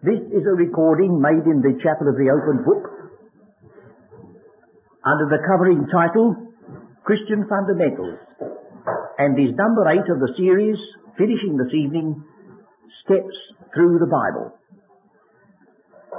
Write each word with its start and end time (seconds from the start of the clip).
This 0.00 0.16
is 0.32 0.48
a 0.48 0.56
recording 0.56 1.20
made 1.20 1.44
in 1.44 1.60
the 1.60 1.76
Chapel 1.76 2.08
of 2.08 2.16
the 2.16 2.32
Open 2.32 2.64
Book 2.64 2.88
under 5.04 5.28
the 5.28 5.44
covering 5.44 5.84
title 5.92 6.32
Christian 7.04 7.44
Fundamentals 7.44 8.16
and 9.20 9.36
is 9.36 9.52
number 9.60 9.84
eight 9.92 10.08
of 10.08 10.24
the 10.24 10.32
series 10.40 10.80
finishing 11.20 11.60
this 11.60 11.68
evening 11.76 12.16
Steps 13.04 13.36
Through 13.76 14.00
the 14.00 14.08
Bible. 14.08 14.56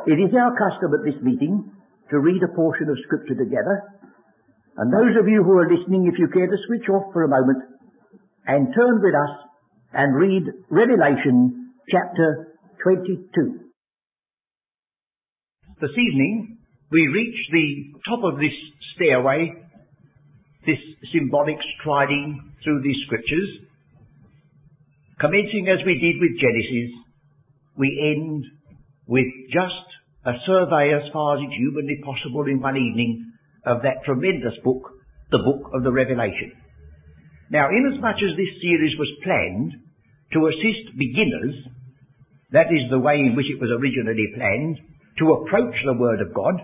It 0.06 0.22
is 0.22 0.30
our 0.38 0.54
custom 0.54 0.94
at 0.94 1.02
this 1.02 1.18
meeting 1.26 1.74
to 2.14 2.22
read 2.22 2.46
a 2.46 2.54
portion 2.54 2.86
of 2.86 3.02
Scripture 3.10 3.34
together 3.34 3.82
and 4.78 4.94
those 4.94 5.18
of 5.18 5.26
you 5.26 5.42
who 5.42 5.58
are 5.58 5.66
listening 5.66 6.06
if 6.06 6.22
you 6.22 6.30
care 6.30 6.46
to 6.46 6.66
switch 6.70 6.86
off 6.94 7.10
for 7.14 7.26
a 7.26 7.34
moment 7.34 7.66
and 8.46 8.76
turn 8.78 9.02
with 9.02 9.18
us 9.18 9.34
and 9.98 10.14
read 10.14 10.70
Revelation 10.70 11.74
chapter 11.90 12.54
22. 12.86 13.71
This 15.82 15.98
evening, 15.98 16.60
we 16.92 17.08
reach 17.10 17.40
the 17.50 17.98
top 18.06 18.22
of 18.24 18.38
this 18.38 18.54
stairway, 18.94 19.50
this 20.64 20.78
symbolic 21.12 21.58
striding 21.80 22.54
through 22.64 22.84
these 22.84 23.02
scriptures. 23.08 23.66
Commencing 25.20 25.66
as 25.74 25.82
we 25.84 25.98
did 25.98 26.22
with 26.22 26.38
Genesis, 26.38 26.94
we 27.82 28.14
end 28.14 28.46
with 29.08 29.26
just 29.50 29.88
a 30.30 30.38
survey 30.46 30.94
as 30.94 31.10
far 31.12 31.38
as 31.38 31.42
it's 31.50 31.58
humanly 31.58 31.98
possible 32.06 32.46
in 32.46 32.62
one 32.62 32.78
evening 32.78 33.34
of 33.66 33.82
that 33.82 34.06
tremendous 34.06 34.54
book, 34.64 34.86
the 35.32 35.42
book 35.42 35.74
of 35.74 35.82
the 35.82 35.92
Revelation. 35.92 36.54
Now, 37.50 37.74
inasmuch 37.74 38.22
as 38.22 38.38
this 38.38 38.54
series 38.62 38.94
was 39.02 39.10
planned 39.26 39.74
to 40.34 40.46
assist 40.46 40.94
beginners, 40.94 41.58
that 42.54 42.70
is 42.70 42.86
the 42.92 43.02
way 43.02 43.18
in 43.18 43.34
which 43.34 43.50
it 43.50 43.60
was 43.60 43.74
originally 43.74 44.30
planned, 44.38 44.91
to 45.22 45.38
approach 45.38 45.78
the 45.86 45.94
Word 45.94 46.20
of 46.20 46.34
God 46.34 46.58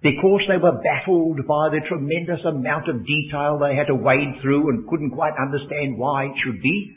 because 0.00 0.40
they 0.48 0.56
were 0.56 0.80
baffled 0.80 1.44
by 1.44 1.68
the 1.68 1.84
tremendous 1.84 2.40
amount 2.48 2.88
of 2.88 3.04
detail 3.04 3.60
they 3.60 3.76
had 3.76 3.92
to 3.92 3.94
wade 3.94 4.40
through 4.40 4.72
and 4.72 4.88
couldn't 4.88 5.12
quite 5.12 5.36
understand 5.36 6.00
why 6.00 6.24
it 6.24 6.36
should 6.40 6.60
be. 6.62 6.96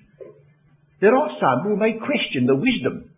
There 1.02 1.12
are 1.12 1.36
some 1.36 1.68
who 1.68 1.76
may 1.76 2.00
question 2.00 2.48
the 2.48 2.56
wisdom 2.56 3.12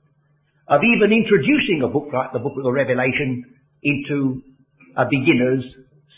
of 0.68 0.82
even 0.82 1.14
introducing 1.14 1.86
a 1.86 1.94
book 1.94 2.10
like 2.10 2.34
the 2.34 2.42
book 2.42 2.58
of 2.58 2.66
the 2.66 2.74
Revelation 2.74 3.46
into 3.86 4.42
a 4.98 5.06
beginner's 5.06 5.64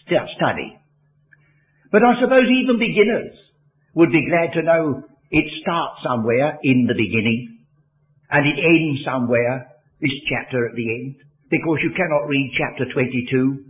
study. 0.08 0.80
But 1.92 2.08
I 2.08 2.16
suppose 2.23 2.47
even 2.47 2.80
beginners 2.80 3.36
would 3.95 4.16
be 4.16 4.31
glad 4.31 4.55
to 4.55 4.64
know 4.64 5.03
it 5.30 5.47
starts 5.59 5.99
somewhere 6.08 6.58
in 6.64 6.88
the 6.88 6.95
beginning 6.95 7.59
and 8.31 8.47
it 8.47 8.55
ends 8.55 9.03
somewhere, 9.03 9.75
this 9.99 10.16
chapter 10.31 10.70
at 10.70 10.75
the 10.75 10.88
end 10.88 11.27
because 11.50 11.80
you 11.84 11.92
cannot 11.95 12.28
read 12.28 12.58
chapter 12.58 12.92
22 12.92 13.64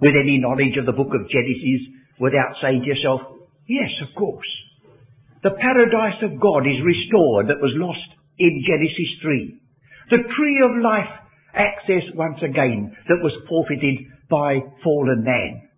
with 0.00 0.14
any 0.14 0.38
knowledge 0.38 0.76
of 0.78 0.86
the 0.86 0.96
book 0.96 1.12
of 1.14 1.30
Genesis 1.30 1.82
without 2.20 2.56
saying 2.60 2.82
to 2.82 2.90
yourself, 2.92 3.20
yes, 3.68 3.90
of 4.02 4.14
course. 4.16 4.48
The 5.42 5.56
paradise 5.60 6.20
of 6.22 6.40
God 6.40 6.66
is 6.66 6.80
restored 6.84 7.48
that 7.48 7.60
was 7.60 7.76
lost 7.76 8.08
in 8.38 8.64
Genesis 8.66 9.10
3. 9.22 9.60
The 10.10 10.24
tree 10.36 10.60
of 10.64 10.82
life 10.82 11.12
access 11.54 12.04
once 12.14 12.38
again 12.42 12.96
that 13.08 13.22
was 13.22 13.32
forfeited 13.48 14.08
by 14.28 14.60
fallen 14.82 15.24
man. 15.24 15.68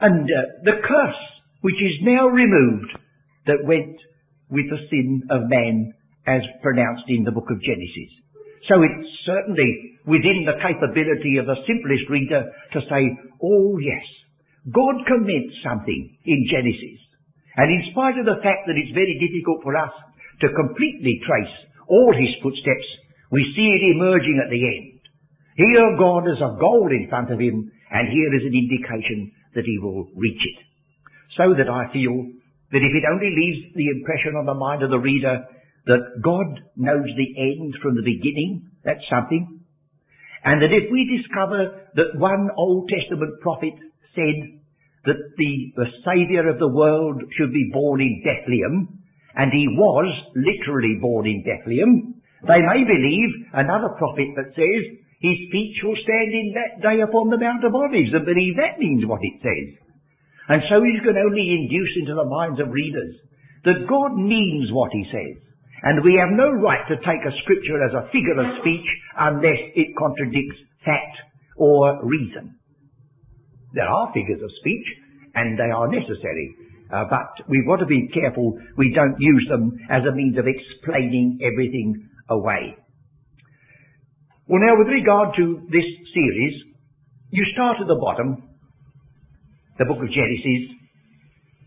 And 0.00 0.24
uh, 0.24 0.62
the 0.64 0.80
curse 0.82 1.22
which 1.60 1.80
is 1.80 2.02
now 2.02 2.28
removed 2.28 2.92
that 3.46 3.64
went 3.64 3.96
with 4.50 4.66
the 4.70 4.78
sin 4.90 5.22
of 5.30 5.48
man 5.48 5.94
as 6.26 6.42
pronounced 6.62 7.04
in 7.08 7.24
the 7.24 7.32
book 7.32 7.50
of 7.50 7.62
Genesis. 7.62 8.23
So 8.68 8.80
it's 8.80 9.08
certainly 9.28 10.00
within 10.08 10.48
the 10.48 10.60
capability 10.60 11.36
of 11.36 11.46
the 11.46 11.60
simplest 11.68 12.08
reader 12.08 12.48
to 12.72 12.80
say, 12.88 13.02
oh 13.42 13.76
yes, 13.80 14.04
God 14.72 15.04
commenced 15.04 15.60
something 15.60 16.16
in 16.24 16.48
Genesis. 16.48 17.00
And 17.56 17.68
in 17.68 17.92
spite 17.92 18.16
of 18.16 18.24
the 18.24 18.40
fact 18.40 18.64
that 18.66 18.76
it's 18.80 18.96
very 18.96 19.20
difficult 19.20 19.62
for 19.62 19.76
us 19.76 19.92
to 20.40 20.56
completely 20.56 21.20
trace 21.22 21.54
all 21.88 22.12
his 22.16 22.32
footsteps, 22.40 22.88
we 23.30 23.44
see 23.52 23.68
it 23.68 23.94
emerging 23.94 24.40
at 24.40 24.50
the 24.50 24.64
end. 24.64 25.00
Here 25.56 25.96
God 26.00 26.26
has 26.26 26.40
a 26.40 26.56
goal 26.58 26.88
in 26.90 27.06
front 27.08 27.30
of 27.30 27.38
him, 27.38 27.70
and 27.92 28.04
here 28.08 28.32
is 28.34 28.48
an 28.48 28.56
indication 28.56 29.30
that 29.54 29.68
he 29.68 29.78
will 29.78 30.08
reach 30.16 30.40
it. 30.40 30.58
So 31.36 31.54
that 31.54 31.70
I 31.70 31.92
feel 31.92 32.14
that 32.72 32.82
if 32.82 32.92
it 32.94 33.06
only 33.06 33.30
leaves 33.30 33.70
the 33.76 33.86
impression 33.86 34.34
on 34.34 34.46
the 34.46 34.58
mind 34.58 34.82
of 34.82 34.90
the 34.90 34.98
reader 34.98 35.46
that 35.86 36.22
God 36.22 36.60
knows 36.76 37.08
the 37.16 37.30
end 37.36 37.74
from 37.82 37.94
the 37.94 38.04
beginning, 38.04 38.70
that's 38.84 39.04
something. 39.10 39.60
And 40.44 40.60
that 40.60 40.72
if 40.72 40.92
we 40.92 41.08
discover 41.08 41.88
that 41.94 42.18
one 42.20 42.48
Old 42.56 42.88
Testament 42.88 43.40
prophet 43.40 43.74
said 44.14 44.60
that 45.04 45.20
the, 45.36 45.52
the 45.76 45.88
Saviour 46.04 46.48
of 46.48 46.58
the 46.58 46.72
world 46.72 47.22
should 47.36 47.52
be 47.52 47.70
born 47.72 48.00
in 48.00 48.24
Bethlehem, 48.24 49.04
and 49.36 49.52
he 49.52 49.68
was 49.68 50.08
literally 50.36 50.96
born 51.00 51.26
in 51.26 51.44
Bethlehem, 51.44 52.20
they 52.44 52.60
may 52.60 52.84
believe 52.84 53.30
another 53.52 53.96
prophet 53.96 54.36
that 54.36 54.52
says 54.52 54.82
his 55.24 55.38
feet 55.48 55.72
shall 55.80 55.96
stand 55.96 56.30
in 56.32 56.48
that 56.52 56.84
day 56.84 57.00
upon 57.00 57.32
the 57.32 57.40
Mount 57.40 57.64
of 57.64 57.72
Olives 57.72 58.12
and 58.12 58.28
believe 58.28 58.60
that 58.60 58.76
means 58.76 59.08
what 59.08 59.24
it 59.24 59.40
says. 59.40 59.68
And 60.48 60.60
so 60.68 60.84
you 60.84 61.00
can 61.00 61.16
only 61.16 61.56
induce 61.56 61.92
into 62.04 62.12
the 62.12 62.28
minds 62.28 62.60
of 62.60 62.68
readers 62.68 63.16
that 63.64 63.88
God 63.88 64.12
means 64.20 64.68
what 64.68 64.92
he 64.92 65.08
says. 65.08 65.40
And 65.84 66.02
we 66.02 66.16
have 66.16 66.32
no 66.32 66.48
right 66.48 66.80
to 66.88 66.96
take 67.04 67.20
a 67.28 67.36
scripture 67.44 67.76
as 67.84 67.92
a 67.92 68.08
figure 68.08 68.40
of 68.40 68.56
speech 68.64 68.88
unless 69.20 69.60
it 69.76 69.92
contradicts 70.00 70.56
fact 70.80 71.20
or 71.60 72.00
reason. 72.02 72.56
There 73.74 73.84
are 73.84 74.12
figures 74.14 74.40
of 74.40 74.50
speech, 74.60 74.86
and 75.34 75.58
they 75.58 75.68
are 75.68 75.88
necessary. 75.88 76.56
Uh, 76.88 77.04
but 77.10 77.44
we've 77.48 77.66
got 77.66 77.84
to 77.84 77.86
be 77.86 78.08
careful 78.14 78.56
we 78.78 78.92
don't 78.94 79.16
use 79.18 79.46
them 79.50 79.72
as 79.90 80.02
a 80.08 80.14
means 80.14 80.38
of 80.38 80.46
explaining 80.46 81.40
everything 81.44 82.08
away. 82.30 82.76
Well 84.46 84.60
now, 84.60 84.78
with 84.78 84.88
regard 84.88 85.36
to 85.36 85.66
this 85.68 85.84
series, 86.14 86.54
you 87.30 87.44
start 87.52 87.76
at 87.80 87.88
the 87.88 87.98
bottom, 88.00 88.48
the 89.78 89.84
book 89.84 90.00
of 90.00 90.08
Genesis, 90.08 90.76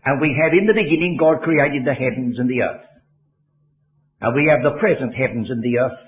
and 0.04 0.20
we 0.20 0.34
have 0.42 0.52
in 0.58 0.66
the 0.66 0.74
beginning 0.74 1.18
God 1.20 1.42
created 1.42 1.84
the 1.84 1.94
heavens 1.94 2.38
and 2.38 2.48
the 2.48 2.62
earth. 2.62 2.88
And 4.20 4.34
we 4.34 4.50
have 4.50 4.66
the 4.66 4.78
present 4.80 5.14
heavens 5.14 5.50
and 5.50 5.62
the 5.62 5.78
earth 5.78 6.00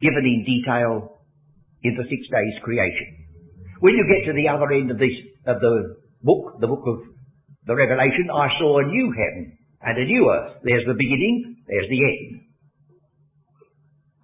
given 0.00 0.24
in 0.24 0.44
detail 0.44 1.20
in 1.82 1.94
the 1.96 2.08
six 2.08 2.22
days 2.28 2.56
creation. 2.64 3.26
When 3.80 3.94
you 3.94 4.04
get 4.08 4.24
to 4.28 4.36
the 4.36 4.48
other 4.48 4.72
end 4.72 4.90
of 4.90 4.98
this, 4.98 5.12
of 5.44 5.60
the 5.60 6.00
book, 6.24 6.60
the 6.60 6.66
book 6.66 6.84
of 6.88 7.04
the 7.68 7.76
Revelation, 7.76 8.32
I 8.32 8.48
saw 8.58 8.80
a 8.80 8.88
new 8.88 9.12
heaven 9.12 9.58
and 9.82 9.98
a 9.98 10.08
new 10.08 10.24
earth. 10.32 10.64
There's 10.64 10.88
the 10.88 10.96
beginning, 10.96 11.60
there's 11.68 11.90
the 11.92 12.00
end. 12.00 12.46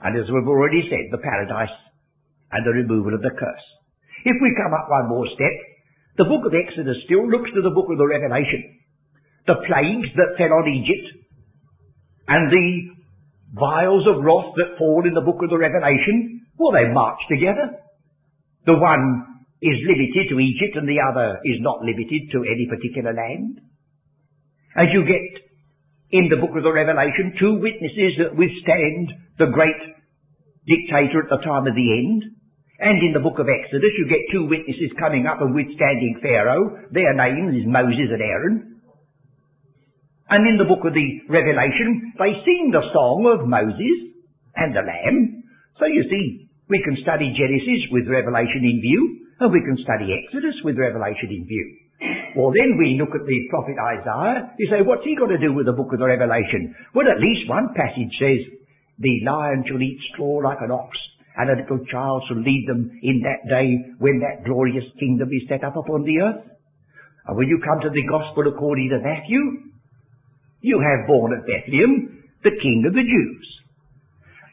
And 0.02 0.12
as 0.18 0.26
we've 0.32 0.48
already 0.48 0.88
said, 0.88 1.12
the 1.12 1.22
paradise 1.22 1.76
and 2.50 2.66
the 2.66 2.72
removal 2.72 3.14
of 3.14 3.22
the 3.22 3.36
curse. 3.36 3.66
If 4.24 4.36
we 4.40 4.56
come 4.56 4.72
up 4.72 4.88
one 4.88 5.08
more 5.08 5.26
step, 5.28 5.56
the 6.16 6.28
book 6.28 6.44
of 6.44 6.56
Exodus 6.56 7.04
still 7.04 7.28
looks 7.28 7.50
to 7.52 7.62
the 7.62 7.74
book 7.74 7.88
of 7.92 7.98
the 7.98 8.08
Revelation. 8.08 8.80
The 9.46 9.62
plagues 9.66 10.10
that 10.16 10.38
fell 10.38 10.52
on 10.52 10.68
Egypt 10.68 11.21
and 12.28 12.50
the 12.50 12.68
vials 13.52 14.06
of 14.08 14.24
wrath 14.24 14.54
that 14.56 14.78
fall 14.78 15.04
in 15.06 15.14
the 15.14 15.24
book 15.24 15.42
of 15.42 15.50
the 15.50 15.58
Revelation, 15.58 16.46
well, 16.56 16.72
they 16.72 16.88
march 16.92 17.18
together. 17.28 17.82
The 18.66 18.78
one 18.78 19.26
is 19.60 19.78
limited 19.86 20.30
to 20.30 20.42
Egypt 20.42 20.74
and 20.76 20.88
the 20.88 21.02
other 21.02 21.38
is 21.44 21.58
not 21.60 21.82
limited 21.82 22.30
to 22.32 22.46
any 22.46 22.66
particular 22.66 23.12
land. 23.14 23.60
As 24.74 24.88
you 24.94 25.04
get 25.04 25.42
in 26.10 26.28
the 26.28 26.40
book 26.40 26.56
of 26.56 26.62
the 26.62 26.72
Revelation, 26.72 27.36
two 27.38 27.60
witnesses 27.60 28.18
that 28.20 28.36
withstand 28.36 29.12
the 29.38 29.52
great 29.52 29.80
dictator 30.68 31.24
at 31.24 31.30
the 31.30 31.42
time 31.44 31.66
of 31.66 31.74
the 31.74 31.90
end. 31.92 32.38
And 32.82 32.98
in 32.98 33.14
the 33.14 33.22
book 33.22 33.38
of 33.38 33.46
Exodus, 33.46 33.94
you 33.94 34.10
get 34.10 34.32
two 34.34 34.48
witnesses 34.50 34.90
coming 34.98 35.26
up 35.26 35.40
and 35.40 35.54
withstanding 35.54 36.18
Pharaoh. 36.22 36.90
Their 36.90 37.14
names 37.14 37.62
is 37.62 37.66
Moses 37.66 38.10
and 38.10 38.22
Aaron. 38.22 38.71
And 40.32 40.48
in 40.48 40.56
the 40.56 40.64
book 40.64 40.80
of 40.88 40.96
the 40.96 41.08
Revelation, 41.28 42.16
they 42.16 42.32
sing 42.40 42.72
the 42.72 42.88
song 42.96 43.28
of 43.36 43.44
Moses 43.44 44.16
and 44.56 44.72
the 44.72 44.80
Lamb. 44.80 45.44
So 45.76 45.84
you 45.84 46.08
see, 46.08 46.48
we 46.72 46.80
can 46.80 46.96
study 47.04 47.36
Genesis 47.36 47.92
with 47.92 48.08
Revelation 48.08 48.64
in 48.64 48.80
view, 48.80 49.28
and 49.44 49.52
we 49.52 49.60
can 49.60 49.76
study 49.84 50.08
Exodus 50.08 50.56
with 50.64 50.80
Revelation 50.80 51.28
in 51.36 51.44
view. 51.44 51.66
Well, 52.32 52.48
then 52.56 52.80
we 52.80 52.96
look 52.96 53.12
at 53.12 53.28
the 53.28 53.40
prophet 53.52 53.76
Isaiah. 53.76 54.56
You 54.56 54.72
say, 54.72 54.80
what's 54.80 55.04
he 55.04 55.20
got 55.20 55.28
to 55.28 55.36
do 55.36 55.52
with 55.52 55.68
the 55.68 55.76
book 55.76 55.92
of 55.92 56.00
the 56.00 56.08
Revelation? 56.08 56.72
Well, 56.96 57.12
at 57.12 57.20
least 57.20 57.44
one 57.52 57.76
passage 57.76 58.16
says, 58.16 58.40
the 59.04 59.20
lion 59.28 59.68
shall 59.68 59.84
eat 59.84 60.00
straw 60.16 60.40
like 60.40 60.64
an 60.64 60.72
ox, 60.72 60.96
and 61.36 61.52
a 61.52 61.60
little 61.60 61.84
child 61.92 62.24
shall 62.24 62.40
lead 62.40 62.64
them 62.64 62.88
in 63.04 63.20
that 63.20 63.44
day 63.52 63.68
when 64.00 64.24
that 64.24 64.48
glorious 64.48 64.88
kingdom 64.96 65.28
is 65.28 65.44
set 65.44 65.60
up 65.60 65.76
upon 65.76 66.08
the 66.08 66.24
earth. 66.24 66.56
And 67.28 67.36
when 67.36 67.52
you 67.52 67.60
come 67.60 67.84
to 67.84 67.92
the 67.92 68.08
gospel 68.08 68.48
according 68.48 68.96
to 68.96 69.04
Matthew, 69.04 69.71
you 70.62 70.80
have 70.80 71.06
born 71.06 71.34
at 71.34 71.44
Bethlehem 71.44 72.22
the 72.42 72.58
King 72.58 72.84
of 72.86 72.94
the 72.94 73.06
Jews. 73.06 73.46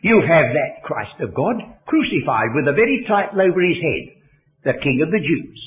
You 0.01 0.21
have 0.21 0.53
that 0.53 0.85
Christ 0.85 1.17
of 1.19 1.33
God 1.33 1.57
crucified 1.85 2.53
with 2.53 2.69
a 2.69 2.77
very 2.77 3.03
title 3.07 3.41
over 3.41 3.61
his 3.61 3.81
head, 3.81 4.06
the 4.63 4.79
King 4.81 5.01
of 5.03 5.11
the 5.11 5.19
Jews. 5.19 5.59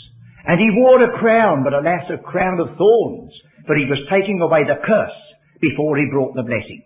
And 0.46 0.58
he 0.58 0.74
wore 0.74 1.02
a 1.02 1.18
crown, 1.18 1.62
but 1.62 1.74
alas, 1.74 2.06
a 2.10 2.18
crown 2.18 2.58
of 2.58 2.78
thorns, 2.78 3.32
for 3.66 3.76
he 3.76 3.86
was 3.86 4.02
taking 4.10 4.40
away 4.40 4.64
the 4.64 4.82
curse 4.82 5.18
before 5.60 5.98
he 5.98 6.10
brought 6.10 6.34
the 6.34 6.46
blessing. 6.46 6.82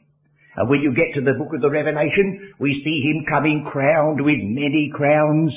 And 0.56 0.68
when 0.68 0.80
you 0.80 0.92
get 0.92 1.12
to 1.14 1.24
the 1.24 1.36
book 1.36 1.52
of 1.54 1.60
the 1.60 1.70
Revelation, 1.70 2.52
we 2.58 2.80
see 2.84 3.04
him 3.04 3.24
coming 3.28 3.64
crowned 3.64 4.20
with 4.20 4.40
many 4.40 4.90
crowns, 4.92 5.52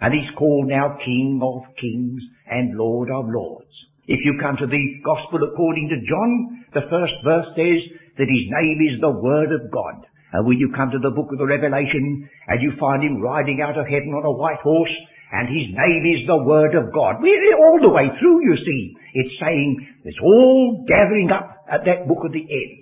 and 0.00 0.12
he's 0.12 0.36
called 0.36 0.68
now 0.68 0.96
King 1.04 1.40
of 1.42 1.68
Kings 1.80 2.22
and 2.48 2.76
Lord 2.76 3.10
of 3.10 3.28
Lords. 3.28 3.72
If 4.06 4.20
you 4.24 4.36
come 4.40 4.56
to 4.60 4.66
the 4.66 4.84
Gospel 5.04 5.40
according 5.44 5.88
to 5.88 6.04
John, 6.04 6.61
the 6.74 6.88
first 6.88 7.16
verse 7.24 7.48
says 7.52 7.80
that 8.16 8.28
his 8.28 8.46
name 8.48 8.78
is 8.88 8.96
the 9.00 9.12
Word 9.12 9.52
of 9.52 9.68
God. 9.72 10.08
And 10.32 10.48
when 10.48 10.56
you 10.56 10.72
come 10.72 10.88
to 10.88 11.00
the 11.00 11.12
book 11.12 11.28
of 11.32 11.38
the 11.38 11.48
Revelation 11.48 12.24
and 12.48 12.58
you 12.64 12.72
find 12.80 13.04
him 13.04 13.20
riding 13.20 13.60
out 13.60 13.76
of 13.76 13.84
heaven 13.84 14.16
on 14.16 14.24
a 14.24 14.32
white 14.32 14.60
horse 14.64 14.92
and 15.32 15.48
his 15.48 15.68
name 15.72 16.04
is 16.08 16.24
the 16.24 16.44
Word 16.44 16.72
of 16.72 16.92
God. 16.92 17.20
We're 17.20 17.60
all 17.60 17.80
the 17.80 17.92
way 17.92 18.08
through, 18.16 18.40
you 18.40 18.56
see. 18.56 18.82
It's 19.12 19.36
saying 19.40 19.68
it's 20.04 20.20
all 20.24 20.84
gathering 20.88 21.28
up 21.28 21.64
at 21.68 21.84
that 21.84 22.08
book 22.08 22.24
of 22.24 22.32
the 22.32 22.44
end. 22.44 22.72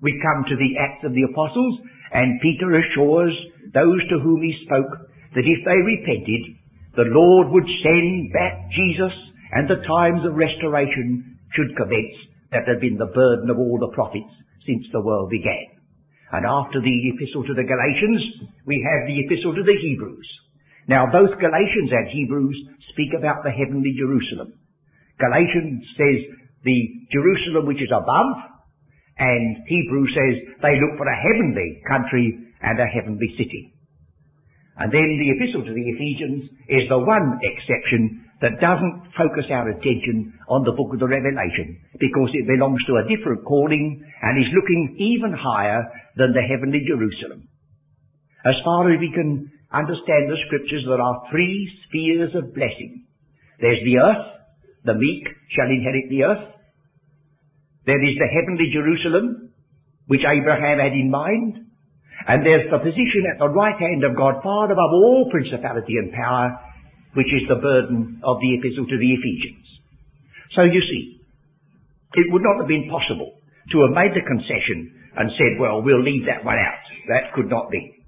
We 0.00 0.16
come 0.24 0.48
to 0.48 0.56
the 0.56 0.80
Acts 0.80 1.04
of 1.04 1.12
the 1.12 1.28
Apostles 1.28 1.80
and 2.12 2.40
Peter 2.40 2.72
assures 2.72 3.36
those 3.76 4.00
to 4.08 4.24
whom 4.24 4.40
he 4.40 4.56
spoke 4.64 5.12
that 5.36 5.44
if 5.44 5.60
they 5.68 5.80
repented, 5.84 6.56
the 6.96 7.12
Lord 7.12 7.52
would 7.52 7.68
send 7.84 8.32
back 8.32 8.72
Jesus 8.72 9.12
and 9.52 9.68
the 9.68 9.84
times 9.84 10.24
of 10.24 10.40
restoration 10.40 11.36
should 11.52 11.76
commence 11.76 12.27
that 12.52 12.66
had 12.66 12.80
been 12.80 12.96
the 12.96 13.12
burden 13.12 13.50
of 13.50 13.58
all 13.58 13.78
the 13.78 13.94
prophets 13.94 14.32
since 14.64 14.84
the 14.92 15.04
world 15.04 15.30
began. 15.30 15.78
And 16.32 16.44
after 16.44 16.80
the 16.80 16.98
epistle 17.12 17.44
to 17.44 17.56
the 17.56 17.64
Galatians, 17.64 18.20
we 18.68 18.84
have 18.84 19.08
the 19.08 19.20
epistle 19.24 19.56
to 19.56 19.64
the 19.64 19.78
Hebrews. 19.80 20.28
Now 20.88 21.08
both 21.08 21.40
Galatians 21.40 21.92
and 21.92 22.08
Hebrews 22.08 22.56
speak 22.92 23.12
about 23.16 23.44
the 23.44 23.52
heavenly 23.52 23.96
Jerusalem. 23.96 24.56
Galatians 25.20 25.84
says 25.96 26.18
the 26.64 26.80
Jerusalem 27.12 27.66
which 27.66 27.80
is 27.80 27.92
above, 27.92 28.60
and 29.18 29.64
Hebrews 29.66 30.12
says 30.12 30.34
they 30.60 30.76
look 30.80 30.96
for 30.96 31.08
a 31.08 31.22
heavenly 31.22 31.80
country 31.88 32.52
and 32.60 32.78
a 32.78 32.86
heavenly 32.86 33.28
city. 33.36 33.72
And 34.78 34.92
then 34.92 35.18
the 35.18 35.32
epistle 35.34 35.66
to 35.66 35.74
the 35.74 35.88
Ephesians 35.90 36.48
is 36.68 36.86
the 36.88 37.02
one 37.02 37.40
exception 37.42 38.27
that 38.40 38.62
doesn't 38.62 39.10
focus 39.18 39.50
our 39.50 39.68
attention 39.68 40.38
on 40.46 40.62
the 40.62 40.74
book 40.74 40.94
of 40.94 41.02
the 41.02 41.10
Revelation 41.10 41.82
because 41.98 42.30
it 42.34 42.46
belongs 42.46 42.78
to 42.86 43.02
a 43.02 43.08
different 43.10 43.42
calling 43.42 43.98
and 43.98 44.34
is 44.38 44.54
looking 44.54 44.94
even 44.98 45.34
higher 45.34 45.82
than 46.14 46.30
the 46.30 46.46
heavenly 46.46 46.86
Jerusalem. 46.86 47.50
As 48.46 48.54
far 48.62 48.86
as 48.94 49.02
we 49.02 49.10
can 49.10 49.50
understand 49.74 50.30
the 50.30 50.38
scriptures, 50.46 50.86
there 50.86 51.02
are 51.02 51.26
three 51.30 51.66
spheres 51.86 52.30
of 52.38 52.54
blessing. 52.54 53.10
There's 53.58 53.82
the 53.82 53.98
earth, 53.98 54.26
the 54.86 54.94
meek 54.94 55.26
shall 55.50 55.66
inherit 55.66 56.06
the 56.06 56.22
earth. 56.22 56.46
There 57.86 57.98
is 57.98 58.14
the 58.22 58.30
heavenly 58.30 58.70
Jerusalem, 58.70 59.50
which 60.06 60.22
Abraham 60.22 60.78
had 60.78 60.94
in 60.94 61.10
mind. 61.10 61.66
And 62.28 62.46
there's 62.46 62.70
the 62.70 62.78
position 62.78 63.26
at 63.32 63.38
the 63.42 63.50
right 63.50 63.78
hand 63.78 64.04
of 64.04 64.14
God, 64.14 64.42
far 64.42 64.70
above 64.70 64.92
all 64.94 65.26
principality 65.30 65.98
and 65.98 66.12
power, 66.12 66.54
which 67.14 67.30
is 67.32 67.48
the 67.48 67.60
burden 67.60 68.20
of 68.24 68.40
the 68.40 68.52
epistle 68.58 68.86
to 68.86 68.98
the 68.98 69.12
Ephesians. 69.14 69.64
So 70.56 70.62
you 70.64 70.80
see, 70.80 71.20
it 72.14 72.32
would 72.32 72.42
not 72.42 72.58
have 72.60 72.68
been 72.68 72.88
possible 72.88 73.36
to 73.72 73.76
have 73.84 73.92
made 73.92 74.16
the 74.16 74.24
concession 74.24 74.92
and 75.16 75.30
said, 75.36 75.60
well, 75.60 75.82
we'll 75.82 76.02
leave 76.02 76.24
that 76.26 76.44
one 76.44 76.56
out. 76.56 76.84
That 77.08 77.32
could 77.34 77.48
not 77.48 77.70
be. 77.70 78.00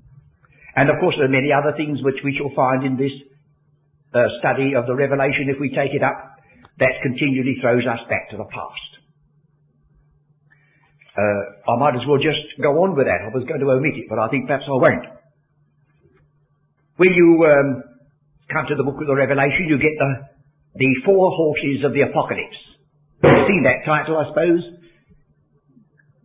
And 0.76 0.88
of 0.88 0.96
course 1.00 1.16
there 1.18 1.26
are 1.26 1.32
many 1.32 1.52
other 1.52 1.76
things 1.76 2.00
which 2.02 2.22
we 2.24 2.36
shall 2.36 2.52
find 2.54 2.86
in 2.86 2.96
this 2.96 3.12
uh, 4.14 4.26
study 4.40 4.74
of 4.74 4.86
the 4.86 4.94
Revelation 4.94 5.50
if 5.52 5.60
we 5.60 5.70
take 5.70 5.92
it 5.92 6.02
up 6.02 6.40
that 6.78 6.96
continually 7.02 7.60
throws 7.60 7.84
us 7.84 8.00
back 8.08 8.30
to 8.30 8.36
the 8.36 8.48
past. 8.48 8.90
Uh, 11.12 11.42
I 11.68 11.74
might 11.76 11.94
as 11.98 12.06
well 12.08 12.16
just 12.16 12.40
go 12.62 12.70
on 12.86 12.96
with 12.96 13.04
that. 13.04 13.20
I 13.20 13.34
was 13.34 13.44
going 13.44 13.60
to 13.60 13.68
omit 13.68 13.98
it, 13.98 14.06
but 14.08 14.18
I 14.18 14.28
think 14.30 14.46
perhaps 14.46 14.64
I 14.64 14.78
won't. 14.78 15.06
When 16.96 17.12
you 17.12 17.28
um, 17.44 17.89
come 18.52 18.66
to 18.68 18.76
the 18.76 18.84
book 18.84 19.00
of 19.00 19.06
the 19.06 19.14
Revelation, 19.14 19.70
you 19.70 19.78
get 19.78 19.94
the, 19.96 20.12
the 20.76 20.92
four 21.06 21.30
horses 21.32 21.86
of 21.86 21.94
the 21.94 22.02
apocalypse. 22.02 22.60
You've 23.22 23.48
seen 23.48 23.62
that 23.64 23.86
title, 23.86 24.18
I 24.18 24.28
suppose? 24.28 24.62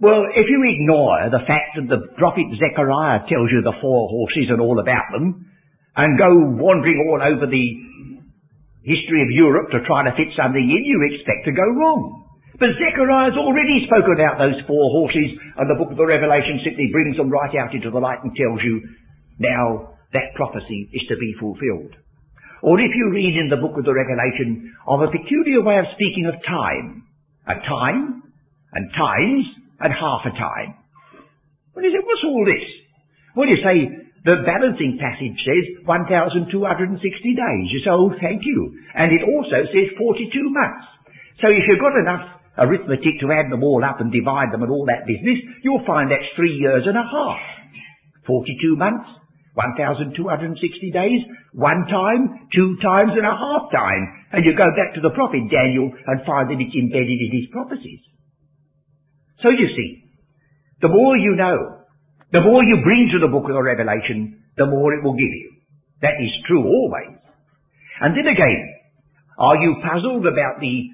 Well, 0.01 0.27
if 0.33 0.45
you 0.49 0.59
ignore 0.67 1.31
the 1.31 1.45
fact 1.47 1.79
that 1.79 1.87
the 1.87 2.13
prophet 2.19 2.45
Zechariah 2.59 3.25
tells 3.31 3.47
you 3.49 3.63
the 3.63 3.79
four 3.79 4.09
horses 4.11 4.51
and 4.51 4.59
all 4.59 4.81
about 4.81 5.07
them, 5.13 5.47
and 5.95 6.19
go 6.19 6.27
wandering 6.59 6.99
all 7.07 7.23
over 7.23 7.47
the 7.47 7.67
history 8.83 9.23
of 9.23 9.31
Europe 9.31 9.71
to 9.71 9.81
try 9.87 10.03
to 10.03 10.13
fit 10.19 10.35
something 10.35 10.61
in, 10.61 10.83
you 10.83 10.99
expect 11.09 11.47
to 11.47 11.55
go 11.55 11.63
wrong. 11.63 12.27
But 12.59 12.75
Zechariah's 12.79 13.39
already 13.39 13.83
spoken 13.87 14.15
about 14.15 14.39
those 14.39 14.59
four 14.67 14.85
horses, 14.99 15.35
and 15.57 15.67
the 15.67 15.79
book 15.79 15.91
of 15.91 15.99
the 15.99 16.07
Revelation 16.07 16.59
simply 16.63 16.87
brings 16.91 17.17
them 17.17 17.31
right 17.31 17.51
out 17.59 17.73
into 17.75 17.91
the 17.91 17.99
light 17.99 18.19
and 18.23 18.31
tells 18.35 18.63
you, 18.63 18.83
now 19.39 19.95
that 20.13 20.35
prophecy 20.35 20.87
is 20.93 21.03
to 21.07 21.17
be 21.19 21.35
fulfilled. 21.39 21.95
Or 22.61 22.79
if 22.79 22.91
you 22.95 23.11
read 23.11 23.35
in 23.35 23.49
the 23.49 23.61
book 23.61 23.77
of 23.77 23.85
the 23.85 23.93
Revelation 23.93 24.73
of 24.87 25.01
a 25.01 25.11
peculiar 25.11 25.61
way 25.61 25.79
of 25.79 25.91
speaking 25.93 26.25
of 26.29 26.39
time, 26.45 27.07
a 27.47 27.55
time, 27.67 28.23
and 28.73 28.85
times, 28.95 29.45
and 29.79 29.91
half 29.91 30.23
a 30.25 30.33
time. 30.35 30.75
Well, 31.75 31.83
you 31.83 31.91
say, 31.91 32.03
what's 32.03 32.23
all 32.23 32.45
this? 32.47 32.65
Well, 33.35 33.47
you 33.51 33.59
say, 33.59 33.77
the 34.25 34.41
balancing 34.41 34.97
passage 34.97 35.37
says 35.45 35.85
1,260 35.85 36.49
days. 36.49 37.65
You 37.69 37.79
say, 37.83 37.93
oh, 37.93 38.09
thank 38.17 38.41
you. 38.41 38.73
And 38.95 39.11
it 39.13 39.21
also 39.21 39.67
says 39.69 39.93
42 39.99 40.31
months. 40.49 40.87
So 41.43 41.51
if 41.51 41.61
you've 41.67 41.83
got 41.83 41.99
enough 41.99 42.25
arithmetic 42.57 43.19
to 43.21 43.31
add 43.35 43.51
them 43.51 43.61
all 43.61 43.83
up 43.83 43.99
and 43.99 44.09
divide 44.09 44.49
them 44.55 44.63
and 44.63 44.71
all 44.71 44.87
that 44.87 45.05
business, 45.05 45.37
you'll 45.61 45.85
find 45.85 46.09
that's 46.09 46.25
three 46.35 46.55
years 46.55 46.87
and 46.87 46.97
a 46.97 47.03
half. 47.03 47.43
42 48.25 48.75
months, 48.75 49.05
1,260 49.55 50.59
days, 50.91 51.21
one 51.55 51.87
time, 51.87 52.47
two 52.51 52.75
times 52.83 53.15
and 53.15 53.23
a 53.23 53.31
half 53.31 53.71
time. 53.71 54.03
And 54.35 54.43
you 54.43 54.51
go 54.51 54.67
back 54.75 54.91
to 54.95 55.01
the 55.01 55.15
prophet 55.15 55.47
Daniel 55.47 55.87
and 55.87 56.27
find 56.27 56.51
that 56.51 56.59
it's 56.59 56.75
embedded 56.75 57.19
in 57.23 57.31
his 57.31 57.47
prophecies. 57.55 58.03
So 59.39 59.49
you 59.49 59.67
see, 59.71 60.11
the 60.83 60.91
more 60.91 61.15
you 61.15 61.39
know, 61.39 61.87
the 62.35 62.43
more 62.43 62.63
you 62.67 62.83
bring 62.83 63.07
to 63.15 63.23
the 63.23 63.31
book 63.31 63.47
of 63.47 63.55
the 63.55 63.63
Revelation, 63.63 64.43
the 64.59 64.67
more 64.67 64.91
it 64.91 65.03
will 65.03 65.15
give 65.15 65.31
you. 65.31 65.51
That 66.03 66.19
is 66.19 66.31
true 66.47 66.67
always. 66.67 67.15
And 68.03 68.11
then 68.11 68.27
again, 68.27 68.59
are 69.39 69.55
you 69.55 69.79
puzzled 69.79 70.27
about 70.27 70.59
the 70.59 70.91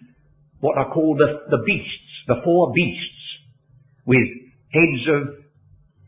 what 0.61 0.77
are 0.77 0.93
called 0.93 1.17
the, 1.17 1.49
the 1.49 1.63
beasts, 1.65 2.13
the 2.27 2.37
four 2.43 2.71
beasts, 2.73 3.21
with 4.05 4.29
heads 4.69 5.03
of 5.09 5.41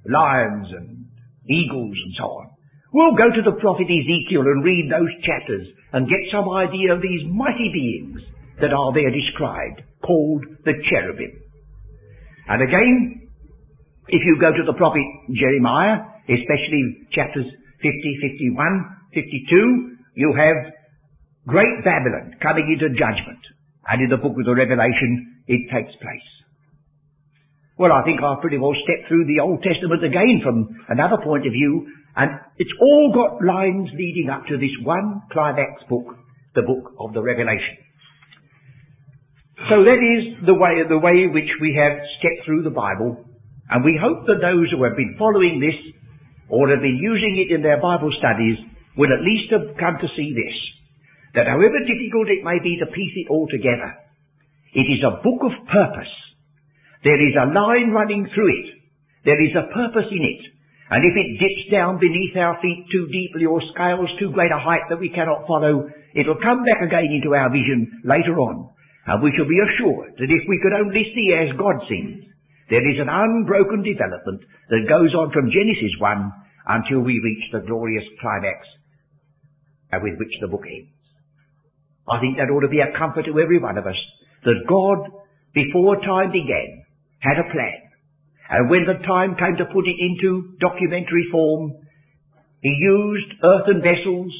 lions 0.05 0.67
and 0.71 1.05
eagles 1.49 1.97
and 1.97 2.13
so 2.17 2.23
on. 2.23 2.52
We'll 2.93 3.17
go 3.17 3.33
to 3.33 3.41
the 3.41 3.57
prophet 3.57 3.89
Ezekiel 3.89 4.45
and 4.45 4.63
read 4.63 4.85
those 4.85 5.09
chapters 5.25 5.65
and 5.93 6.07
get 6.07 6.29
some 6.31 6.45
idea 6.53 6.93
of 6.93 7.01
these 7.01 7.25
mighty 7.25 7.73
beings 7.73 8.21
that 8.61 8.69
are 8.69 8.93
there 8.93 9.09
described, 9.09 9.81
called 10.05 10.45
the 10.63 10.77
cherubim. 10.89 11.41
And 12.47 12.61
again, 12.61 13.29
if 14.07 14.21
you 14.21 14.37
go 14.39 14.53
to 14.53 14.63
the 14.65 14.77
prophet 14.77 15.01
Jeremiah, 15.33 16.05
especially 16.29 17.09
chapters 17.11 17.49
50, 17.81 18.53
51, 18.53 18.61
52, 19.13 19.97
you 20.15 20.29
have 20.37 20.73
great 21.47 21.83
Babylon 21.83 22.37
coming 22.41 22.77
into 22.77 22.93
judgment. 22.93 23.41
And 23.89 24.03
in 24.03 24.09
the 24.09 24.21
book 24.21 24.37
of 24.37 24.45
the 24.45 24.55
Revelation, 24.55 25.43
it 25.47 25.65
takes 25.73 25.91
place. 25.97 26.32
Well, 27.83 27.91
I 27.91 28.07
think 28.07 28.23
I've 28.23 28.39
pretty 28.39 28.55
well 28.55 28.71
stepped 28.79 29.11
through 29.11 29.27
the 29.27 29.43
Old 29.43 29.59
Testament 29.59 29.99
again 30.07 30.39
from 30.39 30.71
another 30.87 31.19
point 31.19 31.43
of 31.43 31.51
view, 31.51 31.83
and 32.15 32.31
it's 32.55 32.71
all 32.79 33.11
got 33.11 33.43
lines 33.43 33.91
leading 33.91 34.31
up 34.31 34.47
to 34.47 34.55
this 34.55 34.71
one 34.87 35.27
climax 35.35 35.83
book, 35.91 36.15
the 36.55 36.63
book 36.63 36.95
of 36.95 37.11
the 37.11 37.19
Revelation. 37.19 37.75
So 39.67 39.83
that 39.83 39.99
is 39.99 40.47
the 40.47 40.55
way, 40.55 40.79
the 40.87 40.95
way 40.95 41.27
which 41.27 41.51
we 41.59 41.75
have 41.75 41.99
stepped 42.23 42.47
through 42.47 42.63
the 42.63 42.71
Bible, 42.71 43.19
and 43.67 43.83
we 43.83 43.99
hope 43.99 44.31
that 44.31 44.39
those 44.39 44.71
who 44.71 44.87
have 44.87 44.95
been 44.95 45.19
following 45.19 45.59
this, 45.59 45.75
or 46.47 46.71
have 46.71 46.79
been 46.79 47.03
using 47.03 47.35
it 47.35 47.51
in 47.51 47.67
their 47.67 47.83
Bible 47.83 48.15
studies, 48.15 48.63
will 48.95 49.11
at 49.11 49.27
least 49.27 49.51
have 49.51 49.75
come 49.75 49.99
to 49.99 50.07
see 50.15 50.31
this 50.31 50.55
that 51.35 51.51
however 51.51 51.83
difficult 51.83 52.31
it 52.31 52.47
may 52.47 52.63
be 52.63 52.79
to 52.79 52.87
piece 52.95 53.27
it 53.27 53.27
all 53.27 53.51
together, 53.51 53.91
it 54.71 54.87
is 54.87 55.03
a 55.03 55.19
book 55.19 55.43
of 55.43 55.67
purpose. 55.67 56.15
There 57.03 57.19
is 57.19 57.35
a 57.35 57.51
line 57.51 57.91
running 57.91 58.27
through 58.33 58.51
it. 58.51 58.67
There 59.25 59.39
is 59.39 59.55
a 59.55 59.71
purpose 59.71 60.07
in 60.11 60.23
it. 60.23 60.41
And 60.89 61.03
if 61.03 61.15
it 61.15 61.39
dips 61.39 61.65
down 61.71 61.99
beneath 61.99 62.35
our 62.35 62.59
feet 62.61 62.85
too 62.91 63.07
deeply 63.07 63.45
or 63.45 63.63
scales 63.73 64.11
too 64.19 64.31
great 64.31 64.51
a 64.51 64.59
height 64.59 64.87
that 64.89 64.99
we 64.99 65.09
cannot 65.09 65.47
follow, 65.47 65.89
it'll 66.13 66.43
come 66.43 66.63
back 66.63 66.83
again 66.83 67.11
into 67.11 67.35
our 67.35 67.49
vision 67.49 68.03
later 68.03 68.37
on. 68.39 68.69
And 69.07 69.23
we 69.23 69.33
shall 69.35 69.47
be 69.47 69.59
assured 69.59 70.15
that 70.15 70.31
if 70.31 70.43
we 70.47 70.59
could 70.63 70.75
only 70.75 71.03
see 71.15 71.35
as 71.35 71.59
God 71.59 71.81
sees, 71.89 72.23
there 72.69 72.83
is 72.83 72.99
an 72.99 73.11
unbroken 73.11 73.83
development 73.83 74.43
that 74.69 74.87
goes 74.87 75.11
on 75.15 75.31
from 75.31 75.51
Genesis 75.51 75.91
1 75.99 76.31
until 76.67 77.01
we 77.03 77.19
reach 77.19 77.43
the 77.51 77.67
glorious 77.67 78.07
climax 78.21 78.63
with 79.93 80.17
which 80.17 80.33
the 80.41 80.47
book 80.47 80.63
ends. 80.65 80.89
I 82.09 82.19
think 82.19 82.37
that 82.37 82.51
ought 82.51 82.65
to 82.65 82.71
be 82.71 82.81
a 82.81 82.97
comfort 82.97 83.25
to 83.25 83.39
every 83.39 83.59
one 83.59 83.77
of 83.77 83.87
us 83.87 83.99
that 84.43 84.67
God, 84.67 85.09
before 85.53 86.01
time 86.01 86.31
began, 86.31 86.82
had 87.23 87.39
a 87.39 87.47
plan. 87.47 87.79
And 88.51 88.69
when 88.69 88.83
the 88.83 88.99
time 89.07 89.39
came 89.39 89.55
to 89.57 89.71
put 89.71 89.87
it 89.87 89.97
into 89.97 90.59
documentary 90.59 91.31
form, 91.31 91.79
he 92.61 92.69
used 92.69 93.39
earthen 93.41 93.79
vessels 93.79 94.31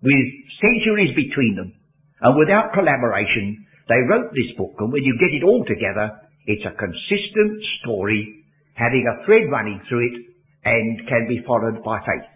with 0.00 0.26
centuries 0.62 1.12
between 1.18 1.58
them. 1.58 1.74
And 2.22 2.38
without 2.38 2.72
collaboration, 2.72 3.66
they 3.90 4.06
wrote 4.06 4.30
this 4.30 4.54
book. 4.56 4.78
And 4.78 4.94
when 4.94 5.02
you 5.02 5.18
get 5.18 5.34
it 5.34 5.44
all 5.44 5.66
together, 5.66 6.14
it's 6.46 6.64
a 6.64 6.78
consistent 6.78 7.58
story 7.82 8.46
having 8.74 9.04
a 9.04 9.26
thread 9.26 9.50
running 9.50 9.82
through 9.88 10.06
it 10.08 10.16
and 10.64 11.06
can 11.08 11.26
be 11.28 11.42
followed 11.46 11.82
by 11.84 11.98
faith. 12.00 12.28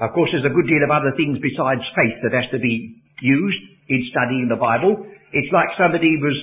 Of 0.00 0.16
course, 0.16 0.32
there's 0.32 0.48
a 0.48 0.56
good 0.56 0.66
deal 0.66 0.82
of 0.82 0.90
other 0.90 1.12
things 1.14 1.36
besides 1.44 1.84
faith 1.92 2.16
that 2.24 2.32
has 2.32 2.48
to 2.56 2.58
be 2.58 2.96
used 3.20 3.62
in 3.88 4.00
studying 4.08 4.48
the 4.48 4.56
Bible. 4.56 4.96
It's 5.32 5.52
like 5.52 5.68
somebody 5.76 6.16
was 6.16 6.36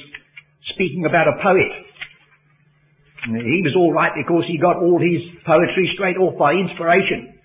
speaking 0.73 1.05
about 1.05 1.27
a 1.27 1.39
poet. 1.43 1.71
He 3.27 3.61
was 3.65 3.75
all 3.75 3.91
right 3.91 4.13
because 4.15 4.47
he 4.47 4.57
got 4.57 4.79
all 4.79 4.99
his 4.99 5.19
poetry 5.43 5.91
straight 5.95 6.15
off 6.15 6.39
by 6.39 6.55
inspiration. 6.55 7.35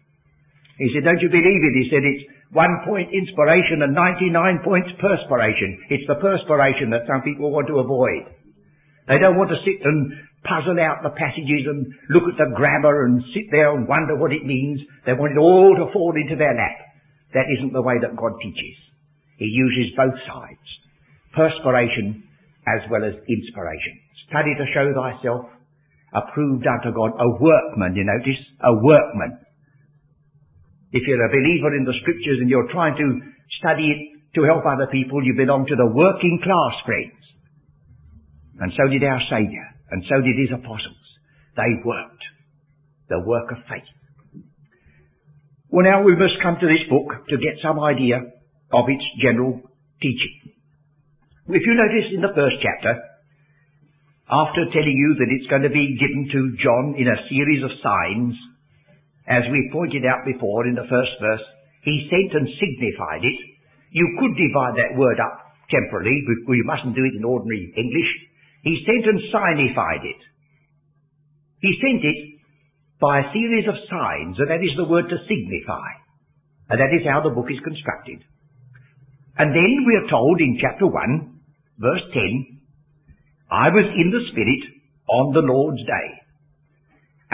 He 0.79 0.91
said, 0.95 1.05
don't 1.05 1.21
you 1.21 1.31
believe 1.31 1.63
it? 1.63 1.75
He 1.75 1.87
said, 1.91 2.03
it's 2.07 2.25
one 2.55 2.85
point 2.87 3.11
inspiration 3.11 3.83
and 3.83 3.95
99 3.95 4.63
points 4.63 4.91
perspiration. 5.01 5.79
It's 5.91 6.07
the 6.07 6.21
perspiration 6.21 6.91
that 6.91 7.09
some 7.09 7.23
people 7.23 7.51
want 7.51 7.67
to 7.67 7.83
avoid. 7.83 8.31
They 9.09 9.19
don't 9.19 9.39
want 9.41 9.51
to 9.51 9.65
sit 9.67 9.83
and 9.83 10.13
puzzle 10.47 10.79
out 10.79 11.03
the 11.03 11.15
passages 11.15 11.67
and 11.67 11.87
look 12.11 12.31
at 12.31 12.39
the 12.39 12.55
grammar 12.55 13.07
and 13.07 13.23
sit 13.35 13.51
there 13.51 13.75
and 13.75 13.89
wonder 13.89 14.15
what 14.15 14.33
it 14.33 14.47
means. 14.47 14.79
They 15.07 15.15
want 15.15 15.35
it 15.35 15.41
all 15.41 15.75
to 15.79 15.93
fall 15.93 16.15
into 16.15 16.37
their 16.37 16.55
lap. 16.55 16.79
That 17.35 17.51
isn't 17.59 17.73
the 17.73 17.83
way 17.83 17.99
that 18.03 18.15
God 18.15 18.39
teaches. 18.43 18.77
He 19.39 19.49
uses 19.51 19.97
both 19.97 20.15
sides. 20.29 20.67
Perspiration 21.35 22.29
as 22.67 22.81
well 22.91 23.03
as 23.03 23.15
inspiration. 23.27 23.95
Study 24.29 24.55
to 24.59 24.67
show 24.73 24.87
thyself 24.95 25.47
approved 26.13 26.67
unto 26.69 26.93
God, 26.93 27.17
a 27.17 27.29
workman, 27.41 27.97
you 27.97 28.05
notice? 28.05 28.39
A 28.61 28.73
workman. 28.73 29.41
If 30.93 31.09
you're 31.09 31.25
a 31.25 31.33
believer 31.33 31.73
in 31.75 31.85
the 31.89 31.97
scriptures 32.05 32.39
and 32.41 32.51
you're 32.51 32.71
trying 32.71 32.97
to 33.01 33.07
study 33.59 33.89
it 33.89 34.01
to 34.37 34.45
help 34.45 34.65
other 34.69 34.89
people, 34.93 35.25
you 35.25 35.35
belong 35.37 35.65
to 35.67 35.77
the 35.77 35.89
working 35.89 36.41
class, 36.45 36.75
friends. 36.85 37.17
And 38.61 38.73
so 38.77 38.89
did 38.93 39.03
our 39.03 39.21
Saviour, 39.29 39.65
and 39.91 40.05
so 40.09 40.21
did 40.21 40.37
his 40.37 40.53
apostles. 40.53 41.01
They 41.57 41.81
worked. 41.85 42.25
The 43.09 43.21
work 43.25 43.51
of 43.53 43.59
faith. 43.69 43.89
Well 45.69 45.85
now 45.85 46.05
we 46.05 46.13
must 46.13 46.37
come 46.43 46.57
to 46.61 46.69
this 46.69 46.85
book 46.89 47.25
to 47.29 47.37
get 47.41 47.57
some 47.65 47.81
idea 47.81 48.21
of 48.73 48.85
its 48.89 49.05
general 49.25 49.61
teaching. 50.01 50.42
If 51.53 51.69
you 51.69 51.77
notice 51.77 52.09
in 52.17 52.25
the 52.25 52.33
first 52.33 52.65
chapter, 52.65 52.97
after 54.25 54.73
telling 54.73 54.97
you 54.97 55.21
that 55.21 55.29
it's 55.37 55.53
going 55.53 55.69
to 55.69 55.75
be 55.75 56.01
given 56.01 56.25
to 56.33 56.57
John 56.65 56.97
in 56.97 57.05
a 57.05 57.29
series 57.29 57.61
of 57.61 57.77
signs, 57.85 58.33
as 59.29 59.45
we 59.53 59.69
pointed 59.69 60.09
out 60.09 60.25
before 60.25 60.65
in 60.65 60.81
the 60.81 60.89
first 60.89 61.13
verse, 61.21 61.45
he 61.85 62.09
sent 62.09 62.33
and 62.41 62.49
signified 62.57 63.21
it. 63.21 63.39
You 63.93 64.17
could 64.17 64.33
divide 64.33 64.81
that 64.81 64.97
word 64.97 65.21
up 65.21 65.45
temporally, 65.69 66.25
but 66.25 66.57
you 66.57 66.65
mustn't 66.65 66.97
do 66.97 67.05
it 67.05 67.21
in 67.21 67.29
ordinary 67.29 67.69
English. 67.77 68.13
He 68.65 68.89
sent 68.89 69.13
and 69.13 69.21
signified 69.29 70.09
it. 70.09 70.21
He 71.61 71.77
sent 71.85 72.01
it 72.01 72.41
by 72.97 73.21
a 73.21 73.33
series 73.37 73.69
of 73.69 73.77
signs, 73.93 74.41
and 74.41 74.49
that 74.49 74.65
is 74.65 74.73
the 74.81 74.89
word 74.89 75.13
to 75.13 75.21
signify. 75.29 76.01
And 76.73 76.81
that 76.81 76.97
is 76.97 77.05
how 77.05 77.21
the 77.21 77.37
book 77.37 77.53
is 77.53 77.61
constructed. 77.61 78.25
And 79.37 79.53
then 79.53 79.85
we 79.85 80.01
are 80.01 80.09
told 80.09 80.41
in 80.41 80.57
chapter 80.57 80.89
1, 80.89 81.32
verse 81.83 82.07
10, 82.15 82.63
I 83.51 83.69
was 83.75 83.91
in 83.91 84.09
the 84.15 84.25
Spirit 84.31 84.63
on 85.11 85.35
the 85.35 85.43
Lord's 85.43 85.83
day. 85.83 86.09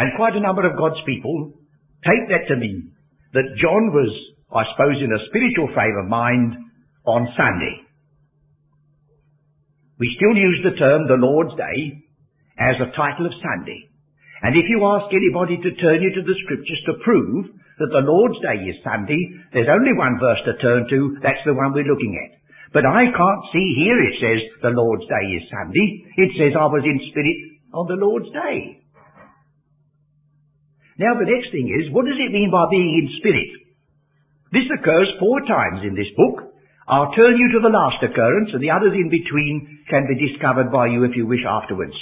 And 0.00 0.16
quite 0.16 0.34
a 0.34 0.40
number 0.40 0.64
of 0.64 0.80
God's 0.80 1.04
people 1.04 1.52
take 2.00 2.32
that 2.32 2.48
to 2.48 2.56
mean 2.56 2.96
that 3.36 3.60
John 3.60 3.92
was, 3.92 4.08
I 4.48 4.64
suppose, 4.72 4.96
in 5.04 5.12
a 5.12 5.26
spiritual 5.28 5.68
frame 5.76 6.00
of 6.00 6.08
mind 6.08 6.56
on 7.04 7.28
Sunday. 7.36 7.84
We 10.00 10.08
still 10.16 10.32
use 10.32 10.64
the 10.64 10.78
term 10.78 11.04
the 11.04 11.20
Lord's 11.20 11.52
Day 11.58 12.08
as 12.56 12.80
a 12.80 12.94
title 12.96 13.26
of 13.26 13.42
Sunday. 13.42 13.90
And 14.40 14.54
if 14.54 14.70
you 14.70 14.80
ask 14.86 15.10
anybody 15.10 15.58
to 15.58 15.78
turn 15.82 15.98
you 16.00 16.14
to 16.14 16.22
the 16.22 16.38
scriptures 16.46 16.82
to 16.86 17.02
prove 17.02 17.50
that 17.82 17.90
the 17.90 18.06
Lord's 18.06 18.38
Day 18.38 18.62
is 18.70 18.78
Sunday, 18.86 19.18
there's 19.52 19.70
only 19.70 19.92
one 19.98 20.16
verse 20.22 20.38
to 20.46 20.54
turn 20.62 20.86
to, 20.88 21.18
that's 21.22 21.42
the 21.44 21.58
one 21.58 21.74
we're 21.74 21.90
looking 21.90 22.14
at. 22.14 22.37
But 22.72 22.84
I 22.84 23.08
can't 23.08 23.44
see 23.52 23.68
here 23.80 23.96
it 23.96 24.14
says 24.20 24.40
the 24.60 24.76
Lord's 24.76 25.08
Day 25.08 25.26
is 25.40 25.48
Sunday. 25.48 26.04
It 26.16 26.30
says 26.36 26.52
I 26.52 26.68
was 26.68 26.84
in 26.84 27.00
spirit 27.08 27.38
on 27.72 27.88
the 27.88 27.96
Lord's 27.96 28.28
Day. 28.28 28.84
Now 30.98 31.14
the 31.16 31.30
next 31.30 31.54
thing 31.54 31.70
is, 31.70 31.94
what 31.94 32.04
does 32.04 32.18
it 32.18 32.34
mean 32.34 32.50
by 32.50 32.66
being 32.70 32.92
in 33.00 33.16
spirit? 33.22 33.50
This 34.52 34.68
occurs 34.68 35.08
four 35.20 35.40
times 35.46 35.86
in 35.86 35.94
this 35.94 36.10
book. 36.16 36.52
I'll 36.88 37.12
turn 37.12 37.36
you 37.36 37.52
to 37.56 37.60
the 37.60 37.72
last 37.72 38.00
occurrence 38.02 38.50
and 38.52 38.62
the 38.62 38.72
others 38.72 38.96
in 38.96 39.08
between 39.08 39.84
can 39.88 40.08
be 40.08 40.16
discovered 40.16 40.72
by 40.72 40.88
you 40.88 41.04
if 41.04 41.16
you 41.16 41.26
wish 41.26 41.44
afterwards. 41.46 41.92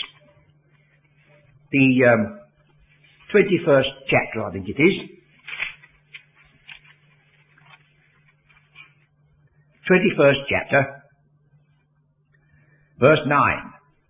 The 1.71 1.87
um, 2.07 2.23
21st 3.35 3.91
chapter, 4.09 4.47
I 4.47 4.53
think 4.53 4.69
it 4.69 4.81
is. 4.81 5.16
21st 9.87 10.43
chapter, 10.51 10.83
verse 12.99 13.23
9. 13.23 13.33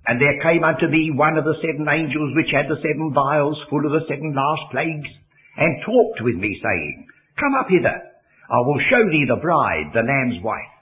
And 0.08 0.16
there 0.16 0.40
came 0.40 0.64
unto 0.64 0.88
me 0.88 1.12
one 1.12 1.36
of 1.36 1.44
the 1.44 1.58
seven 1.60 1.84
angels 1.84 2.32
which 2.32 2.48
had 2.48 2.70
the 2.70 2.80
seven 2.80 3.12
vials 3.12 3.58
full 3.68 3.84
of 3.84 3.92
the 3.92 4.06
seven 4.08 4.32
last 4.32 4.72
plagues, 4.72 5.10
and 5.58 5.84
talked 5.84 6.24
with 6.24 6.36
me, 6.40 6.56
saying, 6.62 7.06
Come 7.36 7.54
up 7.60 7.68
hither, 7.68 7.92
I 7.92 8.58
will 8.64 8.80
show 8.88 9.02
thee 9.10 9.28
the 9.28 9.42
bride, 9.42 9.92
the 9.92 10.06
Lamb's 10.06 10.40
wife. 10.40 10.72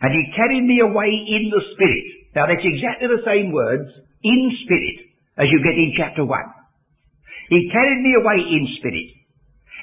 And 0.00 0.14
he 0.14 0.32
carried 0.32 0.64
me 0.64 0.80
away 0.80 1.10
in 1.10 1.52
the 1.52 1.60
Spirit. 1.76 2.32
Now 2.32 2.46
that's 2.48 2.64
exactly 2.64 3.12
the 3.12 3.26
same 3.26 3.52
words, 3.52 3.90
in 4.22 4.40
Spirit, 4.64 4.98
as 5.36 5.52
you 5.52 5.60
get 5.60 5.76
in 5.76 5.92
chapter 5.98 6.24
1. 6.24 6.32
He 7.50 7.68
carried 7.74 8.00
me 8.00 8.14
away 8.16 8.38
in 8.40 8.64
Spirit, 8.78 9.10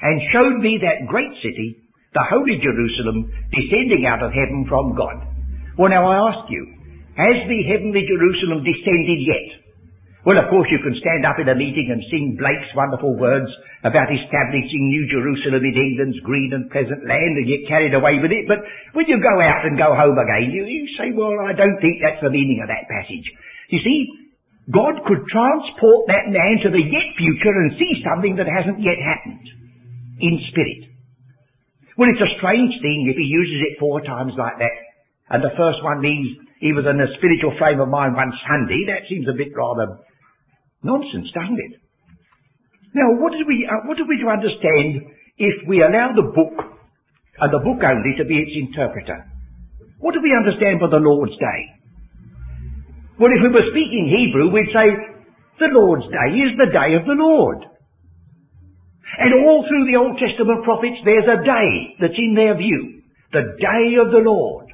and 0.02 0.32
showed 0.32 0.58
me 0.58 0.80
that 0.82 1.06
great 1.06 1.30
city, 1.44 1.84
the 2.14 2.24
holy 2.28 2.56
Jerusalem 2.60 3.28
descending 3.52 4.08
out 4.08 4.24
of 4.24 4.32
heaven 4.32 4.64
from 4.68 4.96
God. 4.96 5.16
Well, 5.76 5.92
now 5.92 6.08
I 6.08 6.32
ask 6.32 6.48
you, 6.50 6.64
has 7.14 7.38
the 7.46 7.62
heavenly 7.68 8.06
Jerusalem 8.08 8.64
descended 8.64 9.20
yet? 9.26 9.48
Well, 10.26 10.40
of 10.40 10.50
course 10.50 10.68
you 10.68 10.82
can 10.82 10.98
stand 10.98 11.22
up 11.24 11.38
in 11.38 11.48
a 11.48 11.54
meeting 11.54 11.88
and 11.88 12.02
sing 12.10 12.34
Blake's 12.36 12.74
wonderful 12.74 13.14
words 13.16 13.48
about 13.86 14.10
establishing 14.10 14.90
New 14.90 15.06
Jerusalem 15.06 15.62
in 15.62 15.72
England's 15.72 16.18
green 16.26 16.50
and 16.50 16.66
pleasant 16.68 17.06
land 17.06 17.38
and 17.38 17.46
get 17.46 17.70
carried 17.70 17.94
away 17.94 18.18
with 18.18 18.34
it, 18.34 18.50
but 18.50 18.58
when 18.98 19.06
you 19.06 19.22
go 19.22 19.38
out 19.38 19.62
and 19.62 19.78
go 19.78 19.94
home 19.94 20.18
again, 20.18 20.50
you, 20.50 20.66
you 20.66 20.90
say, 20.98 21.14
well, 21.14 21.38
I 21.46 21.54
don't 21.54 21.78
think 21.78 22.02
that's 22.02 22.20
the 22.20 22.34
meaning 22.34 22.58
of 22.60 22.68
that 22.68 22.90
passage. 22.90 23.24
You 23.70 23.78
see, 23.84 23.98
God 24.68 25.00
could 25.06 25.22
transport 25.30 26.10
that 26.10 26.28
man 26.28 26.66
to 26.66 26.70
the 26.74 26.82
yet 26.82 27.08
future 27.14 27.54
and 27.54 27.78
see 27.78 28.02
something 28.02 28.36
that 28.36 28.50
hasn't 28.50 28.82
yet 28.82 28.98
happened 28.98 29.46
in 30.18 30.42
spirit. 30.50 30.87
Well, 31.98 32.06
it's 32.14 32.22
a 32.22 32.38
strange 32.38 32.78
thing 32.78 33.10
if 33.10 33.18
he 33.18 33.26
uses 33.26 33.58
it 33.66 33.82
four 33.82 33.98
times 33.98 34.30
like 34.38 34.62
that. 34.62 34.76
And 35.34 35.42
the 35.42 35.50
first 35.58 35.82
one 35.82 35.98
means 35.98 36.30
he 36.62 36.70
was 36.70 36.86
in 36.86 36.94
a 36.94 37.10
spiritual 37.18 37.58
frame 37.58 37.82
of 37.82 37.90
mind 37.90 38.14
one 38.14 38.30
Sunday. 38.46 38.86
That 38.86 39.10
seems 39.10 39.26
a 39.26 39.34
bit 39.34 39.50
rather 39.50 39.98
nonsense, 40.86 41.26
doesn't 41.34 41.58
it? 41.58 41.82
Now, 42.94 43.18
what 43.18 43.34
do 43.34 43.42
we, 43.42 43.66
uh, 43.66 43.82
what 43.90 43.98
are 43.98 44.06
we 44.06 44.22
to 44.22 44.30
understand 44.30 45.10
if 45.36 45.66
we 45.66 45.82
allow 45.82 46.14
the 46.14 46.30
book, 46.30 46.54
and 46.54 47.50
the 47.50 47.66
book 47.66 47.82
only, 47.82 48.14
to 48.16 48.24
be 48.24 48.46
its 48.46 48.54
interpreter? 48.54 49.26
What 49.98 50.14
do 50.14 50.22
we 50.22 50.30
understand 50.32 50.78
by 50.78 50.88
the 50.94 51.02
Lord's 51.02 51.34
Day? 51.36 51.60
Well, 53.18 53.34
if 53.34 53.42
we 53.42 53.50
were 53.50 53.74
speaking 53.74 54.06
Hebrew, 54.06 54.54
we'd 54.54 54.70
say, 54.70 54.86
the 55.58 55.74
Lord's 55.74 56.06
Day 56.06 56.30
is 56.46 56.54
the 56.54 56.70
day 56.70 56.94
of 56.94 57.04
the 57.04 57.18
Lord. 57.18 57.66
And 59.16 59.32
all 59.40 59.64
through 59.64 59.88
the 59.88 59.96
Old 59.96 60.20
Testament 60.20 60.64
prophets, 60.64 61.00
there's 61.04 61.24
a 61.24 61.40
day 61.40 61.96
that's 62.00 62.18
in 62.18 62.36
their 62.36 62.56
view. 62.56 63.00
The 63.32 63.56
day 63.56 63.96
of 63.96 64.12
the 64.12 64.20
Lord. 64.20 64.68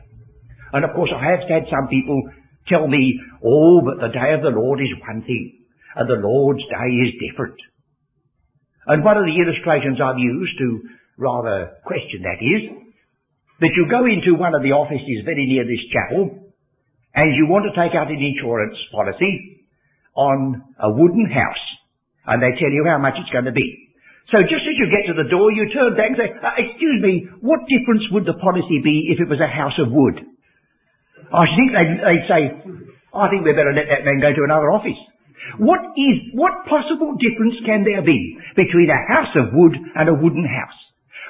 And 0.72 0.84
of 0.84 0.90
course, 0.94 1.10
I 1.14 1.38
have 1.38 1.46
had 1.46 1.70
some 1.70 1.86
people 1.86 2.18
tell 2.66 2.88
me, 2.88 3.20
oh, 3.44 3.80
but 3.84 4.02
the 4.02 4.12
day 4.12 4.34
of 4.34 4.42
the 4.42 4.50
Lord 4.50 4.80
is 4.80 4.90
one 5.06 5.22
thing, 5.22 5.62
and 5.94 6.10
the 6.10 6.18
Lord's 6.18 6.64
day 6.66 6.90
is 7.06 7.14
different. 7.22 7.54
And 8.86 9.04
one 9.04 9.16
of 9.16 9.24
the 9.24 9.38
illustrations 9.38 10.00
I've 10.02 10.18
used 10.18 10.58
to 10.58 10.68
rather 11.16 11.78
question 11.86 12.26
that 12.26 12.42
is, 12.42 12.62
that 13.60 13.74
you 13.76 13.86
go 13.88 14.04
into 14.04 14.34
one 14.34 14.54
of 14.54 14.62
the 14.62 14.74
offices 14.74 15.24
very 15.24 15.46
near 15.46 15.64
this 15.64 15.82
chapel, 15.94 16.50
and 17.14 17.36
you 17.36 17.46
want 17.46 17.70
to 17.70 17.78
take 17.78 17.94
out 17.94 18.10
an 18.10 18.18
insurance 18.18 18.76
policy 18.90 19.62
on 20.16 20.62
a 20.82 20.90
wooden 20.90 21.30
house. 21.30 21.64
And 22.26 22.42
they 22.42 22.58
tell 22.58 22.72
you 22.72 22.84
how 22.88 22.98
much 22.98 23.14
it's 23.16 23.30
going 23.30 23.44
to 23.44 23.52
be. 23.52 23.83
So 24.32 24.40
just 24.40 24.64
as 24.64 24.76
you 24.80 24.88
get 24.88 25.04
to 25.12 25.16
the 25.20 25.28
door, 25.28 25.52
you 25.52 25.68
turn 25.68 25.92
back 26.00 26.16
and 26.16 26.18
say, 26.18 26.28
uh, 26.32 26.56
excuse 26.56 26.98
me, 27.04 27.28
what 27.44 27.68
difference 27.68 28.08
would 28.08 28.24
the 28.24 28.38
policy 28.40 28.80
be 28.80 29.12
if 29.12 29.20
it 29.20 29.28
was 29.28 29.40
a 29.40 29.50
house 29.50 29.76
of 29.76 29.92
wood? 29.92 30.16
I 31.28 31.44
think 31.52 31.76
they'd, 31.76 31.92
they'd 32.00 32.26
say, 32.28 32.42
I 33.12 33.28
think 33.28 33.44
we'd 33.44 33.58
better 33.58 33.76
let 33.76 33.92
that 33.92 34.08
man 34.08 34.24
go 34.24 34.32
to 34.32 34.44
another 34.48 34.72
office. 34.72 34.96
What 35.60 35.92
is, 35.92 36.16
what 36.32 36.64
possible 36.64 37.14
difference 37.20 37.60
can 37.68 37.84
there 37.84 38.00
be 38.00 38.16
between 38.56 38.88
a 38.88 39.04
house 39.12 39.34
of 39.36 39.52
wood 39.52 39.76
and 39.76 40.08
a 40.08 40.16
wooden 40.16 40.48
house? 40.48 40.80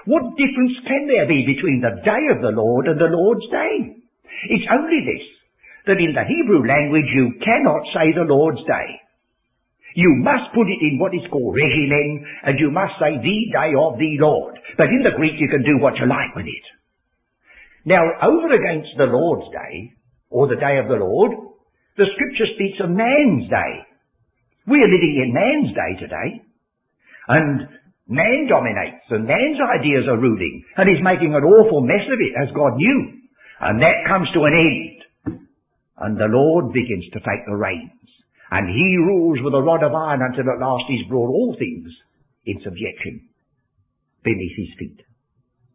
What 0.06 0.38
difference 0.38 0.78
can 0.86 1.10
there 1.10 1.26
be 1.26 1.42
between 1.42 1.82
the 1.82 1.98
day 2.04 2.22
of 2.30 2.44
the 2.44 2.54
Lord 2.54 2.86
and 2.86 3.00
the 3.00 3.10
Lord's 3.10 3.44
day? 3.50 3.98
It's 4.54 4.68
only 4.70 5.02
this, 5.02 5.24
that 5.90 5.98
in 5.98 6.14
the 6.14 6.24
Hebrew 6.24 6.62
language 6.62 7.10
you 7.10 7.42
cannot 7.42 7.82
say 7.90 8.12
the 8.14 8.28
Lord's 8.28 8.62
day. 8.68 9.02
You 9.94 10.10
must 10.26 10.50
put 10.54 10.66
it 10.66 10.82
in 10.82 10.98
what 10.98 11.14
is 11.14 11.22
called 11.30 11.54
regimen, 11.54 12.26
and 12.42 12.58
you 12.58 12.70
must 12.70 12.98
say 12.98 13.14
the 13.14 13.40
day 13.54 13.70
of 13.78 13.94
the 13.94 14.18
Lord. 14.18 14.58
But 14.76 14.90
in 14.90 15.06
the 15.06 15.14
Greek 15.14 15.38
you 15.38 15.48
can 15.48 15.62
do 15.62 15.78
what 15.78 15.94
you 16.02 16.06
like 16.10 16.34
with 16.34 16.46
it. 16.50 16.66
Now, 17.86 18.02
over 18.22 18.50
against 18.50 18.90
the 18.98 19.06
Lord's 19.06 19.46
day, 19.54 19.94
or 20.30 20.48
the 20.48 20.58
day 20.58 20.82
of 20.82 20.90
the 20.90 20.98
Lord, 20.98 21.30
the 21.96 22.10
scripture 22.10 22.50
speaks 22.58 22.82
of 22.82 22.90
man's 22.90 23.46
day. 23.46 23.72
We 24.66 24.82
are 24.82 24.90
living 24.90 25.14
in 25.22 25.30
man's 25.30 25.70
day 25.70 25.92
today. 26.02 26.42
And 27.28 27.68
man 28.08 28.48
dominates, 28.50 29.06
and 29.10 29.30
man's 29.30 29.62
ideas 29.62 30.10
are 30.10 30.18
ruling, 30.18 30.64
and 30.76 30.88
he's 30.90 31.04
making 31.04 31.38
an 31.38 31.44
awful 31.44 31.86
mess 31.86 32.02
of 32.10 32.18
it, 32.18 32.34
as 32.34 32.50
God 32.56 32.74
knew. 32.74 33.22
And 33.60 33.80
that 33.80 34.10
comes 34.10 34.26
to 34.34 34.42
an 34.42 34.54
end. 34.58 35.38
And 35.98 36.18
the 36.18 36.26
Lord 36.26 36.72
begins 36.72 37.06
to 37.12 37.20
take 37.20 37.46
the 37.46 37.54
reins. 37.54 37.92
And 38.54 38.70
he 38.70 39.02
rules 39.02 39.42
with 39.42 39.52
a 39.52 39.66
rod 39.66 39.82
of 39.82 39.99
iron 39.99 40.23
until 40.23 40.46
at 40.46 40.62
last 40.62 40.87
he's 40.87 41.11
brought 41.11 41.26
all 41.26 41.56
things 41.58 41.90
in 42.46 42.62
subjection 42.62 43.26
beneath 44.23 44.54
his 44.54 44.70
feet. 44.78 45.02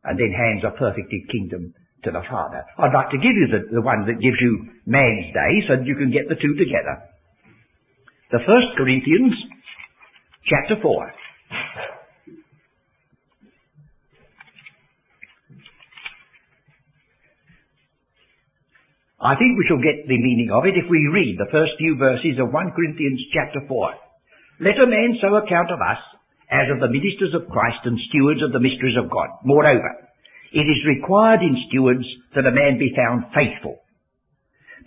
And 0.07 0.15
then 0.15 0.31
hands 0.31 0.63
a 0.63 0.71
perfected 0.71 1.27
kingdom 1.27 1.75
to 2.07 2.11
the 2.11 2.23
Father. 2.31 2.63
I'd 2.79 2.95
like 2.95 3.11
to 3.11 3.19
give 3.19 3.35
you 3.35 3.51
the, 3.51 3.75
the 3.75 3.83
one 3.83 4.07
that 4.07 4.23
gives 4.23 4.39
you 4.39 4.71
man's 4.87 5.27
day 5.35 5.53
so 5.67 5.75
that 5.75 5.85
you 5.85 5.99
can 5.99 6.07
get 6.07 6.31
the 6.31 6.39
two 6.39 6.55
together. 6.55 7.03
The 8.31 8.47
first 8.47 8.71
Corinthians 8.79 9.35
chapter 10.47 10.79
4. 10.79 11.11
I 19.19 19.35
think 19.35 19.59
we 19.59 19.67
shall 19.67 19.83
get 19.83 20.07
the 20.07 20.15
meaning 20.15 20.47
of 20.47 20.63
it 20.63 20.79
if 20.79 20.87
we 20.87 21.11
read 21.11 21.35
the 21.35 21.51
first 21.51 21.75
few 21.75 21.99
verses 21.99 22.39
of 22.39 22.55
1 22.55 22.71
Corinthians 22.71 23.19
chapter 23.35 23.59
4. 23.67 24.63
Let 24.63 24.79
a 24.79 24.87
man 24.87 25.19
so 25.19 25.35
account 25.35 25.75
of 25.75 25.83
us 25.83 25.99
as 26.47 26.71
of 26.71 26.79
the 26.79 26.87
ministers 26.87 27.35
of 27.35 27.51
Christ 27.51 27.83
and 27.83 27.99
stewards 28.07 28.39
of 28.39 28.55
the 28.55 28.63
mysteries 28.63 28.95
of 28.95 29.11
God. 29.11 29.27
Moreover, 29.43 30.07
it 30.55 30.63
is 30.63 30.87
required 30.87 31.43
in 31.43 31.67
stewards 31.67 32.07
that 32.31 32.47
a 32.47 32.55
man 32.55 32.79
be 32.79 32.95
found 32.95 33.27
faithful. 33.35 33.83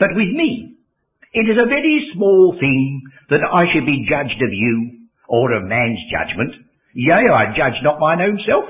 But 0.00 0.16
with 0.16 0.32
me, 0.32 0.80
it 1.36 1.46
is 1.52 1.60
a 1.60 1.68
very 1.68 2.08
small 2.16 2.56
thing 2.56 3.04
that 3.28 3.44
I 3.44 3.68
should 3.68 3.84
be 3.84 4.08
judged 4.08 4.40
of 4.40 4.52
you 4.52 5.08
or 5.28 5.52
of 5.52 5.68
man's 5.68 6.00
judgment. 6.08 6.56
Yea, 6.96 7.28
I 7.28 7.52
judge 7.52 7.76
not 7.84 8.00
mine 8.00 8.24
own 8.24 8.40
self. 8.48 8.64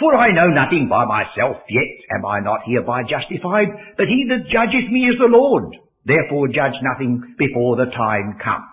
For 0.00 0.16
I 0.16 0.32
know 0.32 0.48
nothing 0.48 0.88
by 0.88 1.04
myself, 1.04 1.60
yet 1.68 1.92
am 2.16 2.24
I 2.24 2.40
not 2.40 2.64
hereby 2.64 3.04
justified, 3.04 3.68
but 4.00 4.08
he 4.08 4.24
that 4.32 4.48
judgeth 4.48 4.88
me 4.88 5.12
is 5.12 5.20
the 5.20 5.28
Lord. 5.28 5.76
Therefore 6.08 6.48
judge 6.48 6.80
nothing 6.80 7.36
before 7.36 7.76
the 7.76 7.92
time 7.92 8.40
come. 8.42 8.64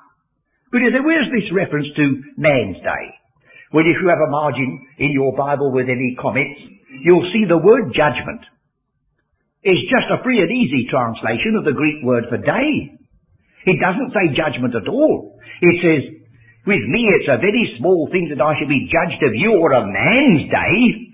But 0.72 0.82
where's 1.04 1.28
this 1.36 1.52
reference 1.52 1.88
to 1.96 2.24
man's 2.40 2.80
day? 2.80 3.06
Well, 3.76 3.84
if 3.84 4.00
you 4.00 4.08
have 4.08 4.24
a 4.24 4.32
margin 4.32 4.88
in 5.00 5.12
your 5.12 5.36
Bible 5.36 5.72
with 5.76 5.92
any 5.92 6.16
comments, 6.16 6.60
you'll 7.04 7.28
see 7.36 7.44
the 7.44 7.60
word 7.60 7.92
judgment 7.92 8.42
is 9.64 9.80
just 9.92 10.08
a 10.08 10.24
free 10.24 10.40
and 10.40 10.52
easy 10.52 10.88
translation 10.88 11.60
of 11.60 11.68
the 11.68 11.76
Greek 11.76 12.00
word 12.04 12.32
for 12.32 12.40
day. 12.40 12.96
It 13.68 13.84
doesn't 13.84 14.16
say 14.16 14.32
judgment 14.32 14.76
at 14.76 14.88
all. 14.88 15.36
It 15.60 15.76
says, 15.84 16.04
with 16.64 16.84
me 16.88 17.04
it's 17.20 17.28
a 17.28 17.44
very 17.44 17.76
small 17.80 18.08
thing 18.12 18.32
that 18.32 18.44
I 18.44 18.56
should 18.56 18.72
be 18.72 18.88
judged 18.88 19.20
of 19.24 19.36
you 19.36 19.60
or 19.60 19.76
a 19.76 19.84
man's 19.84 20.48
day, 20.48 21.07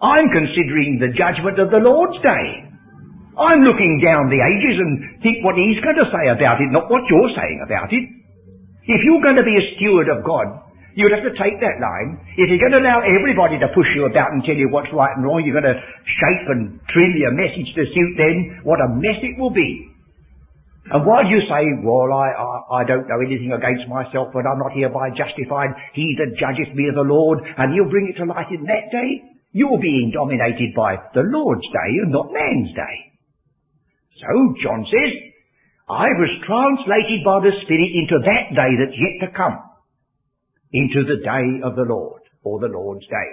I'm 0.00 0.28
considering 0.28 1.00
the 1.00 1.16
judgment 1.16 1.56
of 1.56 1.72
the 1.72 1.80
Lord's 1.80 2.20
day. 2.20 2.68
I'm 3.36 3.64
looking 3.64 4.00
down 4.00 4.28
the 4.28 4.40
ages 4.40 4.76
and 4.76 4.92
think 5.20 5.44
what 5.44 5.56
he's 5.56 5.80
going 5.80 5.96
to 6.00 6.08
say 6.08 6.32
about 6.32 6.60
it, 6.60 6.72
not 6.72 6.88
what 6.88 7.04
you're 7.08 7.32
saying 7.36 7.60
about 7.64 7.92
it. 7.92 8.04
If 8.88 9.00
you're 9.04 9.24
going 9.24 9.40
to 9.40 9.44
be 9.44 9.56
a 9.56 9.64
steward 9.76 10.08
of 10.08 10.24
God, 10.24 10.68
you'd 10.96 11.12
have 11.12 11.24
to 11.24 11.36
take 11.36 11.60
that 11.60 11.76
line. 11.80 12.16
If 12.36 12.48
you're 12.48 12.60
going 12.60 12.76
to 12.76 12.80
allow 12.80 13.04
everybody 13.04 13.60
to 13.60 13.68
push 13.76 13.88
you 13.92 14.08
about 14.08 14.32
and 14.32 14.44
tell 14.44 14.56
you 14.56 14.72
what's 14.72 14.92
right 14.92 15.12
and 15.16 15.24
wrong, 15.24 15.44
you're 15.44 15.56
going 15.56 15.68
to 15.68 15.80
shape 15.80 16.44
and 16.48 16.80
trim 16.92 17.12
your 17.16 17.32
message 17.36 17.68
to 17.76 17.84
suit 17.88 18.12
them, 18.16 18.36
what 18.64 18.80
a 18.80 18.88
mess 18.96 19.20
it 19.20 19.36
will 19.36 19.52
be. 19.52 19.96
And 20.92 21.04
while 21.04 21.26
you 21.26 21.42
say, 21.50 21.66
well, 21.82 22.14
I, 22.14 22.30
I, 22.30 22.48
I, 22.78 22.82
don't 22.86 23.10
know 23.10 23.18
anything 23.18 23.50
against 23.50 23.90
myself, 23.90 24.30
but 24.30 24.46
I'm 24.46 24.62
not 24.62 24.70
hereby 24.70 25.10
justified, 25.18 25.74
he 25.98 26.14
that 26.22 26.38
judgeth 26.38 26.72
me 26.78 26.86
is 26.86 26.94
the 26.94 27.02
Lord, 27.02 27.42
and 27.42 27.74
he'll 27.74 27.90
bring 27.90 28.06
it 28.06 28.16
to 28.22 28.24
light 28.24 28.54
in 28.54 28.62
that 28.70 28.94
day, 28.94 29.35
you're 29.56 29.80
being 29.80 30.12
dominated 30.12 30.76
by 30.76 31.00
the 31.16 31.24
Lord's 31.24 31.64
day 31.64 31.90
and 32.04 32.12
not 32.12 32.28
man's 32.28 32.76
day. 32.76 32.96
So, 34.20 34.28
John 34.60 34.84
says, 34.84 35.12
I 35.88 36.12
was 36.20 36.44
translated 36.44 37.24
by 37.24 37.40
the 37.40 37.56
Spirit 37.64 37.90
into 37.96 38.20
that 38.20 38.52
day 38.52 38.70
that's 38.76 39.00
yet 39.00 39.16
to 39.24 39.28
come. 39.32 39.56
Into 40.76 41.08
the 41.08 41.24
day 41.24 41.46
of 41.64 41.72
the 41.72 41.88
Lord, 41.88 42.20
or 42.44 42.60
the 42.60 42.68
Lord's 42.68 43.06
day. 43.08 43.28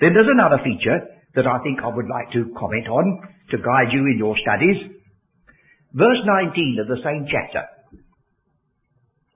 Then 0.00 0.10
there's 0.10 0.32
another 0.32 0.58
feature 0.64 1.06
that 1.38 1.46
I 1.46 1.62
think 1.62 1.78
I 1.78 1.94
would 1.94 2.10
like 2.10 2.34
to 2.34 2.50
comment 2.58 2.88
on 2.90 3.30
to 3.54 3.62
guide 3.62 3.94
you 3.94 4.02
in 4.10 4.18
your 4.18 4.34
studies. 4.42 4.90
Verse 5.94 6.22
19 6.26 6.82
of 6.82 6.88
the 6.90 7.02
same 7.04 7.30
chapter. 7.30 7.62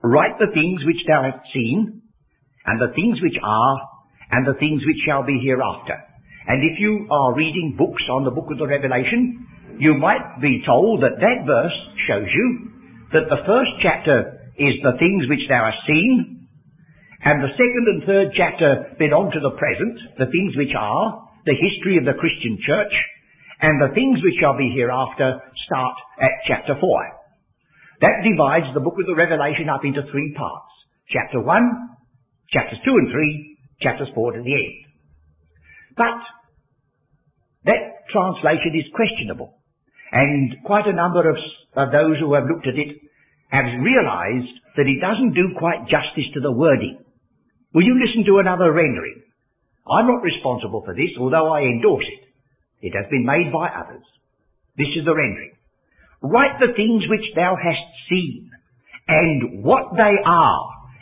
Write 0.03 0.35
the 0.39 0.51
things 0.51 0.83
which 0.83 0.99
thou 1.07 1.23
hast 1.23 1.47
seen, 1.53 2.01
and 2.65 2.75
the 2.79 2.91
things 2.91 3.21
which 3.23 3.39
are, 3.39 3.77
and 4.31 4.45
the 4.45 4.57
things 4.59 4.81
which 4.85 5.01
shall 5.05 5.23
be 5.23 5.41
hereafter. 5.43 5.97
And 6.47 6.63
if 6.65 6.79
you 6.79 7.07
are 7.09 7.35
reading 7.35 7.75
books 7.77 8.03
on 8.09 8.25
the 8.25 8.33
book 8.33 8.49
of 8.51 8.57
the 8.57 8.67
Revelation, 8.67 9.45
you 9.79 9.93
might 9.95 10.41
be 10.41 10.61
told 10.65 11.01
that 11.03 11.21
that 11.21 11.45
verse 11.45 11.77
shows 12.07 12.27
you 12.27 12.47
that 13.13 13.29
the 13.29 13.41
first 13.45 13.73
chapter 13.81 14.49
is 14.57 14.75
the 14.83 14.97
things 14.99 15.25
which 15.29 15.47
thou 15.49 15.65
hast 15.65 15.81
seen, 15.87 16.39
and 17.23 17.43
the 17.43 17.51
second 17.51 17.85
and 17.89 18.01
third 18.05 18.27
chapter 18.35 18.95
belong 18.97 19.31
to 19.31 19.43
the 19.43 19.57
present, 19.59 19.97
the 20.17 20.31
things 20.31 20.55
which 20.55 20.71
are, 20.77 21.27
the 21.45 21.57
history 21.57 21.97
of 21.97 22.05
the 22.05 22.15
Christian 22.15 22.55
church, 22.63 22.93
and 23.59 23.75
the 23.81 23.91
things 23.93 24.23
which 24.23 24.39
shall 24.39 24.55
be 24.55 24.71
hereafter 24.71 25.41
start 25.67 25.95
at 26.21 26.31
chapter 26.47 26.79
4. 26.79 26.81
That 28.01 28.23
divides 28.23 28.71
the 28.71 28.79
book 28.79 28.95
of 28.95 29.07
the 29.07 29.19
Revelation 29.19 29.67
up 29.67 29.83
into 29.83 30.07
three 30.11 30.31
parts. 30.37 30.71
Chapter 31.11 31.43
1, 31.43 31.51
chapters 32.55 32.79
2 32.85 32.91
and 32.91 33.11
3, 33.11 33.48
chapters 33.81 34.09
4 34.13 34.33
to 34.33 34.43
the 34.43 34.53
end. 34.53 34.79
But 35.95 36.19
that 37.65 38.07
translation 38.11 38.75
is 38.75 38.91
questionable. 38.95 39.55
And 40.11 40.63
quite 40.65 40.87
a 40.87 40.95
number 40.95 41.29
of, 41.29 41.37
of 41.75 41.91
those 41.91 42.17
who 42.19 42.33
have 42.33 42.49
looked 42.49 42.67
at 42.67 42.79
it 42.79 42.97
have 43.49 43.81
realized 43.81 44.53
that 44.77 44.87
it 44.89 45.01
doesn't 45.01 45.33
do 45.33 45.57
quite 45.57 45.89
justice 45.89 46.29
to 46.33 46.41
the 46.41 46.51
wording. 46.51 46.97
Will 47.73 47.85
you 47.85 47.97
listen 47.99 48.25
to 48.25 48.39
another 48.39 48.71
rendering? 48.71 49.21
I'm 49.89 50.07
not 50.07 50.21
responsible 50.21 50.81
for 50.85 50.93
this, 50.93 51.13
although 51.19 51.53
I 51.53 51.61
endorse 51.61 52.05
it. 52.05 52.29
It 52.81 52.93
has 52.95 53.09
been 53.09 53.25
made 53.25 53.51
by 53.51 53.69
others. 53.69 54.05
This 54.77 54.89
is 54.95 55.05
the 55.05 55.13
rendering. 55.13 55.51
Write 56.21 56.59
the 56.59 56.73
things 56.75 57.03
which 57.09 57.25
thou 57.35 57.55
hast 57.55 57.85
seen, 58.09 58.49
and 59.07 59.63
what 59.63 59.91
they 59.95 60.15
are, 60.25 60.61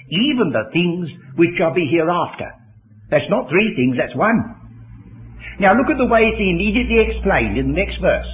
even 0.10 0.52
the 0.52 0.72
things 0.72 1.10
which 1.36 1.52
shall 1.58 1.74
be 1.74 1.88
hereafter. 1.92 2.57
That's 3.10 3.30
not 3.30 3.48
three 3.48 3.74
things, 3.76 3.96
that's 3.96 4.16
one. 4.16 4.56
Now 5.60 5.74
look 5.74 5.90
at 5.90 5.98
the 5.98 6.12
way 6.12 6.28
it's 6.28 6.42
immediately 6.42 7.02
explained 7.08 7.58
in 7.58 7.72
the 7.74 7.80
next 7.80 7.98
verse. 7.98 8.30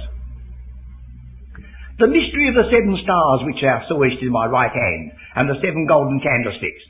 The 1.96 2.10
mystery 2.10 2.50
of 2.50 2.58
the 2.58 2.68
seven 2.74 2.98
stars 2.98 3.46
which 3.46 3.62
thou 3.62 3.86
sawest 3.86 4.18
in 4.18 4.34
my 4.34 4.50
right 4.50 4.74
hand, 4.74 5.14
and 5.38 5.46
the 5.46 5.62
seven 5.62 5.86
golden 5.86 6.18
candlesticks. 6.18 6.84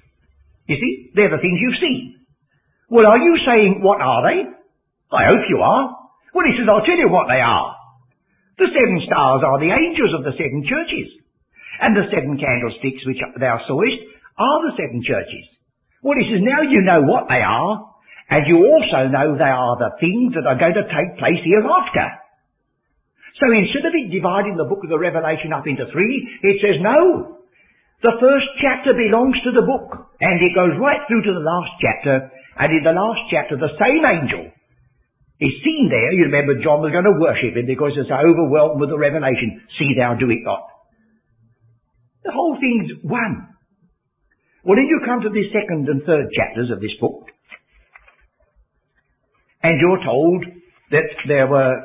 You 0.65 0.81
see, 0.81 1.13
they're 1.13 1.31
the 1.31 1.45
things 1.45 1.61
you've 1.61 1.85
seen. 1.85 2.25
Well, 2.89 3.05
are 3.05 3.21
you 3.21 3.37
saying, 3.45 3.85
what 3.85 4.01
are 4.01 4.25
they? 4.25 4.49
I 5.13 5.29
hope 5.29 5.45
you 5.53 5.61
are. 5.61 6.09
Well, 6.33 6.49
he 6.49 6.57
says, 6.57 6.67
I'll 6.67 6.89
tell 6.89 6.97
you 6.97 7.13
what 7.13 7.29
they 7.29 7.41
are. 7.45 7.77
The 8.59 8.73
seven 8.73 8.99
stars 9.05 9.43
are 9.45 9.61
the 9.61 9.77
angels 9.77 10.17
of 10.17 10.25
the 10.25 10.35
seven 10.35 10.65
churches. 10.65 11.09
And 11.85 11.93
the 11.95 12.09
seven 12.09 12.39
candlesticks 12.41 13.05
which 13.05 13.21
thou 13.39 13.61
sawest 13.67 13.99
are 14.39 14.59
the 14.67 14.75
seven 14.79 15.03
churches. 15.05 15.54
Well, 16.05 16.21
he 16.21 16.29
says, 16.29 16.45
now 16.45 16.61
you 16.61 16.85
know 16.85 17.01
what 17.09 17.33
they 17.33 17.41
are, 17.41 17.97
and 18.29 18.45
you 18.45 18.61
also 18.61 19.09
know 19.09 19.41
they 19.41 19.49
are 19.49 19.77
the 19.81 19.97
things 19.97 20.37
that 20.37 20.45
are 20.45 20.61
going 20.61 20.77
to 20.77 20.85
take 20.85 21.17
place 21.17 21.41
hereafter. 21.41 22.21
So 23.41 23.49
instead 23.49 23.89
of 23.89 23.97
it 23.97 24.13
dividing 24.13 24.61
the 24.61 24.69
book 24.69 24.85
of 24.85 24.93
the 24.93 25.01
Revelation 25.01 25.57
up 25.57 25.65
into 25.65 25.89
three, 25.89 26.29
it 26.45 26.61
says, 26.61 26.77
no, 26.85 27.41
The 28.05 28.21
first 28.21 28.49
chapter 28.61 28.93
belongs 28.93 29.41
to 29.49 29.53
the 29.57 29.65
book, 29.65 30.13
and 30.21 30.37
it 30.45 30.53
goes 30.53 30.77
right 30.77 31.01
through 31.09 31.25
to 31.25 31.33
the 31.33 31.41
last 31.41 31.73
chapter, 31.81 32.29
and 32.61 32.69
in 32.69 32.85
the 32.85 32.93
last 32.93 33.33
chapter 33.33 33.57
the 33.57 33.73
same 33.81 34.05
angel 34.05 34.53
is 35.41 35.65
seen 35.65 35.89
there. 35.89 36.13
You 36.13 36.29
remember 36.29 36.61
John 36.61 36.85
was 36.85 36.93
going 36.93 37.09
to 37.09 37.17
worship 37.17 37.57
him 37.57 37.65
because 37.65 37.97
he's 37.97 38.13
overwhelmed 38.13 38.77
with 38.77 38.93
the 38.93 39.01
revelation. 39.01 39.57
See 39.81 39.97
thou 39.97 40.21
do 40.21 40.29
it 40.29 40.45
not. 40.45 40.69
The 42.29 42.33
whole 42.37 42.61
thing's 42.61 42.93
one. 43.01 43.54
Well, 44.65 44.81
then 44.81 44.89
you 44.89 45.05
come 45.05 45.21
to 45.21 45.29
the 45.29 45.45
second 45.53 45.85
and 45.93 46.01
third 46.09 46.33
chapters 46.33 46.73
of 46.73 46.81
this 46.81 46.97
book, 46.97 47.29
and 49.61 49.77
you're 49.77 50.01
told 50.01 50.41
that 50.91 51.09
there 51.29 51.47
were 51.47 51.85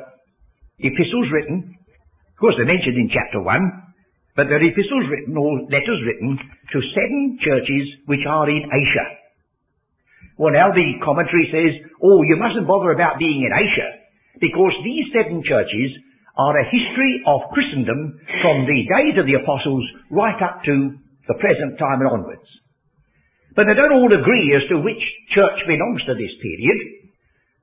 epistles 0.80 1.28
written. 1.28 1.76
Of 1.76 2.38
course, 2.40 2.56
they're 2.56 2.64
mentioned 2.64 2.96
in 2.96 3.12
chapter 3.12 3.44
1, 3.44 4.32
but 4.32 4.48
there 4.48 4.56
are 4.56 4.64
epistles 4.64 5.04
written 5.12 5.36
or 5.36 5.60
letters 5.68 6.00
written 6.08 6.40
to 6.40 6.78
seven 6.96 7.36
churches 7.44 7.84
which 8.08 8.24
are 8.24 8.48
in 8.48 8.64
Asia. 8.64 9.06
Well 10.40 10.56
now 10.56 10.72
the 10.72 11.04
commentary 11.04 11.52
says, 11.52 11.84
oh, 12.00 12.24
you 12.24 12.40
mustn't 12.40 12.64
bother 12.64 12.96
about 12.96 13.20
being 13.20 13.44
in 13.44 13.52
Asia, 13.52 13.88
because 14.40 14.72
these 14.80 15.12
seven 15.12 15.44
churches 15.44 16.00
are 16.32 16.56
a 16.56 16.64
history 16.72 17.20
of 17.28 17.52
Christendom 17.52 18.16
from 18.40 18.64
the 18.64 18.80
days 18.88 19.20
of 19.20 19.28
the 19.28 19.36
apostles 19.36 19.84
right 20.08 20.40
up 20.40 20.64
to 20.64 20.96
the 21.28 21.36
present 21.36 21.76
time 21.76 22.00
and 22.00 22.08
onwards. 22.08 22.48
But 23.60 23.68
they 23.68 23.76
don't 23.76 23.92
all 23.92 24.08
agree 24.08 24.56
as 24.56 24.64
to 24.72 24.80
which 24.80 25.04
church 25.36 25.60
belongs 25.68 26.00
to 26.08 26.16
this 26.16 26.32
period. 26.40 26.80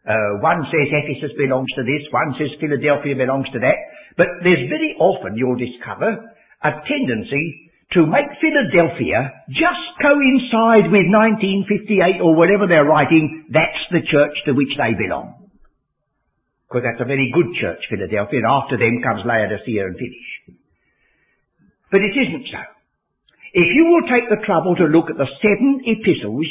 Uh, 0.05 0.37
one 0.45 0.61
says 0.69 0.93
Ephesus 0.93 1.33
belongs 1.33 1.73
to 1.73 1.81
this, 1.81 2.05
one 2.13 2.37
says 2.37 2.53
Philadelphia 2.61 3.17
belongs 3.17 3.49
to 3.49 3.57
that. 3.57 3.81
But 4.13 4.29
there's 4.45 4.69
very 4.69 4.93
often, 5.01 5.41
you'll 5.41 5.57
discover, 5.57 6.21
a 6.61 6.71
tendency 6.85 7.73
to 7.97 8.05
make 8.05 8.29
Philadelphia 8.37 9.41
just 9.49 9.89
coincide 9.97 10.93
with 10.93 11.09
1958 11.09 12.21
or 12.21 12.37
whatever 12.37 12.69
they're 12.69 12.85
writing, 12.85 13.49
that's 13.49 13.81
the 13.89 14.05
church 14.05 14.37
to 14.45 14.53
which 14.53 14.77
they 14.77 14.93
belong. 14.93 15.49
Because 16.69 16.85
that's 16.85 17.01
a 17.01 17.09
very 17.09 17.33
good 17.33 17.57
church, 17.57 17.81
Philadelphia, 17.89 18.45
and 18.45 18.53
after 18.53 18.77
them 18.77 19.01
comes 19.01 19.25
Laodicea 19.25 19.81
and 19.81 19.97
finish. 19.97 20.61
But 21.89 22.05
it 22.05 22.13
isn't 22.13 22.53
so. 22.53 22.76
If 23.53 23.67
you 23.75 23.85
will 23.87 24.05
take 24.09 24.29
the 24.29 24.45
trouble 24.45 24.75
to 24.75 24.91
look 24.91 25.09
at 25.09 25.17
the 25.17 25.29
seven 25.41 25.81
epistles 25.85 26.47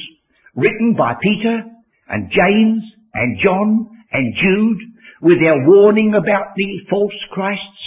written 0.55 0.95
by 0.97 1.15
Peter 1.21 1.65
and 2.09 2.31
James 2.31 2.83
and 3.15 3.39
John 3.43 3.89
and 4.13 4.35
Jude 4.35 4.81
with 5.23 5.41
their 5.41 5.67
warning 5.67 6.15
about 6.15 6.55
the 6.57 6.71
false 6.89 7.21
Christs, 7.33 7.83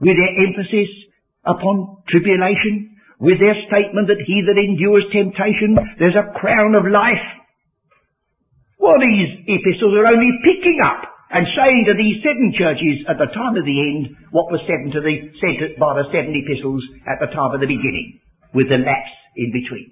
with 0.00 0.16
their 0.16 0.34
emphasis 0.46 0.90
upon 1.44 2.02
tribulation 2.08 2.96
with 3.18 3.40
their 3.40 3.56
statement 3.64 4.08
that 4.12 4.20
he 4.26 4.44
that 4.44 4.60
endures 4.60 5.08
temptation, 5.08 5.76
there's 5.98 6.18
a 6.18 6.36
crown 6.36 6.74
of 6.76 6.84
life. 6.84 7.24
Well, 8.78 9.00
these 9.00 9.40
epistles 9.48 9.96
are 9.96 10.06
only 10.06 10.30
picking 10.44 10.84
up 10.84 11.15
and 11.30 11.46
saying 11.58 11.82
to 11.90 11.94
these 11.98 12.22
seven 12.22 12.54
churches 12.54 13.02
at 13.10 13.18
the 13.18 13.30
time 13.34 13.58
of 13.58 13.66
the 13.66 13.78
end 13.82 14.14
what 14.30 14.50
was 14.50 14.62
said 14.66 14.86
to 14.94 15.00
the, 15.02 15.14
by 15.74 15.98
the 15.98 16.06
seven 16.14 16.30
epistles 16.30 16.82
at 17.02 17.18
the 17.18 17.30
time 17.34 17.50
of 17.50 17.58
the 17.58 17.66
beginning, 17.66 18.22
with 18.54 18.70
the 18.70 18.78
lapse 18.78 19.16
in 19.34 19.50
between. 19.50 19.90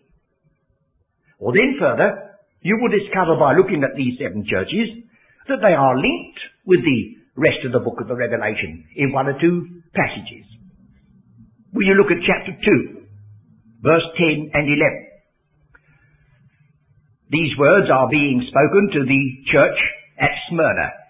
Or 1.42 1.51
then 1.51 1.75
further, 1.79 2.38
you 2.62 2.79
will 2.79 2.94
discover 2.94 3.35
by 3.35 3.59
looking 3.59 3.83
at 3.83 3.99
these 3.99 4.14
seven 4.16 4.47
churches 4.47 5.05
that 5.51 5.61
they 5.61 5.75
are 5.75 5.99
linked 5.99 6.40
with 6.64 6.81
the 6.87 7.01
rest 7.37 7.66
of 7.66 7.75
the 7.75 7.83
book 7.83 7.99
of 8.01 8.09
the 8.09 8.16
Revelation 8.16 8.87
in 8.94 9.12
one 9.12 9.27
or 9.27 9.35
two 9.40 9.83
passages. 9.92 10.47
Will 11.75 11.85
you 11.85 11.99
look 11.99 12.14
at 12.14 12.23
chapter 12.23 12.55
2, 12.55 13.03
verse 13.83 14.07
10 14.16 14.55
and 14.55 14.66
11? 14.70 14.79
These 17.35 17.59
words 17.59 17.90
are 17.90 18.09
being 18.09 18.47
spoken 18.47 18.94
to 18.94 19.01
the 19.03 19.23
church 19.51 19.79
at 20.23 20.31
Smyrna. 20.49 21.04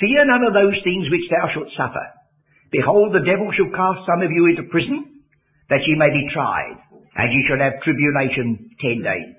Fear 0.00 0.24
none 0.24 0.44
of 0.48 0.56
those 0.56 0.80
things 0.82 1.06
which 1.12 1.28
thou 1.28 1.52
shalt 1.52 1.70
suffer. 1.76 2.06
Behold, 2.72 3.12
the 3.12 3.26
devil 3.26 3.52
shall 3.52 3.68
cast 3.68 4.08
some 4.08 4.24
of 4.24 4.32
you 4.32 4.48
into 4.48 4.72
prison, 4.72 5.20
that 5.68 5.84
ye 5.84 5.94
may 5.94 6.08
be 6.08 6.32
tried, 6.32 6.80
and 7.16 7.28
ye 7.28 7.44
shall 7.46 7.60
have 7.60 7.84
tribulation 7.84 8.72
ten 8.80 9.04
days. 9.04 9.36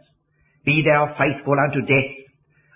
Be 0.63 0.86
thou 0.86 1.17
faithful 1.17 1.58
unto 1.58 1.82
death, 1.82 2.13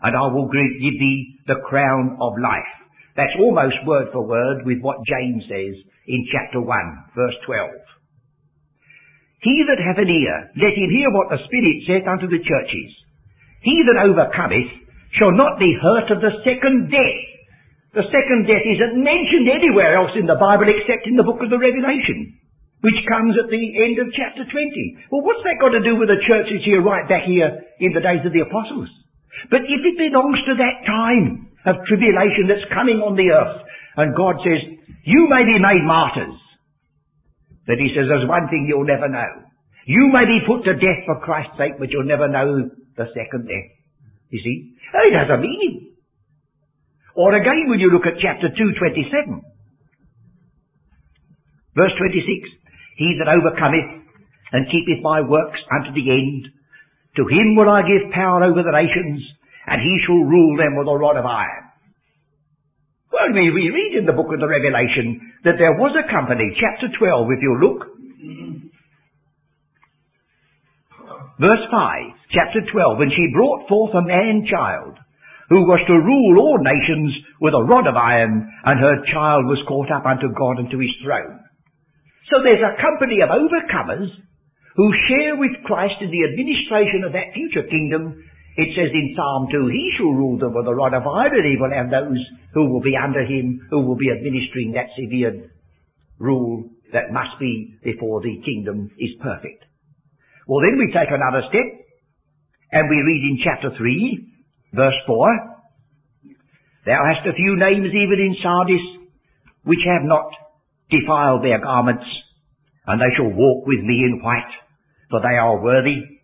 and 0.01 0.17
I 0.17 0.25
will 0.33 0.49
give 0.49 0.97
thee 0.97 1.37
the 1.45 1.61
crown 1.61 2.17
of 2.19 2.41
life. 2.41 2.73
That's 3.15 3.37
almost 3.39 3.85
word 3.85 4.09
for 4.11 4.25
word 4.25 4.65
with 4.65 4.81
what 4.81 5.05
James 5.05 5.43
says 5.47 5.75
in 6.07 6.25
chapter 6.33 6.59
1, 6.59 6.67
verse 7.15 7.37
12. 7.45 7.69
He 9.45 9.61
that 9.69 9.77
hath 9.77 10.01
an 10.01 10.09
ear, 10.09 10.49
let 10.57 10.73
him 10.73 10.89
hear 10.89 11.13
what 11.13 11.29
the 11.29 11.43
Spirit 11.45 11.85
saith 11.85 12.07
unto 12.09 12.25
the 12.25 12.41
churches. 12.41 12.91
He 13.61 13.77
that 13.85 14.09
overcometh 14.09 14.73
shall 15.19 15.31
not 15.31 15.59
be 15.59 15.77
hurt 15.77 16.09
of 16.11 16.19
the 16.19 16.41
second 16.41 16.89
death. 16.89 17.34
The 17.95 18.03
second 18.11 18.43
death 18.43 18.67
isn't 18.67 18.99
mentioned 18.99 19.47
anywhere 19.47 19.95
else 19.95 20.11
in 20.19 20.27
the 20.27 20.35
Bible 20.35 20.67
except 20.67 21.07
in 21.07 21.15
the 21.15 21.23
book 21.23 21.39
of 21.39 21.47
the 21.47 21.55
Revelation, 21.55 22.35
which 22.83 22.99
comes 23.07 23.39
at 23.39 23.47
the 23.47 23.65
end 23.87 23.95
of 24.03 24.11
chapter 24.11 24.43
20. 24.43 24.51
Well, 25.15 25.23
what's 25.23 25.47
that 25.47 25.63
got 25.63 25.71
to 25.71 25.79
do 25.79 25.95
with 25.95 26.11
the 26.11 26.19
churches 26.27 26.59
here 26.67 26.83
right 26.83 27.07
back 27.07 27.23
here 27.23 27.55
in 27.79 27.95
the 27.95 28.03
days 28.03 28.27
of 28.27 28.35
the 28.35 28.43
apostles? 28.43 28.91
But 29.47 29.63
if 29.63 29.79
it 29.79 29.95
belongs 29.95 30.43
to 30.43 30.59
that 30.59 30.83
time 30.83 31.55
of 31.63 31.87
tribulation 31.87 32.51
that's 32.51 32.67
coming 32.75 32.99
on 32.99 33.15
the 33.15 33.31
earth, 33.31 33.63
and 33.95 34.11
God 34.11 34.43
says, 34.43 34.59
you 35.07 35.31
may 35.31 35.47
be 35.47 35.55
made 35.55 35.87
martyrs. 35.87 36.35
But 37.63 37.79
he 37.79 37.95
says 37.95 38.11
there's 38.11 38.27
one 38.27 38.51
thing 38.51 38.67
you'll 38.67 38.83
never 38.83 39.07
know. 39.07 39.47
You 39.87 40.11
may 40.11 40.27
be 40.27 40.43
put 40.43 40.67
to 40.67 40.75
death 40.75 41.07
for 41.07 41.23
Christ's 41.23 41.55
sake, 41.55 41.79
but 41.79 41.95
you'll 41.95 42.09
never 42.09 42.27
know 42.27 42.67
the 42.99 43.07
second 43.15 43.47
death. 43.47 43.71
You 44.35 44.41
see? 44.43 44.75
It 44.75 45.15
has 45.15 45.31
a 45.31 45.39
meaning. 45.39 45.84
Or 47.15 47.33
again 47.33 47.71
when 47.71 47.79
you 47.79 47.89
look 47.91 48.05
at 48.05 48.19
chapter 48.19 48.51
227. 48.51 49.41
Verse 51.75 51.95
26. 51.97 52.51
He 52.99 53.15
that 53.19 53.31
overcometh 53.31 54.03
and 54.51 54.71
keepeth 54.71 55.03
my 55.03 55.19
works 55.21 55.59
unto 55.71 55.91
the 55.95 56.11
end, 56.11 56.47
to 57.15 57.23
him 57.27 57.55
will 57.55 57.71
I 57.71 57.83
give 57.83 58.11
power 58.11 58.43
over 58.43 58.63
the 58.63 58.75
nations, 58.75 59.23
and 59.67 59.81
he 59.81 59.95
shall 60.05 60.23
rule 60.23 60.55
them 60.55 60.75
with 60.75 60.87
a 60.87 60.95
rod 60.95 61.17
of 61.17 61.25
iron. 61.25 61.65
Well, 63.11 63.31
we, 63.31 63.51
we 63.51 63.71
read 63.71 63.99
in 63.99 64.05
the 64.05 64.15
book 64.15 64.31
of 64.31 64.39
the 64.39 64.47
Revelation 64.47 65.19
that 65.43 65.55
there 65.57 65.75
was 65.79 65.95
a 65.95 66.11
company, 66.11 66.51
chapter 66.59 66.91
12, 66.91 67.27
if 67.31 67.41
you 67.41 67.55
look. 67.59 67.79
Verse 71.39 71.63
5, 71.71 72.31
chapter 72.31 72.59
12, 72.71 73.01
and 73.01 73.11
she 73.11 73.35
brought 73.35 73.67
forth 73.67 73.95
a 73.95 74.03
man-child, 74.03 74.99
who 75.49 75.65
was 75.69 75.81
to 75.85 75.93
rule 75.93 76.35
all 76.41 76.57
nations 76.61 77.13
with 77.41 77.53
a 77.53 77.63
rod 77.63 77.87
of 77.87 77.95
iron, 77.95 78.49
and 78.65 78.79
her 78.79 79.05
child 79.13 79.45
was 79.45 79.61
caught 79.67 79.91
up 79.91 80.05
unto 80.05 80.33
God 80.33 80.59
and 80.59 80.69
to 80.71 80.79
his 80.79 80.93
throne. 81.03 81.39
So 82.33 82.41
there's 82.41 82.65
a 82.65 82.81
company 82.81 83.21
of 83.21 83.29
overcomers 83.29 84.09
who 84.75 84.89
share 85.07 85.37
with 85.37 85.63
Christ 85.63 86.01
in 86.01 86.09
the 86.09 86.25
administration 86.25 87.05
of 87.05 87.13
that 87.13 87.37
future 87.37 87.69
kingdom 87.69 88.17
it 88.55 88.71
says 88.71 88.87
in 88.95 89.11
Psalm 89.15 89.51
2, 89.51 89.67
He 89.67 89.91
shall 89.97 90.15
rule 90.15 90.39
them 90.39 90.55
with 90.55 90.67
a 90.67 90.73
rod 90.73 90.95
of 90.95 91.03
iron, 91.03 91.35
and 91.35 91.43
He 91.43 91.59
will 91.59 91.75
have 91.75 91.91
those 91.91 92.23
who 92.55 92.71
will 92.71 92.81
be 92.81 92.95
under 92.95 93.27
Him, 93.27 93.59
who 93.69 93.83
will 93.83 93.99
be 93.99 94.07
administering 94.07 94.71
that 94.73 94.95
severe 94.95 95.51
rule 96.19 96.71
that 96.93 97.11
must 97.11 97.35
be 97.37 97.75
before 97.83 98.21
the 98.21 98.39
kingdom 98.47 98.87
is 98.97 99.11
perfect. 99.19 99.67
Well, 100.47 100.63
then 100.63 100.79
we 100.79 100.87
take 100.87 101.11
another 101.11 101.43
step, 101.51 101.67
and 102.71 102.87
we 102.87 102.95
read 102.95 103.23
in 103.27 103.43
chapter 103.43 103.75
3, 103.75 104.34
verse 104.75 104.99
4, 105.07 105.55
Thou 106.85 107.01
hast 107.01 107.25
a 107.25 107.33
few 107.33 107.57
names 107.57 107.89
even 107.89 108.19
in 108.21 108.35
Sardis, 108.43 108.85
which 109.63 109.81
have 109.89 110.05
not 110.05 110.29
defiled 110.91 111.43
their 111.43 111.59
garments, 111.59 112.05
and 112.85 113.01
they 113.01 113.09
shall 113.17 113.33
walk 113.33 113.65
with 113.65 113.81
me 113.81 114.05
in 114.05 114.21
white, 114.21 114.53
for 115.09 115.19
they 115.21 115.33
are 115.33 115.63
worthy. 115.63 116.15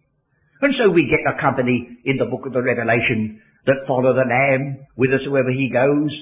And 0.61 0.73
so 0.77 0.93
we 0.93 1.09
get 1.09 1.25
a 1.25 1.41
company 1.41 1.97
in 2.05 2.17
the 2.17 2.29
book 2.29 2.45
of 2.45 2.53
the 2.53 2.61
Revelation 2.61 3.41
that 3.65 3.85
follow 3.87 4.13
the 4.13 4.29
Lamb 4.29 4.85
whithersoever 4.93 5.49
he 5.49 5.73
goes. 5.73 6.13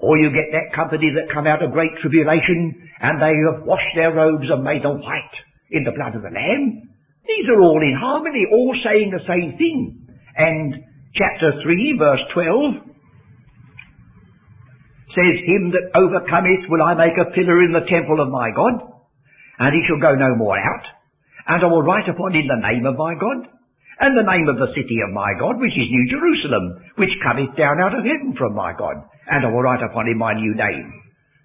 Or 0.00 0.16
you 0.16 0.32
get 0.32 0.52
that 0.52 0.74
company 0.74 1.12
that 1.16 1.32
come 1.32 1.46
out 1.46 1.62
of 1.62 1.72
great 1.72 1.92
tribulation 2.00 2.76
and 3.00 3.20
they 3.20 3.36
have 3.44 3.64
washed 3.64 3.92
their 3.94 4.12
robes 4.12 4.48
and 4.48 4.64
made 4.64 4.84
them 4.84 5.00
white 5.00 5.36
in 5.70 5.84
the 5.84 5.92
blood 5.92 6.16
of 6.16 6.24
the 6.24 6.32
Lamb. 6.32 6.88
These 7.24 7.48
are 7.52 7.60
all 7.60 7.80
in 7.80 7.96
harmony, 7.96 8.44
all 8.52 8.76
saying 8.84 9.12
the 9.12 9.24
same 9.28 9.56
thing. 9.56 10.08
And 10.36 10.74
chapter 11.14 11.62
3 11.62 11.96
verse 11.98 12.24
12 12.34 12.74
says, 15.14 15.34
Him 15.46 15.70
that 15.70 15.94
overcometh 15.94 16.66
will 16.66 16.82
I 16.82 16.98
make 16.98 17.14
a 17.14 17.30
pillar 17.30 17.62
in 17.62 17.70
the 17.70 17.86
temple 17.86 18.18
of 18.18 18.34
my 18.34 18.50
God, 18.50 18.82
and 19.62 19.70
he 19.70 19.82
shall 19.86 20.02
go 20.02 20.18
no 20.18 20.34
more 20.34 20.58
out. 20.58 20.86
And 21.46 21.62
I 21.62 21.68
will 21.70 21.86
write 21.86 22.10
upon 22.10 22.34
him 22.34 22.50
the 22.50 22.66
name 22.66 22.82
of 22.86 22.98
my 22.98 23.14
God, 23.14 23.46
and 24.02 24.18
the 24.18 24.26
name 24.26 24.50
of 24.50 24.58
the 24.58 24.74
city 24.74 24.98
of 25.06 25.14
my 25.14 25.38
God, 25.38 25.62
which 25.62 25.78
is 25.78 25.86
New 25.86 26.06
Jerusalem, 26.10 26.82
which 26.98 27.22
cometh 27.22 27.54
down 27.54 27.78
out 27.78 27.94
of 27.94 28.02
heaven 28.02 28.34
from 28.34 28.58
my 28.58 28.74
God, 28.74 29.06
and 29.30 29.46
I 29.46 29.48
will 29.54 29.62
write 29.62 29.86
upon 29.86 30.10
him 30.10 30.18
my 30.18 30.34
new 30.34 30.50
name. 30.50 30.90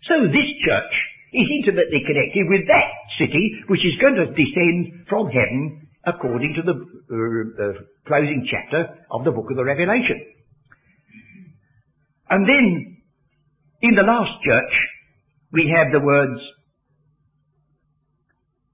So 0.10 0.18
this 0.34 0.50
church 0.66 0.94
is 1.30 1.46
intimately 1.62 2.02
connected 2.10 2.50
with 2.50 2.66
that 2.66 2.90
city 3.22 3.70
which 3.70 3.86
is 3.86 4.02
going 4.02 4.18
to 4.18 4.34
descend 4.34 5.06
from 5.06 5.30
heaven 5.30 5.89
according 6.06 6.56
to 6.56 6.62
the 6.64 6.76
uh, 6.76 7.64
uh, 7.64 7.74
closing 8.08 8.48
chapter 8.50 9.06
of 9.12 9.24
the 9.26 9.32
book 9.32 9.46
of 9.50 9.58
the 9.58 9.64
Revelation. 9.64 10.20
And 12.30 12.48
then, 12.48 12.98
in 13.82 13.96
the 13.96 14.04
last 14.04 14.32
church, 14.46 14.74
we 15.52 15.74
have 15.76 15.92
the 15.92 16.00
words, 16.00 16.40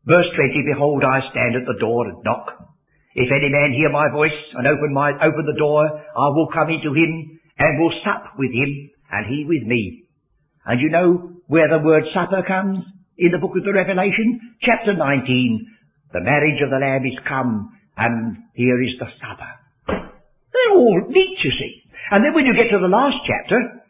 verse 0.06 0.28
20, 0.36 0.74
Behold, 0.74 1.04
I 1.04 1.32
stand 1.32 1.56
at 1.56 1.66
the 1.66 1.80
door 1.80 2.08
and 2.08 2.20
knock. 2.24 2.52
If 3.16 3.32
any 3.32 3.48
man 3.48 3.72
hear 3.72 3.90
my 3.90 4.12
voice 4.12 4.36
and 4.56 4.68
open 4.68 4.94
my, 4.94 5.12
open 5.16 5.48
the 5.48 5.58
door, 5.58 5.88
I 5.88 6.28
will 6.36 6.50
come 6.54 6.70
into 6.70 6.92
him 6.92 7.40
and 7.58 7.80
will 7.80 7.96
sup 8.04 8.36
with 8.38 8.52
him 8.52 8.92
and 9.12 9.26
he 9.26 9.46
with 9.48 9.64
me. 9.64 10.04
And 10.66 10.82
you 10.82 10.90
know 10.90 11.40
where 11.48 11.70
the 11.70 11.80
word 11.80 12.04
supper 12.14 12.44
comes 12.46 12.84
in 13.18 13.32
the 13.32 13.38
book 13.38 13.56
of 13.56 13.64
the 13.64 13.72
Revelation? 13.72 14.58
Chapter 14.62 14.94
19. 14.98 15.75
The 16.16 16.24
marriage 16.24 16.64
of 16.64 16.72
the 16.72 16.80
Lamb 16.80 17.04
is 17.04 17.20
come 17.28 17.76
and 18.00 18.48
here 18.56 18.80
is 18.80 18.96
the 18.96 19.12
supper. 19.20 19.52
They're 19.84 20.72
all 20.72 21.12
neat, 21.12 21.44
you 21.44 21.52
see. 21.52 21.84
And 22.08 22.24
then 22.24 22.32
when 22.32 22.48
you 22.48 22.56
get 22.56 22.72
to 22.72 22.80
the 22.80 22.88
last 22.88 23.20
chapter, 23.28 23.84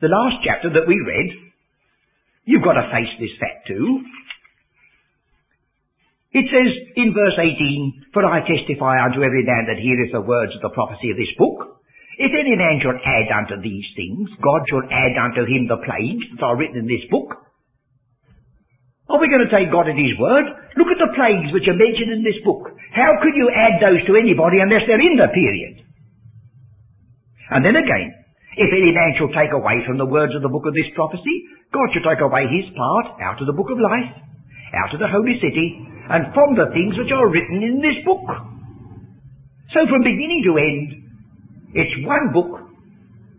the 0.00 0.08
last 0.08 0.40
chapter 0.48 0.72
that 0.72 0.88
we 0.88 0.96
read, 0.96 1.28
you've 2.48 2.64
got 2.64 2.80
to 2.80 2.88
face 2.88 3.12
this 3.20 3.36
fact 3.36 3.68
too. 3.68 4.00
It 6.32 6.48
says 6.48 6.72
in 7.04 7.12
verse 7.12 7.36
18, 7.36 8.16
For 8.16 8.24
I 8.24 8.40
testify 8.40 8.96
unto 9.04 9.20
every 9.20 9.44
man 9.44 9.68
that 9.68 9.76
heareth 9.76 10.16
the 10.16 10.24
words 10.24 10.56
of 10.56 10.64
the 10.64 10.72
prophecy 10.72 11.12
of 11.12 11.20
this 11.20 11.36
book. 11.36 11.84
If 12.16 12.32
any 12.32 12.56
man 12.56 12.80
shall 12.80 12.96
add 12.96 13.28
unto 13.28 13.60
these 13.60 13.84
things, 13.92 14.32
God 14.40 14.64
shall 14.72 14.88
add 14.88 15.20
unto 15.20 15.44
him 15.44 15.68
the 15.68 15.84
plagues 15.84 16.32
that 16.32 16.48
are 16.48 16.56
written 16.56 16.80
in 16.80 16.88
this 16.88 17.04
book. 17.12 17.45
Are 19.06 19.22
we 19.22 19.30
going 19.30 19.46
to 19.46 19.54
take 19.54 19.70
God 19.70 19.86
at 19.86 19.94
His 19.94 20.18
word? 20.18 20.46
Look 20.74 20.90
at 20.90 20.98
the 20.98 21.14
plagues 21.14 21.54
which 21.54 21.70
are 21.70 21.78
mentioned 21.78 22.10
in 22.10 22.26
this 22.26 22.42
book. 22.42 22.74
How 22.90 23.22
could 23.22 23.38
you 23.38 23.46
add 23.54 23.78
those 23.78 24.02
to 24.10 24.18
anybody 24.18 24.58
unless 24.58 24.82
they're 24.86 24.98
in 25.02 25.14
the 25.14 25.30
period? 25.30 25.86
And 27.54 27.62
then 27.62 27.78
again, 27.78 28.10
if 28.58 28.70
any 28.72 28.90
man 28.90 29.14
shall 29.14 29.30
take 29.30 29.54
away 29.54 29.86
from 29.86 30.00
the 30.00 30.08
words 30.08 30.34
of 30.34 30.42
the 30.42 30.50
book 30.50 30.66
of 30.66 30.74
this 30.74 30.90
prophecy, 30.98 31.36
God 31.70 31.86
shall 31.94 32.08
take 32.08 32.24
away 32.24 32.50
his 32.50 32.66
part 32.74 33.20
out 33.22 33.38
of 33.38 33.46
the 33.46 33.54
book 33.54 33.70
of 33.70 33.78
life, 33.78 34.10
out 34.74 34.90
of 34.90 34.98
the 34.98 35.12
holy 35.12 35.38
city, 35.38 35.76
and 36.10 36.34
from 36.34 36.58
the 36.58 36.72
things 36.74 36.98
which 36.98 37.14
are 37.14 37.30
written 37.30 37.62
in 37.62 37.78
this 37.78 38.02
book. 38.02 38.26
So 39.70 39.86
from 39.86 40.02
beginning 40.02 40.42
to 40.50 40.52
end, 40.58 40.88
it's 41.76 42.06
one 42.06 42.32
book 42.32 42.66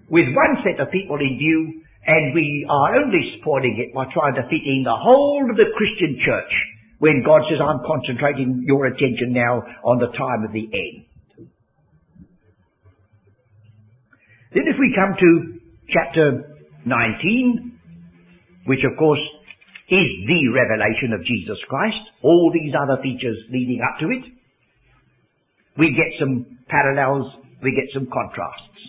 with 0.08 0.32
one 0.32 0.53
set 0.63 0.80
of 0.80 0.93
people 0.93 1.17
in 1.19 1.36
view, 1.41 1.84
and 2.08 2.34
we 2.34 2.65
are 2.70 2.96
only 3.04 3.36
spoiling 3.39 3.76
it 3.84 3.93
by 3.93 4.06
trying 4.13 4.36
to 4.36 4.48
fit 4.48 4.63
in 4.63 4.84
the 4.84 4.96
whole 4.96 5.43
of 5.50 5.58
the 5.58 5.67
Christian 5.76 6.15
church 6.24 6.54
when 7.00 7.22
God 7.24 7.43
says, 7.52 7.60
I'm 7.60 7.84
concentrating 7.86 8.63
your 8.65 8.88
attention 8.88 9.36
now 9.36 9.62
on 9.84 10.00
the 10.00 10.08
time 10.15 10.48
of 10.48 10.54
the 10.56 10.65
end. 10.65 11.06
Then 14.56 14.63
if 14.72 14.80
we 14.80 14.96
come 14.96 15.13
to 15.20 15.60
chapter 15.91 16.56
19, 16.86 17.78
which 18.65 18.80
of 18.89 18.98
course 18.98 19.22
is 19.89 20.08
the 20.28 20.41
revelation 20.56 21.12
of 21.12 21.26
Jesus 21.28 21.60
Christ, 21.67 22.00
all 22.24 22.52
these 22.54 22.74
other 22.74 23.02
features 23.04 23.38
leading 23.52 23.84
up 23.84 24.00
to 24.00 24.08
it. 24.08 24.24
We 25.78 25.91
get 25.91 26.20
some 26.20 26.58
parallels, 26.67 27.32
we 27.62 27.76
get 27.76 27.91
some 27.93 28.08
contrasts. 28.08 28.80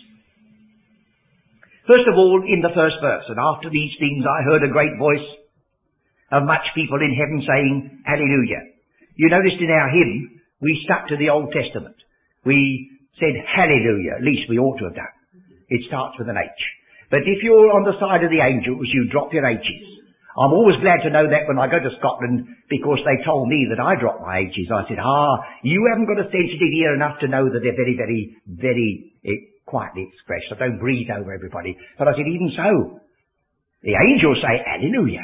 First 1.89 2.05
of 2.05 2.21
all, 2.21 2.45
in 2.45 2.61
the 2.61 2.69
first 2.77 3.01
verse, 3.01 3.25
and 3.33 3.41
after 3.41 3.73
these 3.73 3.89
things 3.97 4.21
I 4.21 4.45
heard 4.45 4.61
a 4.61 4.69
great 4.69 4.93
voice 5.01 5.25
of 6.29 6.45
much 6.45 6.61
people 6.77 7.01
in 7.01 7.17
heaven 7.17 7.41
saying, 7.41 8.05
Hallelujah. 8.05 8.77
You 9.17 9.25
noticed 9.33 9.57
in 9.57 9.73
our 9.73 9.89
hymn, 9.89 10.37
we 10.61 10.85
stuck 10.85 11.09
to 11.09 11.17
the 11.17 11.33
Old 11.33 11.49
Testament. 11.49 11.97
We 12.45 12.93
said 13.17 13.33
Hallelujah, 13.41 14.21
at 14.21 14.27
least 14.27 14.45
we 14.53 14.61
ought 14.61 14.77
to 14.77 14.85
have 14.85 15.01
done. 15.01 15.15
It 15.73 15.81
starts 15.89 16.13
with 16.21 16.29
an 16.29 16.37
H. 16.37 16.61
But 17.09 17.25
if 17.25 17.41
you're 17.41 17.73
on 17.73 17.89
the 17.89 17.97
side 17.97 18.21
of 18.21 18.29
the 18.29 18.45
angels, 18.45 18.85
you 18.93 19.09
drop 19.09 19.33
your 19.33 19.49
H's. 19.49 19.89
I'm 20.37 20.53
always 20.53 20.77
glad 20.85 21.01
to 21.01 21.09
know 21.09 21.25
that 21.25 21.49
when 21.49 21.57
I 21.57 21.73
go 21.73 21.81
to 21.81 21.97
Scotland 21.97 22.45
because 22.69 23.01
they 23.01 23.17
told 23.25 23.49
me 23.49 23.65
that 23.73 23.81
I 23.81 23.97
dropped 23.97 24.21
my 24.21 24.45
H's. 24.45 24.69
I 24.69 24.85
said, 24.85 25.01
ah, 25.01 25.41
you 25.65 25.89
haven't 25.89 26.05
got 26.05 26.21
a 26.21 26.29
sensitive 26.29 26.69
ear 26.69 26.93
enough 26.93 27.17
to 27.25 27.33
know 27.33 27.49
that 27.49 27.65
they're 27.65 27.73
very, 27.73 27.97
very, 27.97 28.37
very 28.45 28.89
eh, 29.25 29.41
quietly 29.69 30.09
expressed. 30.09 30.49
I 30.49 30.57
don't 30.57 30.81
breathe 30.81 31.13
over 31.13 31.29
everybody. 31.29 31.77
But 31.97 32.09
I 32.09 32.17
said, 32.17 32.25
even 32.25 32.49
so, 32.57 32.99
the 33.85 33.93
angels 33.93 34.41
say, 34.41 34.57
hallelujah. 34.65 35.23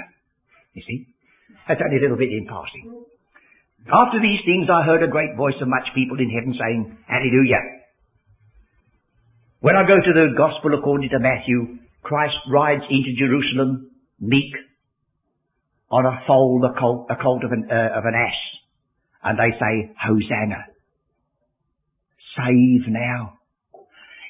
You 0.78 0.84
see? 0.86 1.10
That's 1.68 1.82
only 1.82 1.98
a 1.98 2.04
little 2.06 2.22
bit 2.22 2.30
in 2.30 2.46
passing. 2.46 3.10
After 3.90 4.22
these 4.22 4.42
things 4.46 4.70
I 4.70 4.86
heard 4.86 5.04
a 5.04 5.10
great 5.10 5.36
voice 5.36 5.58
of 5.62 5.68
much 5.68 5.90
people 5.94 6.18
in 6.22 6.30
heaven 6.30 6.54
saying, 6.54 6.98
hallelujah. 7.10 7.62
When 9.62 9.76
I 9.76 9.82
go 9.88 9.98
to 9.98 10.14
the 10.14 10.38
gospel 10.38 10.78
according 10.78 11.10
to 11.10 11.20
Matthew, 11.20 11.82
Christ 12.02 12.38
rides 12.50 12.86
into 12.90 13.18
Jerusalem 13.18 13.90
meek 14.20 14.54
on 15.90 16.06
a 16.06 16.22
foal, 16.28 16.62
a 16.66 16.80
colt, 16.80 17.08
a 17.10 17.16
colt 17.16 17.44
of 17.44 17.52
an, 17.52 17.68
uh, 17.70 17.98
of 17.98 18.06
an 18.06 18.14
ass. 18.14 18.42
And 19.24 19.40
they 19.40 19.58
say, 19.58 19.96
Hosanna. 19.98 20.70
Save 22.38 22.92
now. 22.94 23.35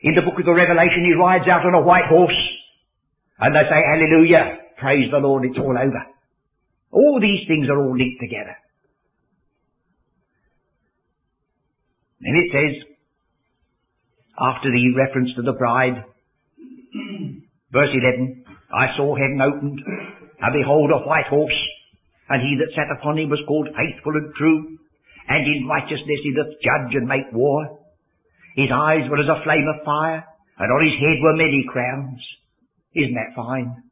In 0.05 0.13
the 0.13 0.21
book 0.21 0.37
of 0.37 0.45
the 0.45 0.53
Revelation, 0.53 1.01
he 1.01 1.17
rides 1.17 1.49
out 1.49 1.65
on 1.65 1.73
a 1.73 1.81
white 1.81 2.05
horse. 2.05 2.37
And 3.41 3.57
they 3.57 3.65
say, 3.65 3.81
Hallelujah. 3.81 4.77
Praise 4.77 5.09
the 5.09 5.17
Lord, 5.17 5.45
it's 5.45 5.57
all 5.57 5.73
over. 5.73 6.03
All 6.91 7.17
these 7.19 7.47
things 7.47 7.65
are 7.67 7.81
all 7.81 7.97
linked 7.97 8.21
together. 8.21 8.55
Then 12.21 12.35
it 12.37 12.49
says, 12.53 12.95
after 14.37 14.69
the 14.69 14.93
reference 14.95 15.31
to 15.35 15.41
the 15.41 15.57
bride, 15.57 16.03
verse 17.71 17.93
11, 17.93 18.45
I 18.73 18.97
saw 18.97 19.15
heaven 19.15 19.41
opened, 19.41 19.79
and 19.79 20.53
behold, 20.53 20.91
a 20.91 21.07
white 21.07 21.27
horse, 21.29 21.59
and 22.29 22.41
he 22.41 22.59
that 22.59 22.75
sat 22.75 22.91
upon 22.99 23.17
him 23.17 23.29
was 23.29 23.41
called 23.47 23.69
faithful 23.73 24.13
and 24.13 24.33
true, 24.35 24.77
and 25.27 25.47
in 25.47 25.67
righteousness 25.67 26.21
he 26.21 26.35
doth 26.35 26.61
judge 26.61 26.93
and 26.93 27.07
make 27.07 27.31
war. 27.31 27.84
His 28.55 28.71
eyes 28.71 29.03
were 29.11 29.19
as 29.19 29.27
a 29.27 29.43
flame 29.43 29.67
of 29.67 29.83
fire, 29.83 30.23
and 30.57 30.71
on 30.71 30.81
his 30.87 30.95
head 30.99 31.19
were 31.19 31.35
many 31.35 31.67
crowns. 31.67 32.19
Isn't 32.95 33.19
that 33.19 33.35
fine? 33.35 33.83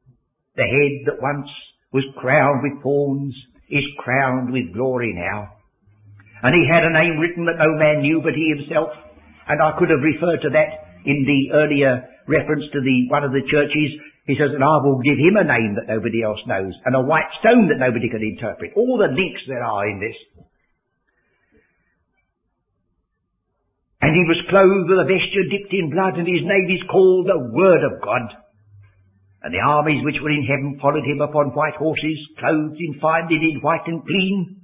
The 0.55 0.63
head 0.63 0.93
that 1.05 1.21
once 1.21 1.51
was 1.91 2.07
crowned 2.17 2.63
with 2.63 2.81
thorns 2.81 3.35
is 3.69 3.83
crowned 3.99 4.51
with 4.51 4.73
glory 4.73 5.13
now. 5.13 5.51
And 6.41 6.55
he 6.55 6.63
had 6.67 6.83
a 6.83 6.95
name 6.95 7.19
written 7.19 7.45
that 7.45 7.59
no 7.59 7.75
man 7.75 8.01
knew 8.01 8.21
but 8.23 8.35
he 8.35 8.55
himself. 8.55 8.89
And 9.47 9.61
I 9.61 9.75
could 9.77 9.89
have 9.89 9.99
referred 9.99 10.41
to 10.47 10.55
that 10.55 11.03
in 11.03 11.27
the 11.27 11.51
earlier 11.51 12.07
reference 12.27 12.63
to 12.71 12.79
the 12.79 13.11
one 13.11 13.23
of 13.23 13.35
the 13.35 13.43
churches 13.43 13.99
he 14.25 14.39
says, 14.39 14.55
and 14.55 14.63
I 14.63 14.79
will 14.79 15.03
give 15.03 15.19
him 15.19 15.35
a 15.35 15.43
name 15.43 15.75
that 15.75 15.91
nobody 15.91 16.23
else 16.23 16.39
knows, 16.47 16.71
and 16.87 16.95
a 16.95 17.03
white 17.03 17.27
stone 17.43 17.67
that 17.67 17.83
nobody 17.83 18.07
can 18.07 18.23
interpret. 18.23 18.71
All 18.75 18.95
the 18.95 19.11
links 19.11 19.43
there 19.51 19.63
are 19.63 19.83
in 19.83 19.99
this. 19.99 20.15
And 24.03 24.11
he 24.11 24.27
was 24.27 24.49
clothed 24.51 24.91
with 24.91 24.99
a 24.99 25.07
vesture 25.07 25.47
dipped 25.47 25.71
in 25.71 25.87
blood, 25.87 26.19
and 26.19 26.27
his 26.27 26.43
name 26.43 26.67
is 26.67 26.83
called 26.91 27.23
the 27.23 27.39
Word 27.55 27.87
of 27.87 28.03
God. 28.03 28.35
And 29.47 29.55
the 29.55 29.63
armies 29.63 30.03
which 30.03 30.19
were 30.19 30.35
in 30.35 30.43
heaven 30.43 30.75
followed 30.83 31.07
him 31.07 31.23
upon 31.23 31.55
white 31.55 31.79
horses, 31.79 32.19
clothed 32.35 32.83
in 32.83 32.99
fine 32.99 33.31
linen, 33.31 33.63
white 33.63 33.87
and 33.87 34.03
clean. 34.03 34.59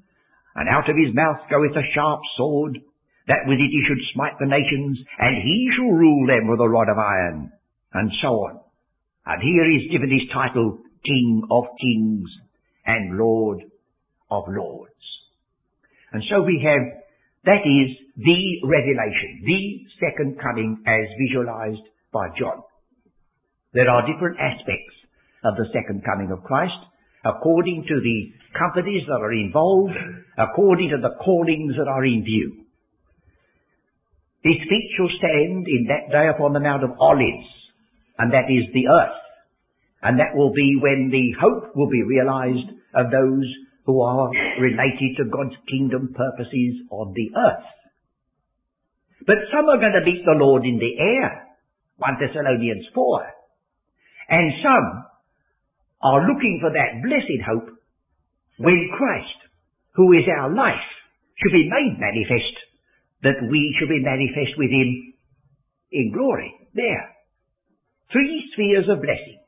And 0.60 0.68
out 0.68 0.92
of 0.92 1.00
his 1.00 1.16
mouth 1.16 1.40
goeth 1.48 1.72
a 1.72 1.88
sharp 1.96 2.20
sword, 2.36 2.84
that 3.32 3.48
with 3.48 3.64
it 3.64 3.72
he 3.72 3.84
should 3.88 4.12
smite 4.12 4.36
the 4.44 4.52
nations, 4.52 5.00
and 5.16 5.40
he 5.40 5.72
shall 5.72 5.96
rule 5.96 6.28
them 6.28 6.52
with 6.52 6.60
a 6.60 6.68
rod 6.68 6.92
of 6.92 7.00
iron. 7.00 7.52
And 7.96 8.12
so 8.22 8.44
on. 8.44 8.60
And 9.26 9.40
here 9.40 9.72
is 9.72 9.88
given 9.88 10.12
his 10.12 10.28
title, 10.36 10.84
King 11.06 11.48
of 11.50 11.64
Kings 11.80 12.28
and 12.86 13.18
Lord 13.18 13.64
of 14.30 14.44
Lords. 14.52 14.92
And 16.12 16.24
so 16.28 16.44
we 16.44 16.60
have, 16.60 16.84
that 17.46 17.64
is 17.64 17.96
the 18.20 18.68
revelation, 18.68 19.44
the 19.48 19.64
second 20.04 20.36
coming 20.44 20.84
as 20.86 21.08
visualized 21.16 21.88
by 22.12 22.28
John. 22.38 22.64
There 23.74 23.90
are 23.90 24.04
different 24.04 24.38
aspects 24.40 24.96
of 25.46 25.56
the 25.56 25.72
second 25.72 26.04
coming 26.04 26.32
of 26.32 26.44
Christ 26.44 26.76
according 27.24 27.86
to 27.88 27.96
the 28.00 28.20
companies 28.58 29.04
that 29.08 29.22
are 29.22 29.34
involved, 29.34 29.96
according 30.38 30.90
to 30.90 31.00
the 31.00 31.16
callings 31.24 31.76
that 31.78 31.88
are 31.88 32.04
in 32.04 32.24
view. 32.24 32.66
His 34.44 34.60
feet 34.68 34.90
shall 34.96 35.12
stand 35.20 35.68
in 35.68 35.88
that 35.88 36.12
day 36.12 36.28
upon 36.28 36.54
the 36.54 36.64
Mount 36.64 36.84
of 36.84 36.96
Olives, 37.00 37.48
and 38.18 38.32
that 38.32 38.48
is 38.48 38.68
the 38.74 38.88
earth. 38.88 39.20
And 40.02 40.20
that 40.20 40.36
will 40.36 40.54
be 40.54 40.80
when 40.80 41.12
the 41.12 41.36
hope 41.40 41.76
will 41.76 41.90
be 41.90 42.04
realized 42.04 42.72
of 42.96 43.12
those 43.12 43.48
who 43.86 44.02
are 44.02 44.32
related 44.60 45.18
to 45.18 45.32
God's 45.32 45.56
kingdom 45.70 46.16
purposes 46.16 46.88
on 46.90 47.14
the 47.14 47.32
earth. 47.36 47.68
But 49.26 49.50
some 49.52 49.68
are 49.68 49.80
going 49.80 49.98
to 49.98 50.06
meet 50.06 50.24
the 50.24 50.40
Lord 50.40 50.64
in 50.64 50.80
the 50.80 50.94
air. 51.00 51.48
1 51.98 52.18
Thessalonians 52.20 52.86
4. 52.96 53.28
And 54.30 54.54
some 54.64 54.88
are 56.02 56.28
looking 56.28 56.60
for 56.62 56.72
that 56.72 57.04
blessed 57.04 57.44
hope 57.44 57.70
when 58.58 58.90
Christ, 58.96 59.40
who 59.96 60.14
is 60.14 60.24
our 60.28 60.54
life, 60.54 60.88
should 61.38 61.52
be 61.52 61.70
made 61.70 62.00
manifest, 62.00 62.56
that 63.24 63.40
we 63.50 63.76
should 63.80 63.90
be 63.90 64.04
manifest 64.04 64.58
with 64.58 64.72
him 64.72 65.14
in 65.92 66.12
glory. 66.14 66.54
There. 66.74 67.16
Three 68.12 68.50
spheres 68.54 68.88
of 68.90 69.02
blessing. 69.02 69.40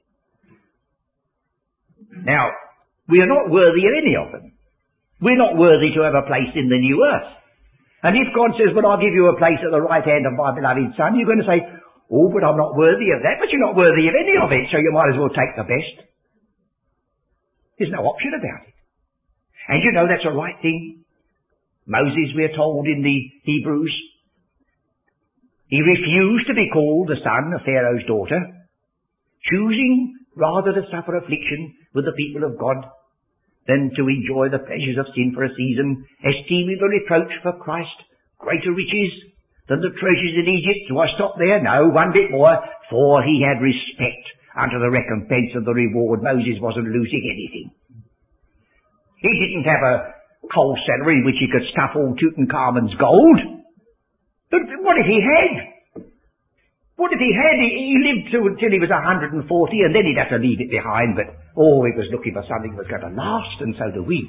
Now, 2.26 2.50
we 3.08 3.20
are 3.20 3.28
not 3.28 3.50
worthy 3.50 3.88
of 3.88 3.94
any 3.98 4.16
of 4.16 4.32
them. 4.32 4.54
We're 5.22 5.38
not 5.38 5.58
worthy 5.58 5.94
to 5.96 6.02
have 6.02 6.16
a 6.16 6.28
place 6.28 6.52
in 6.56 6.70
the 6.70 6.80
new 6.80 7.04
earth. 7.04 7.41
And 8.02 8.18
if 8.18 8.34
God 8.34 8.58
says, 8.58 8.74
well, 8.74 8.90
I'll 8.90 9.02
give 9.02 9.14
you 9.14 9.30
a 9.30 9.38
place 9.38 9.62
at 9.62 9.70
the 9.70 9.82
right 9.82 10.02
hand 10.02 10.26
of 10.26 10.34
my 10.34 10.54
beloved 10.58 10.98
Son, 10.98 11.14
you're 11.14 11.30
going 11.30 11.46
to 11.46 11.50
say, 11.50 11.62
oh, 12.10 12.28
but 12.34 12.42
I'm 12.42 12.58
not 12.58 12.74
worthy 12.74 13.14
of 13.14 13.22
that. 13.22 13.38
But 13.38 13.54
you're 13.54 13.62
not 13.62 13.78
worthy 13.78 14.10
of 14.10 14.18
any 14.18 14.36
of 14.42 14.50
it, 14.50 14.66
so 14.74 14.82
you 14.82 14.90
might 14.90 15.14
as 15.14 15.20
well 15.22 15.30
take 15.30 15.54
the 15.54 15.70
best. 15.70 15.96
There's 17.78 17.94
no 17.94 18.02
option 18.10 18.34
about 18.34 18.66
it. 18.66 18.76
And 19.70 19.86
you 19.86 19.94
know 19.94 20.10
that's 20.10 20.26
a 20.26 20.34
right 20.34 20.58
thing. 20.62 21.06
Moses, 21.86 22.34
we're 22.34 22.56
told 22.58 22.90
in 22.90 23.06
the 23.06 23.20
Hebrews, 23.46 23.94
he 25.70 25.82
refused 25.82 26.48
to 26.48 26.54
be 26.54 26.70
called 26.74 27.08
the 27.08 27.22
son 27.24 27.54
of 27.54 27.66
Pharaoh's 27.66 28.06
daughter, 28.06 28.42
choosing 29.46 30.18
rather 30.36 30.74
to 30.74 30.90
suffer 30.92 31.16
affliction 31.18 31.74
with 31.94 32.06
the 32.06 32.18
people 32.18 32.44
of 32.44 32.58
God 32.58 32.86
than 33.68 33.92
to 33.96 34.10
enjoy 34.10 34.50
the 34.50 34.64
pleasures 34.66 34.98
of 34.98 35.12
sin 35.14 35.32
for 35.34 35.46
a 35.46 35.56
season, 35.56 36.06
esteeming 36.26 36.80
the 36.82 36.90
reproach 36.90 37.32
for 37.44 37.58
Christ 37.62 37.94
greater 38.42 38.74
riches 38.74 39.14
than 39.70 39.80
the 39.80 39.94
treasures 39.96 40.36
in 40.36 40.50
Egypt. 40.50 40.90
Do 40.90 41.00
I 41.00 41.08
stop 41.16 41.38
there? 41.38 41.62
No, 41.62 41.94
one 41.94 42.12
bit 42.12 42.32
more. 42.32 42.58
For 42.90 43.24
he 43.24 43.46
had 43.46 43.62
respect 43.62 44.26
unto 44.58 44.82
the 44.82 44.90
recompense 44.90 45.56
of 45.56 45.64
the 45.64 45.78
reward. 45.78 46.26
Moses 46.26 46.60
wasn't 46.60 46.90
losing 46.90 47.24
anything. 47.24 47.72
He 49.22 49.32
didn't 49.32 49.70
have 49.70 49.86
a 49.86 49.96
coal 50.50 50.76
cellar 50.84 51.14
in 51.14 51.24
which 51.24 51.38
he 51.40 51.48
could 51.48 51.64
stuff 51.72 51.96
all 51.96 52.18
Tutankhamun's 52.18 52.98
gold. 52.98 53.40
But 54.50 54.68
what 54.82 54.98
if 54.98 55.06
he 55.06 55.22
had? 55.22 55.71
What 56.96 57.14
if 57.14 57.20
he 57.20 57.32
had? 57.34 57.58
He, 57.58 57.70
he 57.92 57.98
lived 58.02 58.32
to, 58.34 58.40
until 58.48 58.72
he 58.72 58.80
was 58.80 58.92
140 58.92 59.42
and 59.42 59.96
then 59.96 60.06
he'd 60.06 60.20
have 60.22 60.34
to 60.36 60.42
leave 60.42 60.62
it 60.62 60.70
behind, 60.70 61.16
but 61.16 61.34
oh, 61.58 61.84
he 61.86 61.96
was 61.98 62.10
looking 62.12 62.34
for 62.34 62.46
something 62.46 62.76
that 62.76 62.84
was 62.86 62.92
going 62.92 63.06
to 63.06 63.14
last 63.16 63.58
and 63.62 63.76
so 63.80 63.90
do 63.92 64.04
we. 64.04 64.28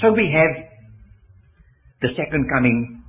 So 0.00 0.12
we 0.12 0.28
have 0.34 0.72
the 2.02 2.10
second 2.18 2.50
coming 2.50 3.04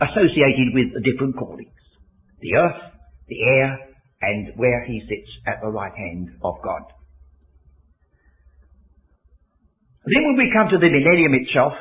associated 0.00 0.74
with 0.74 0.94
the 0.94 1.02
different 1.02 1.36
callings. 1.36 1.74
The 2.40 2.54
earth, 2.54 2.82
the 3.26 3.40
air, 3.42 3.88
and 4.22 4.52
where 4.56 4.84
he 4.84 5.00
sits 5.08 5.30
at 5.46 5.60
the 5.62 5.68
right 5.68 5.94
hand 5.94 6.38
of 6.42 6.54
God. 6.62 6.82
Then 10.06 10.24
when 10.24 10.36
we 10.38 10.54
come 10.54 10.70
to 10.70 10.78
the 10.78 10.90
millennium 10.90 11.34
itself, 11.34 11.74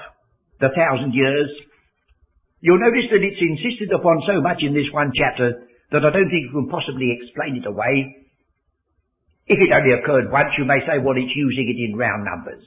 the 0.59 0.73
thousand 0.73 1.13
years, 1.13 1.49
you'll 2.61 2.81
notice 2.81 3.09
that 3.11 3.23
it's 3.23 3.41
insisted 3.41 3.93
upon 3.93 4.23
so 4.25 4.41
much 4.41 4.61
in 4.61 4.73
this 4.73 4.89
one 4.91 5.11
chapter 5.13 5.67
that 5.91 6.03
I 6.03 6.11
don't 6.11 6.29
think 6.29 6.49
you 6.49 6.53
can 6.53 6.69
possibly 6.69 7.15
explain 7.15 7.59
it 7.61 7.67
away. 7.67 8.27
If 9.47 9.59
it 9.63 9.71
only 9.71 9.95
occurred 9.95 10.31
once, 10.31 10.51
you 10.59 10.65
may 10.67 10.83
say, 10.83 10.99
well, 10.99 11.15
it's 11.15 11.31
using 11.31 11.67
it 11.71 11.79
in 11.79 11.95
round 11.95 12.27
numbers. 12.27 12.65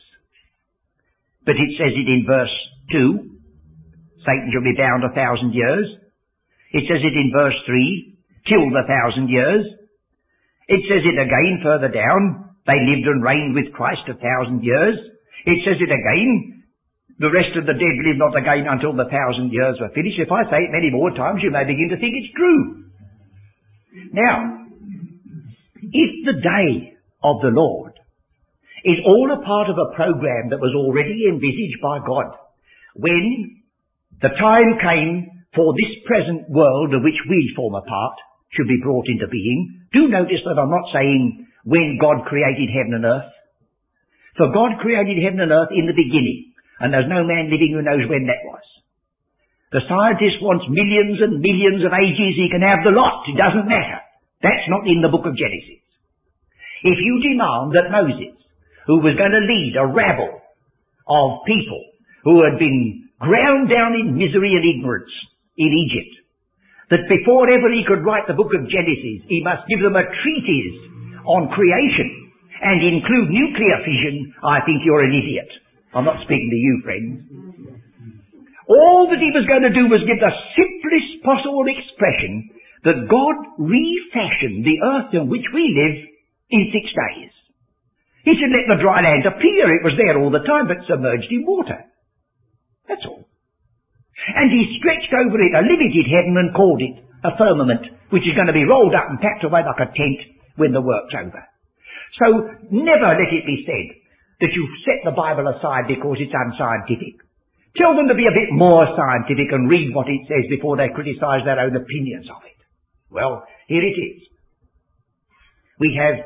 But 1.44 1.60
it 1.60 1.76
says 1.76 1.92
it 1.92 2.08
in 2.08 2.24
verse 2.24 2.56
2, 2.92 4.24
Satan 4.24 4.48
shall 4.52 4.64
be 4.64 4.76
bound 4.76 5.04
a 5.04 5.12
thousand 5.12 5.52
years. 5.52 5.84
It 6.72 6.84
says 6.88 7.04
it 7.04 7.16
in 7.16 7.32
verse 7.32 7.56
3, 7.66 8.16
killed 8.48 8.72
a 8.72 8.88
thousand 8.88 9.28
years. 9.28 9.64
It 10.68 10.82
says 10.88 11.04
it 11.04 11.18
again 11.20 11.60
further 11.64 11.92
down, 11.92 12.50
they 12.66 12.78
lived 12.86 13.08
and 13.08 13.24
reigned 13.24 13.54
with 13.54 13.72
Christ 13.72 14.06
a 14.08 14.14
thousand 14.14 14.62
years. 14.62 14.96
It 15.44 15.58
says 15.64 15.80
it 15.80 15.90
again, 15.90 16.59
the 17.20 17.28
rest 17.28 17.52
of 17.54 17.68
the 17.68 17.76
dead 17.76 17.96
live 18.00 18.16
not 18.16 18.32
again 18.32 18.64
until 18.64 18.96
the 18.96 19.08
thousand 19.12 19.52
years 19.52 19.76
were 19.76 19.92
finished. 19.92 20.16
If 20.16 20.32
I 20.32 20.48
say 20.48 20.64
it 20.64 20.72
many 20.72 20.88
more 20.88 21.12
times, 21.12 21.44
you 21.44 21.52
may 21.52 21.68
begin 21.68 21.92
to 21.92 22.00
think 22.00 22.16
it's 22.16 22.32
true. 22.32 22.88
Now, 24.16 24.64
if 25.84 26.10
the 26.24 26.40
day 26.40 26.96
of 27.20 27.44
the 27.44 27.52
Lord 27.52 27.92
is 28.88 29.04
all 29.04 29.28
a 29.28 29.44
part 29.44 29.68
of 29.68 29.76
a 29.76 29.92
program 29.92 30.48
that 30.48 30.64
was 30.64 30.72
already 30.72 31.28
envisaged 31.28 31.84
by 31.84 32.00
God, 32.00 32.32
when 32.96 33.60
the 34.24 34.32
time 34.40 34.80
came 34.80 35.44
for 35.54 35.74
this 35.74 35.92
present 36.06 36.48
world 36.48 36.94
of 36.94 37.02
which 37.02 37.20
we 37.28 37.52
form 37.56 37.74
a 37.74 37.82
part 37.82 38.16
should 38.54 38.68
be 38.68 38.82
brought 38.82 39.06
into 39.08 39.26
being. 39.28 39.86
Do 39.92 40.08
notice 40.08 40.42
that 40.46 40.58
I'm 40.58 40.70
not 40.70 40.92
saying 40.92 41.46
when 41.64 41.98
God 42.00 42.26
created 42.26 42.70
heaven 42.70 42.94
and 42.94 43.04
earth. 43.04 43.30
For 44.36 44.52
God 44.52 44.78
created 44.80 45.18
heaven 45.22 45.40
and 45.40 45.52
earth 45.52 45.74
in 45.74 45.86
the 45.86 45.96
beginning, 45.96 46.49
and 46.80 46.90
there's 46.90 47.08
no 47.08 47.22
man 47.22 47.52
living 47.52 47.76
who 47.76 47.84
knows 47.84 48.08
when 48.08 48.26
that 48.26 48.42
was. 48.48 48.64
The 49.70 49.86
scientist 49.86 50.42
wants 50.42 50.66
millions 50.66 51.22
and 51.22 51.38
millions 51.38 51.86
of 51.86 51.94
ages, 51.94 52.34
he 52.34 52.50
can 52.50 52.64
have 52.64 52.82
the 52.82 52.96
lot, 52.96 53.22
it 53.30 53.38
doesn't 53.38 53.70
matter. 53.70 54.00
That's 54.42 54.66
not 54.66 54.88
in 54.88 55.04
the 55.04 55.12
book 55.12 55.28
of 55.28 55.38
Genesis. 55.38 55.84
If 56.82 56.98
you 56.98 57.14
demand 57.22 57.76
that 57.76 57.92
Moses, 57.92 58.34
who 58.88 59.04
was 59.04 59.14
going 59.14 59.36
to 59.36 59.44
lead 59.44 59.76
a 59.76 59.86
rabble 59.86 60.40
of 61.06 61.44
people 61.46 61.82
who 62.24 62.42
had 62.42 62.58
been 62.58 63.06
ground 63.20 63.68
down 63.68 63.94
in 63.94 64.16
misery 64.16 64.56
and 64.56 64.64
ignorance, 64.64 65.12
in 65.60 65.68
Egypt, 65.68 66.14
that 66.88 67.04
before 67.06 67.46
ever 67.52 67.68
he 67.68 67.84
could 67.84 68.02
write 68.02 68.24
the 68.26 68.34
book 68.34 68.50
of 68.56 68.66
Genesis, 68.72 69.28
he 69.28 69.44
must 69.44 69.68
give 69.68 69.84
them 69.84 69.94
a 69.94 70.08
treatise 70.08 70.78
on 71.28 71.52
creation 71.52 72.08
and 72.64 72.80
include 72.80 73.28
nuclear 73.28 73.78
fission, 73.84 74.32
I 74.40 74.64
think 74.64 74.82
you're 74.84 75.04
an 75.04 75.12
idiot. 75.12 75.48
I'm 75.94 76.06
not 76.06 76.22
speaking 76.22 76.50
to 76.50 76.60
you, 76.60 76.74
friends. 76.86 77.14
All 78.70 79.10
that 79.10 79.18
he 79.18 79.34
was 79.34 79.50
going 79.50 79.66
to 79.66 79.74
do 79.74 79.90
was 79.90 80.06
give 80.06 80.22
the 80.22 80.34
simplest 80.54 81.26
possible 81.26 81.66
expression 81.66 82.54
that 82.86 83.10
God 83.10 83.36
refashioned 83.58 84.62
the 84.62 84.78
earth 84.78 85.10
in 85.18 85.26
which 85.26 85.44
we 85.50 85.66
live 85.74 85.96
in 86.54 86.70
six 86.70 86.86
days. 86.94 87.34
He 88.22 88.38
said, 88.38 88.54
let 88.54 88.70
the 88.70 88.78
dry 88.78 89.02
land 89.02 89.26
appear. 89.26 89.66
It 89.74 89.82
was 89.82 89.98
there 89.98 90.14
all 90.22 90.30
the 90.30 90.46
time, 90.46 90.70
but 90.70 90.86
submerged 90.86 91.32
in 91.34 91.42
water. 91.42 91.82
That's 92.86 93.02
all. 93.10 93.26
And 94.30 94.52
he 94.52 94.78
stretched 94.78 95.10
over 95.10 95.40
it 95.42 95.56
a 95.56 95.66
limited 95.66 96.06
heaven 96.06 96.38
and 96.38 96.54
called 96.54 96.78
it 96.78 97.02
a 97.26 97.34
firmament, 97.34 98.14
which 98.14 98.28
is 98.28 98.36
going 98.38 98.46
to 98.46 98.54
be 98.54 98.68
rolled 98.68 98.94
up 98.94 99.10
and 99.10 99.18
packed 99.18 99.42
away 99.42 99.66
like 99.66 99.82
a 99.82 99.90
tent 99.90 100.20
when 100.54 100.70
the 100.70 100.84
work's 100.84 101.16
over. 101.16 101.42
So 102.22 102.26
never 102.70 103.18
let 103.18 103.34
it 103.34 103.48
be 103.48 103.66
said 103.66 103.99
that 104.40 104.52
you've 104.52 104.76
set 104.88 105.04
the 105.04 105.16
Bible 105.16 105.48
aside 105.48 105.88
because 105.88 106.16
it's 106.18 106.32
unscientific. 106.32 107.20
Tell 107.76 107.94
them 107.94 108.08
to 108.08 108.18
be 108.18 108.26
a 108.26 108.34
bit 108.34 108.50
more 108.50 108.82
scientific 108.96 109.52
and 109.52 109.70
read 109.70 109.94
what 109.94 110.08
it 110.08 110.26
says 110.26 110.48
before 110.50 110.76
they 110.76 110.90
criticize 110.90 111.46
their 111.46 111.60
own 111.60 111.76
opinions 111.76 112.26
of 112.26 112.42
it. 112.42 112.58
Well, 113.10 113.46
here 113.68 113.84
it 113.84 113.94
is. 113.94 114.20
We 115.78 115.96
have, 115.96 116.24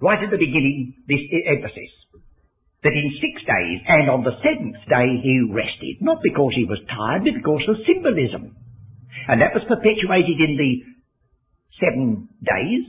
right 0.00 0.22
at 0.22 0.30
the 0.30 0.38
beginning, 0.38 0.94
this 1.08 1.24
emphasis 1.50 1.92
that 2.84 2.92
in 2.92 3.16
six 3.16 3.40
days 3.48 3.80
and 3.88 4.12
on 4.12 4.22
the 4.28 4.36
seventh 4.44 4.76
day 4.86 5.08
he 5.24 5.40
rested, 5.48 6.04
not 6.04 6.20
because 6.20 6.52
he 6.52 6.68
was 6.68 6.78
tired, 6.84 7.24
but 7.24 7.40
because 7.40 7.64
of 7.64 7.80
symbolism. 7.88 8.52
And 9.26 9.40
that 9.40 9.56
was 9.56 9.64
perpetuated 9.64 10.36
in 10.36 10.54
the 10.60 10.72
seven 11.80 12.28
days. 12.44 12.84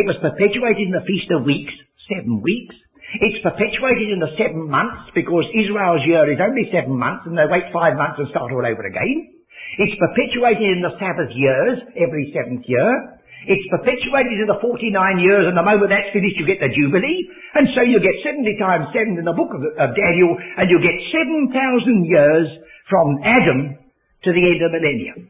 It 0.00 0.08
was 0.08 0.16
perpetuated 0.24 0.88
in 0.88 0.96
the 0.96 1.04
Feast 1.04 1.28
of 1.28 1.44
Weeks, 1.44 1.76
seven 2.08 2.42
weeks. 2.42 2.74
It's 3.20 3.44
perpetuated 3.44 4.08
in 4.08 4.20
the 4.24 4.32
seven 4.40 4.70
months 4.72 5.12
because 5.12 5.44
Israel's 5.52 6.00
year 6.08 6.24
is 6.32 6.40
only 6.40 6.64
seven 6.72 6.96
months 6.96 7.28
and 7.28 7.36
they 7.36 7.44
wait 7.44 7.68
five 7.68 7.98
months 7.98 8.16
and 8.16 8.30
start 8.32 8.48
all 8.48 8.64
over 8.64 8.84
again. 8.88 9.42
It's 9.78 9.96
perpetuated 10.00 10.64
in 10.64 10.80
the 10.84 10.96
Sabbath 10.96 11.32
years, 11.32 11.76
every 11.96 12.32
seventh 12.32 12.64
year. 12.68 13.20
It's 13.48 13.66
perpetuated 13.74 14.38
in 14.38 14.46
the 14.46 14.60
49 14.62 14.94
years, 15.18 15.50
and 15.50 15.58
the 15.58 15.66
moment 15.66 15.90
that's 15.90 16.14
finished, 16.14 16.38
you 16.38 16.46
get 16.46 16.62
the 16.62 16.70
Jubilee. 16.70 17.26
And 17.58 17.66
so 17.74 17.82
you 17.82 17.98
get 17.98 18.14
70 18.22 18.46
times 18.54 18.94
7 18.94 19.18
in 19.18 19.26
the 19.26 19.34
book 19.34 19.50
of, 19.50 19.66
of 19.66 19.90
Daniel, 19.98 20.38
and 20.38 20.70
you 20.70 20.78
get 20.78 20.94
7,000 21.10 22.06
years 22.06 22.46
from 22.86 23.18
Adam 23.26 23.82
to 24.22 24.30
the 24.30 24.44
end 24.46 24.62
of 24.62 24.70
the 24.70 24.78
millennium. 24.78 25.26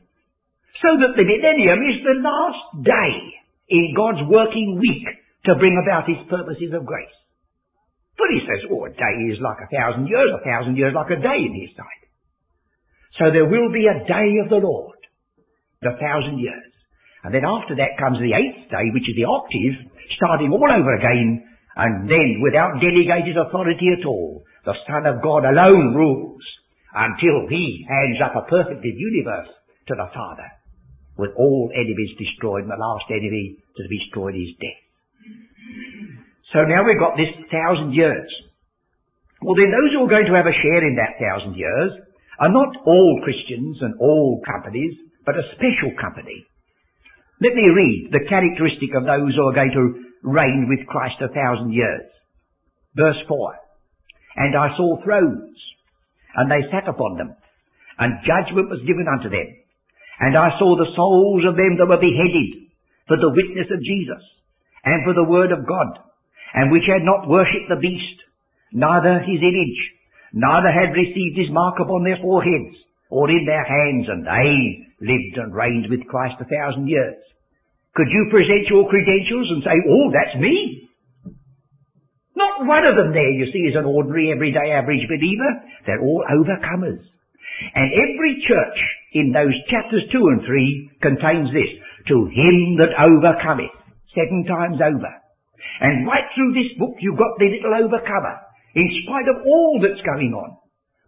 So 0.84 0.92
that 1.01 1.16
the 1.16 1.24
millennium 1.24 1.80
is 1.88 2.05
the 2.05 2.20
last 2.20 2.84
day 2.84 3.12
in 3.72 3.97
God's 3.97 4.28
working 4.28 4.76
week 4.76 5.22
to 5.47 5.59
bring 5.59 5.74
about 5.82 6.09
his 6.09 6.22
purposes 6.30 6.70
of 6.74 6.86
grace. 6.86 7.16
But 8.18 8.30
he 8.30 8.40
says, 8.47 8.68
oh, 8.70 8.84
a 8.86 8.93
day 8.93 9.16
is 9.32 9.43
like 9.43 9.59
a 9.59 9.72
thousand 9.72 10.07
years, 10.07 10.30
a 10.30 10.45
thousand 10.45 10.76
years 10.76 10.95
like 10.95 11.11
a 11.11 11.20
day 11.22 11.40
in 11.43 11.55
his 11.57 11.74
sight. 11.74 12.03
So 13.18 13.32
there 13.32 13.49
will 13.49 13.72
be 13.72 13.88
a 13.88 14.05
day 14.07 14.38
of 14.45 14.49
the 14.49 14.62
Lord, 14.62 15.01
the 15.82 15.99
thousand 15.99 16.38
years. 16.38 16.70
And 17.24 17.34
then 17.34 17.45
after 17.45 17.74
that 17.76 17.99
comes 17.99 18.18
the 18.18 18.34
eighth 18.34 18.70
day, 18.70 18.86
which 18.95 19.09
is 19.09 19.16
the 19.18 19.26
octave, 19.26 19.90
starting 20.16 20.53
all 20.53 20.70
over 20.70 20.93
again, 20.95 21.43
and 21.74 22.09
then 22.09 22.43
without 22.43 22.78
delegated 22.78 23.36
authority 23.38 23.88
at 23.97 24.07
all, 24.07 24.45
the 24.64 24.76
Son 24.86 25.07
of 25.07 25.22
God 25.22 25.45
alone 25.45 25.95
rules 25.95 26.43
until 26.95 27.49
he 27.49 27.86
hands 27.88 28.20
up 28.22 28.36
a 28.36 28.49
perfected 28.49 28.95
universe 28.95 29.49
to 29.88 29.95
the 29.97 30.11
Father. 30.12 30.51
with 31.16 31.30
all 31.36 31.70
enemies 31.74 32.16
destroyed, 32.18 32.64
and 32.64 32.72
the 32.72 32.80
last 32.80 33.05
enemy 33.11 33.57
to 33.76 33.82
be 33.88 33.99
destroyed 33.99 34.34
is 34.34 34.57
death. 34.61 34.82
So 36.52 36.64
now 36.68 36.84
we've 36.84 37.00
got 37.00 37.16
this 37.16 37.32
thousand 37.48 37.94
years. 37.94 38.28
Well 39.40 39.56
then 39.56 39.72
those 39.72 39.90
who 39.92 40.04
are 40.04 40.14
going 40.14 40.28
to 40.28 40.36
have 40.36 40.46
a 40.46 40.60
share 40.62 40.84
in 40.86 40.96
that 41.00 41.18
thousand 41.18 41.56
years 41.56 41.90
are 42.38 42.52
not 42.52 42.76
all 42.86 43.20
Christians 43.24 43.78
and 43.80 43.94
all 44.00 44.42
companies, 44.44 44.94
but 45.24 45.38
a 45.38 45.48
special 45.54 45.94
company. 46.00 46.44
Let 47.42 47.54
me 47.54 47.66
read 47.74 48.10
the 48.12 48.28
characteristic 48.28 48.94
of 48.94 49.02
those 49.02 49.34
who 49.34 49.46
are 49.46 49.56
going 49.56 49.74
to 49.74 50.12
reign 50.22 50.70
with 50.70 50.86
Christ 50.86 51.18
a 51.22 51.32
thousand 51.34 51.72
years. 51.72 52.06
Verse 52.94 53.18
4. 53.26 53.54
And 54.36 54.56
I 54.56 54.76
saw 54.76 55.02
thrones, 55.02 55.58
and 56.36 56.50
they 56.50 56.62
sat 56.70 56.88
upon 56.88 57.18
them, 57.18 57.34
and 57.98 58.24
judgment 58.24 58.70
was 58.70 58.86
given 58.86 59.06
unto 59.10 59.28
them. 59.28 59.48
And 60.20 60.36
I 60.36 60.54
saw 60.58 60.76
the 60.76 60.92
souls 60.94 61.44
of 61.48 61.56
them 61.56 61.76
that 61.78 61.90
were 61.90 62.00
beheaded 62.00 62.70
for 63.08 63.18
the 63.18 63.34
witness 63.34 63.68
of 63.74 63.82
Jesus, 63.82 64.22
and 64.85 65.05
for 65.05 65.14
the 65.14 65.28
word 65.28 65.53
of 65.53 65.66
God, 65.66 65.99
and 66.55 66.70
which 66.70 66.87
had 66.87 67.03
not 67.03 67.28
worshipped 67.28 67.68
the 67.68 67.80
beast, 67.80 68.18
neither 68.72 69.20
his 69.20 69.41
image, 69.41 69.80
neither 70.33 70.72
had 70.72 70.97
received 70.97 71.39
his 71.39 71.51
mark 71.51 71.80
upon 71.80 72.05
their 72.05 72.18
foreheads, 72.20 72.76
or 73.11 73.30
in 73.30 73.45
their 73.45 73.64
hands, 73.64 74.09
and 74.09 74.24
they 74.24 74.53
lived 75.05 75.37
and 75.37 75.55
reigned 75.55 75.87
with 75.91 76.09
Christ 76.09 76.41
a 76.41 76.49
thousand 76.49 76.89
years. 76.89 77.20
Could 77.95 78.09
you 78.09 78.33
present 78.33 78.72
your 78.72 78.89
credentials 78.89 79.53
and 79.53 79.62
say, 79.62 79.76
oh, 79.85 80.09
that's 80.09 80.41
me? 80.41 80.89
Not 82.35 82.64
one 82.64 82.89
of 82.89 82.97
them 82.97 83.12
there, 83.12 83.37
you 83.37 83.53
see, 83.53 83.68
is 83.68 83.76
an 83.76 83.85
ordinary, 83.85 84.33
everyday, 84.33 84.72
average 84.72 85.05
believer. 85.05 85.53
They're 85.85 86.01
all 86.01 86.24
overcomers. 86.24 87.05
And 87.74 87.93
every 87.93 88.41
church 88.49 88.78
in 89.12 89.33
those 89.33 89.53
chapters 89.68 90.09
2 90.11 90.18
and 90.33 90.41
3 90.41 90.91
contains 91.03 91.53
this. 91.53 91.68
To 92.09 92.26
him 92.26 92.80
that 92.80 92.97
overcometh. 92.99 93.76
Seven 94.14 94.44
times 94.44 94.78
over. 94.80 95.12
And 95.80 96.06
right 96.06 96.28
through 96.34 96.52
this 96.54 96.72
book 96.78 96.96
you've 97.00 97.18
got 97.18 97.36
the 97.38 97.48
little 97.48 97.74
overcomer. 97.74 98.36
In 98.74 98.88
spite 99.04 99.28
of 99.28 99.44
all 99.44 99.80
that's 99.80 100.04
going 100.04 100.32
on. 100.32 100.56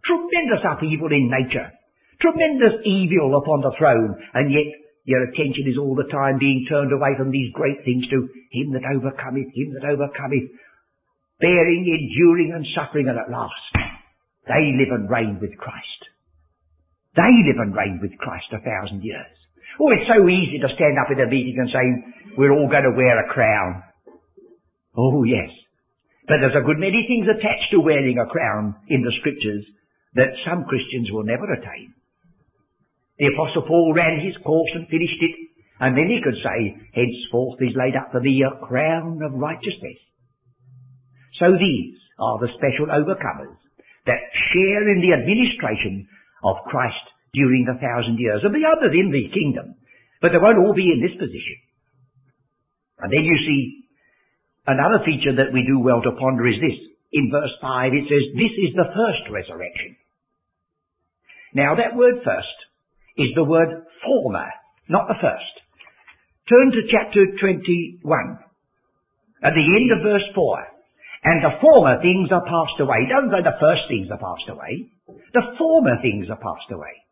Tremendous 0.05 0.61
upheaval 0.61 1.09
in 1.09 1.33
nature. 1.33 1.69
Tremendous 2.21 2.81
evil 2.85 3.33
upon 3.37 3.65
the 3.65 3.73
throne. 3.77 4.13
And 4.33 4.53
yet 4.53 4.69
your 5.05 5.25
attention 5.29 5.69
is 5.69 5.77
all 5.77 5.93
the 5.93 6.09
time 6.09 6.37
being 6.41 6.65
turned 6.69 6.93
away 6.93 7.13
from 7.17 7.29
these 7.29 7.53
great 7.53 7.85
things 7.85 8.05
to 8.09 8.29
Him 8.53 8.73
that 8.73 8.89
overcometh, 8.89 9.53
Him 9.53 9.73
that 9.77 9.85
overcometh, 9.85 10.49
bearing, 11.39 11.85
enduring 11.85 12.53
and 12.53 12.65
suffering, 12.73 13.09
and 13.09 13.17
at 13.17 13.29
last 13.29 13.53
they 14.47 14.77
live 14.77 14.93
and 14.93 15.09
reign 15.09 15.37
with 15.41 15.57
Christ. 15.57 16.01
They 17.15 17.33
live 17.49 17.61
and 17.61 17.73
reign 17.75 17.99
with 18.01 18.17
Christ 18.17 18.53
a 18.53 18.61
thousand 18.61 19.01
years. 19.01 19.34
Oh, 19.79 19.91
it's 19.91 20.07
so 20.07 20.23
easy 20.29 20.59
to 20.59 20.75
stand 20.75 20.95
up 20.99 21.11
in 21.11 21.19
a 21.19 21.27
meeting 21.27 21.59
and 21.59 21.69
say, 21.69 21.85
we're 22.37 22.53
all 22.53 22.69
going 22.71 22.87
to 22.87 22.95
wear 22.95 23.19
a 23.19 23.31
crown. 23.31 23.83
Oh, 24.95 25.23
yes. 25.23 25.51
But 26.27 26.39
there's 26.41 26.57
a 26.57 26.65
good 26.65 26.79
many 26.79 27.05
things 27.07 27.27
attached 27.27 27.69
to 27.71 27.83
wearing 27.83 28.17
a 28.17 28.25
crown 28.25 28.75
in 28.87 29.03
the 29.03 29.13
scriptures 29.19 29.65
that 30.15 30.31
some 30.47 30.63
Christians 30.65 31.11
will 31.11 31.27
never 31.27 31.45
attain. 31.51 31.93
The 33.19 33.31
Apostle 33.35 33.67
Paul 33.67 33.93
ran 33.93 34.19
his 34.23 34.35
course 34.43 34.71
and 34.75 34.87
finished 34.87 35.21
it, 35.21 35.35
and 35.79 35.95
then 35.95 36.07
he 36.07 36.23
could 36.23 36.39
say, 36.39 36.75
henceforth 36.95 37.59
is 37.61 37.75
laid 37.75 37.95
up 37.95 38.11
for 38.11 38.19
thee 38.19 38.43
a 38.43 38.65
crown 38.65 39.19
of 39.23 39.35
righteousness. 39.35 39.99
So 41.39 41.51
these 41.51 41.99
are 42.19 42.39
the 42.39 42.51
special 42.55 42.87
overcomers 42.87 43.59
that 44.07 44.23
share 44.51 44.87
in 44.87 45.03
the 45.03 45.13
administration 45.19 46.07
of 46.43 46.63
Christ 46.67 47.05
during 47.35 47.67
the 47.67 47.77
thousand 47.77 48.17
years, 48.17 48.41
and 48.43 48.55
the 48.55 48.65
others 48.65 48.95
in 48.95 49.11
the 49.11 49.29
kingdom. 49.29 49.75
But 50.23 50.31
they 50.31 50.41
won't 50.41 50.63
all 50.63 50.73
be 50.73 50.89
in 50.89 51.03
this 51.03 51.19
position. 51.19 51.59
And 52.99 53.11
then 53.11 53.27
you 53.27 53.37
see, 53.43 53.61
another 54.65 55.03
feature 55.03 55.35
that 55.37 55.51
we 55.53 55.67
do 55.67 55.83
well 55.83 56.01
to 56.01 56.15
ponder 56.15 56.47
is 56.47 56.57
this. 56.63 56.79
In 57.11 57.31
verse 57.31 57.51
5 57.61 57.93
it 57.93 58.07
says, 58.07 58.23
this 58.35 58.55
is 58.57 58.71
the 58.75 58.91
first 58.91 59.23
resurrection. 59.31 59.95
Now 61.53 61.75
that 61.75 61.95
word 61.95 62.23
first 62.23 62.57
is 63.15 63.31
the 63.35 63.47
word 63.47 63.87
former, 64.03 64.49
not 64.89 65.07
the 65.07 65.19
first. 65.19 65.55
Turn 66.49 66.71
to 66.71 66.91
chapter 66.91 67.23
21, 67.39 68.03
at 69.43 69.53
the 69.55 69.67
end 69.79 69.89
of 69.95 70.03
verse 70.03 70.27
4. 70.35 70.67
And 71.25 71.41
the 71.41 71.57
former 71.57 71.97
things 72.01 72.29
are 72.29 72.45
passed 72.45 72.77
away. 72.77 73.07
It 73.07 73.09
doesn't 73.09 73.33
say 73.33 73.41
the 73.41 73.57
first 73.57 73.89
things 73.89 74.11
are 74.13 74.21
passed 74.21 74.45
away. 74.45 74.93
The 75.33 75.57
former 75.57 75.97
things 76.01 76.29
are 76.29 76.37
passed 76.37 76.69
away. 76.69 77.04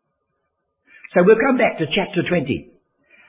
So 1.14 1.22
we'll 1.22 1.38
come 1.38 1.56
back 1.56 1.78
to 1.78 1.86
chapter 1.94 2.26
20. 2.26 2.42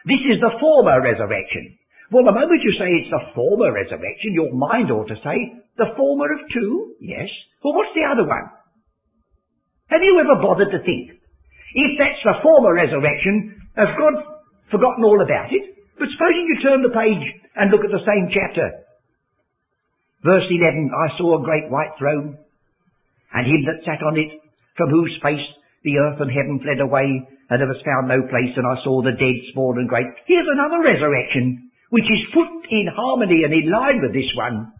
This 0.10 0.24
is 0.26 0.42
the 0.42 0.58
former 0.58 0.98
resurrection. 1.06 1.78
Well, 2.10 2.26
the 2.26 2.34
moment 2.34 2.66
you 2.66 2.74
say 2.82 2.90
it's 3.02 3.14
the 3.14 3.30
former 3.38 3.70
resurrection, 3.70 4.34
your 4.34 4.54
mind 4.54 4.90
ought 4.90 5.10
to 5.10 5.22
say, 5.22 5.38
the 5.78 5.94
former 5.94 6.34
of 6.34 6.42
two? 6.50 6.98
Yes. 6.98 7.30
Well, 7.62 7.78
what's 7.78 7.94
the 7.94 8.10
other 8.10 8.26
one? 8.26 8.50
Have 9.94 10.02
you 10.02 10.18
ever 10.18 10.42
bothered 10.42 10.74
to 10.74 10.82
think 10.82 11.14
if 11.78 11.92
that's 12.02 12.26
the 12.26 12.42
former 12.42 12.74
resurrection, 12.74 13.62
has 13.78 13.94
God 14.00 14.18
forgotten 14.72 15.06
all 15.06 15.22
about 15.22 15.54
it? 15.54 15.78
But 16.00 16.10
supposing 16.10 16.46
you 16.50 16.58
turn 16.66 16.82
the 16.82 16.96
page 16.96 17.26
and 17.54 17.70
look 17.70 17.86
at 17.86 17.94
the 17.94 18.06
same 18.06 18.34
chapter. 18.34 18.82
Verse 20.26 20.48
11, 20.50 20.90
I 20.90 21.18
saw 21.18 21.38
a 21.38 21.46
great 21.46 21.70
white 21.70 21.94
throne, 22.00 22.38
and 23.34 23.44
him 23.46 23.62
that 23.70 23.86
sat 23.86 24.02
on 24.02 24.18
it, 24.18 24.42
from 24.74 24.90
whose 24.90 25.14
face 25.22 25.46
the 25.86 26.02
earth 26.02 26.20
and 26.20 26.34
heaven 26.34 26.60
fled 26.60 26.82
away, 26.82 27.06
and 27.06 27.58
there 27.62 27.70
was 27.70 27.86
found 27.86 28.10
no 28.10 28.26
place, 28.26 28.58
and 28.58 28.66
I 28.66 28.82
saw 28.82 29.06
the 29.06 29.14
dead, 29.14 29.38
small 29.54 29.78
and 29.78 29.88
great. 29.88 30.10
Here's 30.26 30.50
another 30.50 30.82
resurrection, 30.82 31.70
which 31.94 32.10
is 32.10 32.34
put 32.34 32.50
in 32.74 32.90
harmony 32.90 33.46
and 33.46 33.54
in 33.54 33.70
line 33.70 34.02
with 34.02 34.12
this 34.12 34.30
one. 34.34 34.74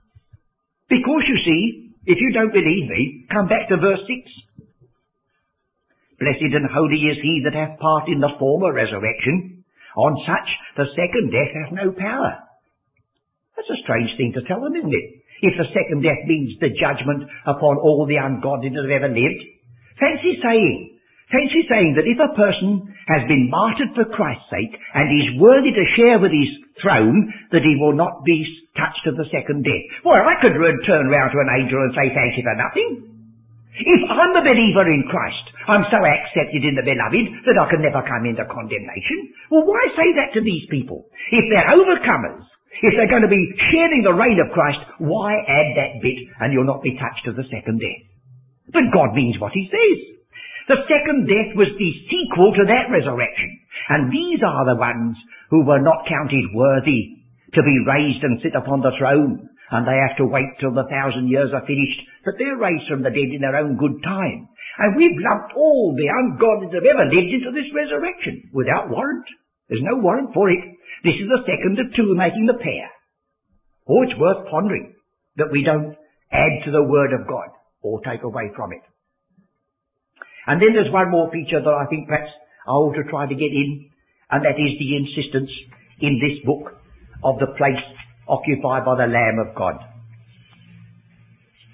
Because 0.90 1.24
you 1.30 1.38
see, 1.46 1.94
if 2.06 2.18
you 2.18 2.34
don't 2.34 2.54
believe 2.54 2.90
me, 2.90 3.26
come 3.30 3.48
back 3.48 3.70
to 3.70 3.78
verse 3.78 4.02
6. 4.02 4.66
Blessed 6.20 6.54
and 6.58 6.70
holy 6.72 7.02
is 7.06 7.20
he 7.22 7.44
that 7.46 7.58
hath 7.58 7.80
part 7.80 8.08
in 8.10 8.20
the 8.20 8.34
former 8.40 8.72
resurrection. 8.74 9.64
On 9.98 10.14
such 10.28 10.50
the 10.76 10.90
second 10.96 11.32
death 11.32 11.54
hath 11.54 11.72
no 11.72 11.92
power. 11.92 12.40
That's 13.56 13.72
a 13.72 13.84
strange 13.84 14.12
thing 14.18 14.34
to 14.36 14.44
tell 14.44 14.60
them, 14.60 14.76
isn't 14.76 14.92
it? 14.92 15.08
If 15.42 15.56
the 15.60 15.72
second 15.72 16.04
death 16.04 16.24
means 16.28 16.56
the 16.60 16.72
judgment 16.76 17.28
upon 17.46 17.78
all 17.78 18.06
the 18.08 18.20
ungodly 18.20 18.70
that 18.70 18.84
have 18.84 19.04
ever 19.04 19.12
lived. 19.12 19.44
Fancy 20.00 20.40
saying, 20.44 20.95
fancy 21.32 21.66
saying 21.70 21.96
that 21.98 22.10
if 22.10 22.20
a 22.22 22.36
person 22.38 22.86
has 23.08 23.26
been 23.30 23.50
martyred 23.50 23.94
for 23.94 24.10
Christ's 24.14 24.50
sake 24.50 24.74
and 24.94 25.10
is 25.10 25.42
worthy 25.42 25.72
to 25.72 25.94
share 25.98 26.18
with 26.20 26.34
his 26.34 26.52
throne, 26.82 27.32
that 27.52 27.66
he 27.66 27.78
will 27.80 27.94
not 27.94 28.26
be 28.26 28.44
touched 28.76 29.06
of 29.08 29.16
the 29.16 29.30
second 29.32 29.64
death. 29.64 29.86
Well, 30.04 30.20
I 30.20 30.42
could 30.42 30.58
turn 30.86 31.10
round 31.10 31.32
to 31.32 31.40
an 31.42 31.54
angel 31.62 31.80
and 31.82 31.94
say 31.96 32.12
thank 32.12 32.38
you 32.38 32.44
for 32.44 32.58
nothing. 32.58 33.16
If 33.76 34.02
I'm 34.08 34.40
a 34.40 34.46
believer 34.46 34.88
in 34.88 35.04
Christ, 35.12 35.46
I'm 35.68 35.84
so 35.92 36.00
accepted 36.00 36.64
in 36.64 36.80
the 36.80 36.88
beloved 36.88 37.26
that 37.44 37.60
I 37.60 37.68
can 37.68 37.84
never 37.84 38.08
come 38.08 38.24
into 38.24 38.48
condemnation. 38.48 39.20
Well, 39.52 39.68
why 39.68 39.84
say 40.00 40.16
that 40.16 40.32
to 40.40 40.42
these 40.42 40.64
people? 40.72 41.12
If 41.32 41.44
they're 41.52 41.76
overcomers, 41.76 42.48
if 42.80 42.96
they're 42.96 43.12
going 43.12 43.28
to 43.28 43.32
be 43.32 43.52
sharing 43.76 44.04
the 44.04 44.16
reign 44.16 44.40
of 44.40 44.56
Christ, 44.56 44.80
why 45.04 45.36
add 45.44 45.76
that 45.76 46.00
bit 46.00 46.16
and 46.40 46.56
you'll 46.56 46.68
not 46.68 46.88
be 46.88 46.96
touched 46.96 47.28
of 47.28 47.36
the 47.36 47.48
second 47.52 47.84
death? 47.84 48.04
But 48.72 48.96
God 48.96 49.12
means 49.12 49.40
what 49.44 49.52
he 49.52 49.68
says. 49.68 50.15
The 50.68 50.82
second 50.90 51.30
death 51.30 51.54
was 51.54 51.70
the 51.78 51.92
sequel 52.10 52.54
to 52.58 52.66
that 52.66 52.90
resurrection. 52.90 53.52
And 53.90 54.10
these 54.10 54.42
are 54.42 54.66
the 54.66 54.82
ones 54.82 55.16
who 55.50 55.62
were 55.62 55.82
not 55.82 56.10
counted 56.10 56.46
worthy 56.54 57.22
to 57.54 57.62
be 57.62 57.86
raised 57.86 58.24
and 58.24 58.42
sit 58.42 58.58
upon 58.58 58.82
the 58.82 58.96
throne 58.98 59.50
and 59.72 59.88
they 59.88 59.98
have 59.98 60.18
to 60.22 60.30
wait 60.30 60.62
till 60.62 60.74
the 60.74 60.86
thousand 60.90 61.28
years 61.28 61.50
are 61.50 61.66
finished, 61.66 62.02
but 62.24 62.38
they're 62.38 62.58
raised 62.58 62.86
from 62.86 63.02
the 63.02 63.10
dead 63.10 63.34
in 63.34 63.42
their 63.42 63.58
own 63.58 63.78
good 63.78 63.98
time. 64.04 64.48
And 64.78 64.94
we've 64.94 65.18
lumped 65.18 65.58
all 65.58 65.96
the 65.98 66.12
ungodly 66.12 66.70
that 66.70 66.86
have 66.86 66.94
ever 66.94 67.10
lived 67.10 67.34
into 67.34 67.50
this 67.50 67.72
resurrection, 67.74 68.52
without 68.54 68.90
warrant. 68.90 69.26
There's 69.70 69.86
no 69.86 69.98
warrant 69.98 70.34
for 70.34 70.52
it. 70.52 70.62
This 71.02 71.18
is 71.18 71.26
the 71.26 71.46
second 71.50 71.82
of 71.82 71.96
two 71.96 72.14
making 72.14 72.46
the 72.46 72.62
pair. 72.62 72.88
Oh, 73.90 74.04
it's 74.06 74.20
worth 74.20 74.50
pondering 74.52 74.94
that 75.38 75.52
we 75.52 75.64
don't 75.64 75.98
add 76.32 76.54
to 76.66 76.72
the 76.72 76.86
Word 76.86 77.14
of 77.14 77.28
God 77.28 77.50
or 77.82 78.02
take 78.06 78.22
away 78.22 78.52
from 78.56 78.74
it. 78.74 78.86
And 80.48 80.62
then 80.62 80.74
there's 80.74 80.94
one 80.94 81.10
more 81.10 81.32
feature 81.32 81.62
that 81.62 81.74
I 81.74 81.86
think 81.90 82.08
perhaps 82.08 82.30
I 82.68 82.72
ought 82.72 82.96
to 82.96 83.10
try 83.10 83.26
to 83.26 83.34
get 83.36 83.50
in, 83.50 83.90
and 84.30 84.46
that 84.46 84.58
is 84.58 84.78
the 84.78 84.96
insistence 84.98 85.50
in 86.02 86.22
this 86.22 86.38
book 86.46 86.78
of 87.24 87.40
the 87.40 87.54
place 87.58 87.82
occupied 88.28 88.86
by 88.86 88.96
the 88.98 89.10
Lamb 89.10 89.42
of 89.42 89.56
God. 89.56 89.82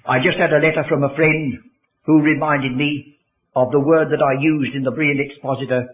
I 0.08 0.18
just 0.18 0.38
had 0.40 0.52
a 0.52 0.60
letter 0.60 0.84
from 0.88 1.04
a 1.04 1.14
friend 1.14 1.58
who 2.04 2.20
reminded 2.20 2.76
me 2.76 3.18
of 3.54 3.70
the 3.70 3.80
word 3.80 4.08
that 4.10 4.24
I 4.24 4.40
used 4.40 4.74
in 4.74 4.82
the 4.82 4.92
Berean 4.92 5.20
Expositor 5.20 5.86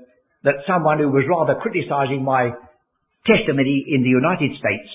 that 0.44 0.62
someone 0.66 0.98
who 0.98 1.10
was 1.10 1.26
rather 1.28 1.58
criticizing 1.60 2.22
my 2.22 2.54
testimony 3.26 3.84
in 3.90 4.02
the 4.02 4.14
United 4.14 4.54
States 4.54 4.90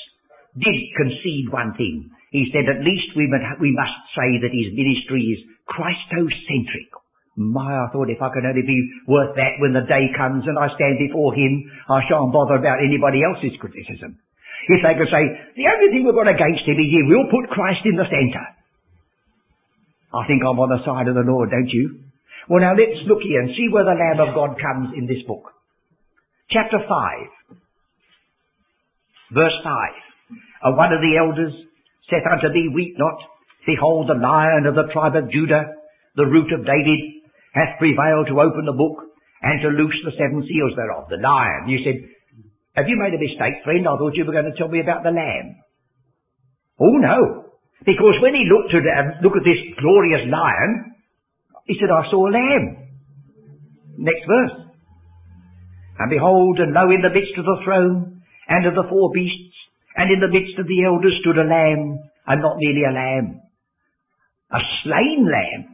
did 0.56 0.80
concede 0.96 1.52
one 1.52 1.76
thing. 1.76 2.10
He 2.32 2.48
said 2.50 2.66
at 2.66 2.82
least 2.82 3.12
we 3.16 3.28
must 3.28 4.00
say 4.16 4.40
that 4.40 4.56
his 4.56 4.72
ministry 4.74 5.36
is 5.36 5.46
Christocentric 5.68 6.90
My, 7.36 7.66
I 7.66 7.90
thought 7.90 8.14
if 8.14 8.22
I 8.22 8.30
could 8.30 8.46
only 8.46 8.62
be 8.62 8.78
worth 9.10 9.34
that 9.36 9.58
when 9.58 9.74
the 9.74 9.90
day 9.90 10.14
comes 10.14 10.46
and 10.46 10.54
I 10.54 10.70
stand 10.78 11.02
before 11.02 11.34
him, 11.34 11.66
I 11.90 12.06
shan't 12.06 12.30
bother 12.30 12.62
about 12.62 12.78
anybody 12.86 13.26
else's 13.26 13.58
criticism. 13.58 14.22
If 14.70 14.80
they 14.86 14.94
could 14.94 15.10
say, 15.10 15.24
the 15.58 15.66
only 15.66 15.90
thing 15.90 16.06
we've 16.06 16.14
got 16.14 16.30
against 16.30 16.64
him 16.64 16.78
is 16.78 16.94
he 16.94 17.04
will 17.10 17.26
put 17.34 17.50
Christ 17.50 17.82
in 17.90 17.98
the 17.98 18.06
centre. 18.06 18.48
I 20.14 20.30
think 20.30 20.46
I'm 20.46 20.62
on 20.62 20.70
the 20.70 20.86
side 20.86 21.10
of 21.10 21.18
the 21.18 21.26
Lord, 21.26 21.50
don't 21.50 21.74
you? 21.74 22.06
Well 22.48 22.62
now 22.62 22.78
let's 22.78 23.02
look 23.10 23.26
here 23.26 23.42
and 23.42 23.56
see 23.58 23.66
where 23.74 23.84
the 23.84 23.98
Lamb 23.98 24.22
of 24.22 24.38
God 24.38 24.62
comes 24.62 24.94
in 24.94 25.10
this 25.10 25.26
book. 25.26 25.50
Chapter 26.54 26.86
5. 26.86 26.86
Verse 29.34 29.58
5. 29.66 30.70
And 30.70 30.78
one 30.78 30.94
of 30.94 31.02
the 31.02 31.18
elders 31.18 31.58
saith 32.14 32.30
unto 32.30 32.54
thee, 32.54 32.70
Weep 32.70 32.94
not. 33.02 33.18
Behold, 33.66 34.08
the 34.08 34.20
lion 34.20 34.68
of 34.68 34.76
the 34.76 34.92
tribe 34.94 35.16
of 35.16 35.32
Judah, 35.32 35.74
the 36.16 36.30
root 36.30 36.52
of 36.54 36.68
David, 36.68 37.22
hath 37.54 37.80
prevailed 37.80 38.28
to 38.28 38.41
open 38.41 38.66
the 38.66 38.76
book 38.76 39.14
and 39.41 39.62
to 39.62 39.70
loose 39.70 39.97
the 40.04 40.18
seven 40.18 40.41
seals 40.41 40.74
thereof. 40.76 41.10
The 41.10 41.22
lion. 41.22 41.70
You 41.70 41.80
said, 41.86 41.97
have 42.76 42.89
you 42.89 42.97
made 42.97 43.14
a 43.14 43.22
mistake, 43.22 43.62
friend? 43.64 43.86
I 43.86 43.97
thought 43.97 44.18
you 44.18 44.26
were 44.26 44.34
going 44.34 44.49
to 44.49 44.58
tell 44.58 44.70
me 44.70 44.82
about 44.82 45.06
the 45.06 45.14
lamb. 45.14 45.62
Oh 46.82 46.97
no. 46.97 47.54
Because 47.86 48.18
when 48.24 48.34
he 48.34 48.49
looked 48.49 48.74
at, 48.74 48.82
uh, 48.82 49.22
look 49.22 49.38
at 49.38 49.45
this 49.45 49.62
glorious 49.78 50.26
lion, 50.26 50.95
he 51.70 51.78
said, 51.78 51.93
I 51.93 52.10
saw 52.10 52.28
a 52.28 52.34
lamb. 52.34 52.66
Next 53.99 54.26
verse. 54.26 54.74
And 55.99 56.10
behold, 56.10 56.58
and 56.60 56.74
lo, 56.74 56.89
in 56.89 57.06
the 57.06 57.14
midst 57.14 57.38
of 57.38 57.45
the 57.45 57.62
throne, 57.64 58.24
and 58.49 58.66
of 58.66 58.74
the 58.74 58.89
four 58.89 59.12
beasts, 59.14 59.56
and 59.95 60.10
in 60.10 60.20
the 60.20 60.34
midst 60.34 60.58
of 60.58 60.66
the 60.66 60.84
elders 60.84 61.14
stood 61.22 61.38
a 61.38 61.45
lamb, 61.45 61.99
and 62.26 62.41
not 62.41 62.58
merely 62.58 62.84
a 62.88 62.91
lamb, 62.91 63.39
a 64.51 64.60
slain 64.84 65.28
lamb. 65.30 65.72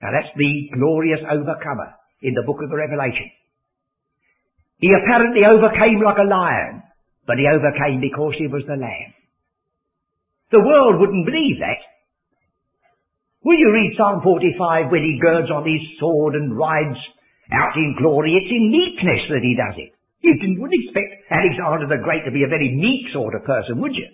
Now 0.00 0.10
that's 0.16 0.32
the 0.36 0.72
glorious 0.74 1.20
overcomer 1.28 1.92
in 2.22 2.34
the 2.34 2.44
book 2.44 2.64
of 2.64 2.70
the 2.70 2.76
Revelation. 2.76 3.28
He 4.80 4.88
apparently 4.96 5.44
overcame 5.44 6.00
like 6.00 6.16
a 6.16 6.28
lion, 6.28 6.82
but 7.26 7.36
he 7.36 7.44
overcame 7.44 8.00
because 8.00 8.34
he 8.40 8.48
was 8.48 8.64
the 8.64 8.80
lamb. 8.80 9.12
The 10.50 10.64
world 10.64 10.98
wouldn't 10.98 11.28
believe 11.28 11.60
that. 11.60 11.80
Will 13.44 13.60
you 13.60 13.72
read 13.72 13.96
Psalm 13.96 14.20
45 14.24 14.90
when 14.90 15.04
he 15.04 15.20
girds 15.20 15.48
on 15.52 15.64
his 15.64 15.80
sword 16.00 16.34
and 16.34 16.56
rides 16.56 16.98
out 17.52 17.76
in 17.76 17.96
glory? 18.00 18.36
It's 18.36 18.52
in 18.52 18.72
meekness 18.72 19.28
that 19.32 19.44
he 19.44 19.56
does 19.56 19.76
it. 19.76 19.92
You 20.20 20.36
wouldn't 20.60 20.84
expect 20.84 21.28
Alexander 21.30 21.88
the 21.88 22.04
Great 22.04 22.24
to 22.24 22.32
be 22.32 22.44
a 22.44 22.52
very 22.52 22.72
meek 22.72 23.12
sort 23.12 23.34
of 23.34 23.44
person, 23.44 23.80
would 23.80 23.96
you? 23.96 24.08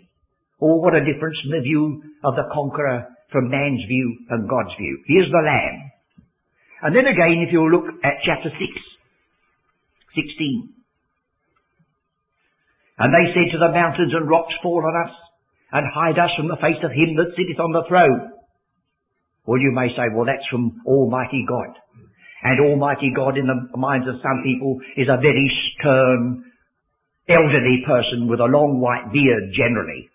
Or 0.59 0.79
oh, 0.79 0.81
what 0.83 0.95
a 0.95 1.05
difference 1.05 1.37
in 1.45 1.51
the 1.51 1.63
view 1.63 2.03
of 2.23 2.35
the 2.35 2.49
conqueror 2.55 3.07
from 3.31 3.51
man's 3.51 3.83
view 3.89 4.19
and 4.31 4.49
God's 4.49 4.75
view. 4.79 5.03
He 5.07 5.15
is 5.15 5.31
the 5.31 5.43
Lamb. 5.45 5.91
And 6.83 6.95
then 6.95 7.07
again, 7.07 7.45
if 7.47 7.53
you 7.53 7.67
look 7.69 7.89
at 8.05 8.23
chapter 8.25 8.51
6, 8.51 8.61
16. 10.15 10.73
And 12.99 13.13
they 13.13 13.33
said 13.33 13.53
to 13.53 13.59
the 13.59 13.73
mountains 13.73 14.13
and 14.15 14.29
rocks, 14.29 14.55
Fall 14.63 14.85
on 14.85 15.09
us, 15.09 15.15
and 15.73 15.85
hide 15.93 16.19
us 16.19 16.33
from 16.37 16.49
the 16.49 16.61
face 16.61 16.81
of 16.85 16.93
him 16.93 17.17
that 17.17 17.37
sitteth 17.37 17.61
on 17.61 17.73
the 17.73 17.85
throne. 17.89 18.33
Well, 19.45 19.61
you 19.61 19.71
may 19.73 19.89
say, 19.95 20.11
well, 20.15 20.27
that's 20.27 20.47
from 20.51 20.83
Almighty 20.87 21.45
God. 21.47 21.77
And 22.43 22.61
Almighty 22.61 23.13
God 23.15 23.39
in 23.39 23.47
the 23.47 23.77
minds 23.79 24.07
of 24.09 24.23
some 24.23 24.43
people 24.45 24.79
is 24.97 25.09
a 25.09 25.21
very 25.21 25.51
stern, 25.75 26.45
elderly 27.29 27.83
person 27.87 28.29
with 28.29 28.41
a 28.41 28.51
long 28.51 28.81
white 28.81 29.13
beard 29.13 29.53
generally. 29.55 30.11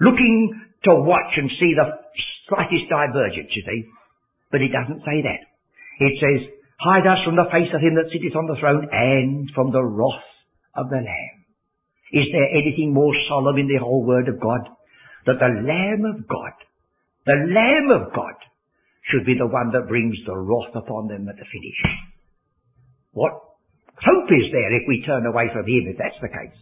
Looking 0.00 0.65
to 0.84 0.92
watch 1.02 1.32
and 1.36 1.50
see 1.58 1.72
the 1.74 1.88
slightest 2.48 2.90
divergence, 2.90 3.50
you 3.54 3.62
see. 3.64 3.80
But 4.50 4.62
it 4.62 4.70
doesn't 4.70 5.02
say 5.02 5.22
that. 5.24 5.42
It 5.98 6.14
says, 6.20 6.52
hide 6.78 7.06
us 7.06 7.24
from 7.24 7.36
the 7.36 7.50
face 7.50 7.72
of 7.72 7.80
him 7.80 7.96
that 7.96 8.12
sitteth 8.12 8.36
on 8.36 8.46
the 8.46 8.60
throne 8.60 8.86
and 8.92 9.50
from 9.54 9.72
the 9.72 9.82
wrath 9.82 10.30
of 10.76 10.90
the 10.90 11.00
Lamb. 11.00 11.36
Is 12.12 12.28
there 12.30 12.54
anything 12.54 12.94
more 12.94 13.14
solemn 13.28 13.58
in 13.58 13.66
the 13.66 13.82
whole 13.82 14.04
word 14.04 14.28
of 14.28 14.38
God? 14.38 14.62
That 15.26 15.42
the 15.42 15.52
Lamb 15.66 16.06
of 16.06 16.28
God, 16.28 16.54
the 17.26 17.40
Lamb 17.50 17.90
of 17.90 18.14
God, 18.14 18.38
should 19.10 19.26
be 19.26 19.34
the 19.34 19.50
one 19.50 19.70
that 19.72 19.88
brings 19.90 20.14
the 20.26 20.36
wrath 20.36 20.74
upon 20.74 21.08
them 21.08 21.26
at 21.26 21.34
the 21.34 21.46
finish. 21.50 21.80
What 23.10 23.32
hope 23.98 24.30
is 24.30 24.46
there 24.52 24.70
if 24.76 24.86
we 24.86 25.02
turn 25.06 25.26
away 25.26 25.50
from 25.50 25.66
Him, 25.66 25.90
if 25.90 25.98
that's 25.98 26.20
the 26.22 26.30
case? 26.30 26.58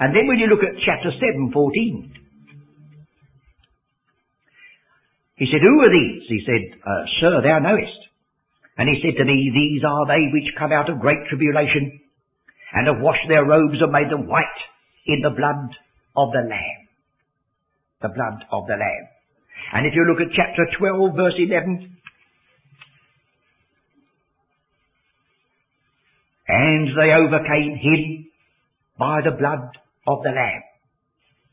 And 0.00 0.12
then 0.12 0.26
when 0.28 0.36
you 0.36 0.48
look 0.48 0.64
at 0.64 0.76
chapter 0.84 1.08
7, 1.08 1.52
14, 1.52 2.25
he 5.36 5.46
said, 5.52 5.60
Who 5.60 5.80
are 5.84 5.92
these? 5.92 6.24
He 6.28 6.40
said, 6.48 6.80
uh, 6.80 7.04
Sir, 7.20 7.42
thou 7.44 7.58
knowest. 7.60 8.00
And 8.78 8.88
he 8.88 9.00
said 9.04 9.16
to 9.20 9.24
me, 9.24 9.36
These 9.52 9.84
are 9.84 10.06
they 10.08 10.32
which 10.32 10.56
come 10.58 10.72
out 10.72 10.88
of 10.88 11.00
great 11.00 11.28
tribulation 11.28 12.00
and 12.72 12.88
have 12.88 13.04
washed 13.04 13.28
their 13.28 13.44
robes 13.44 13.80
and 13.80 13.92
made 13.92 14.10
them 14.10 14.28
white 14.28 14.60
in 15.06 15.20
the 15.20 15.30
blood 15.30 15.76
of 16.16 16.32
the 16.32 16.44
Lamb. 16.48 16.88
The 18.00 18.08
blood 18.08 18.44
of 18.50 18.66
the 18.66 18.80
Lamb. 18.80 19.06
And 19.72 19.86
if 19.86 19.94
you 19.94 20.04
look 20.08 20.20
at 20.20 20.32
chapter 20.32 20.64
12 20.78 21.16
verse 21.16 21.36
11, 21.36 21.96
and 26.48 26.88
they 26.96 27.12
overcame 27.12 27.76
him 27.76 28.30
by 28.98 29.20
the 29.20 29.36
blood 29.36 29.68
of 30.06 30.22
the 30.22 30.30
Lamb 30.30 30.62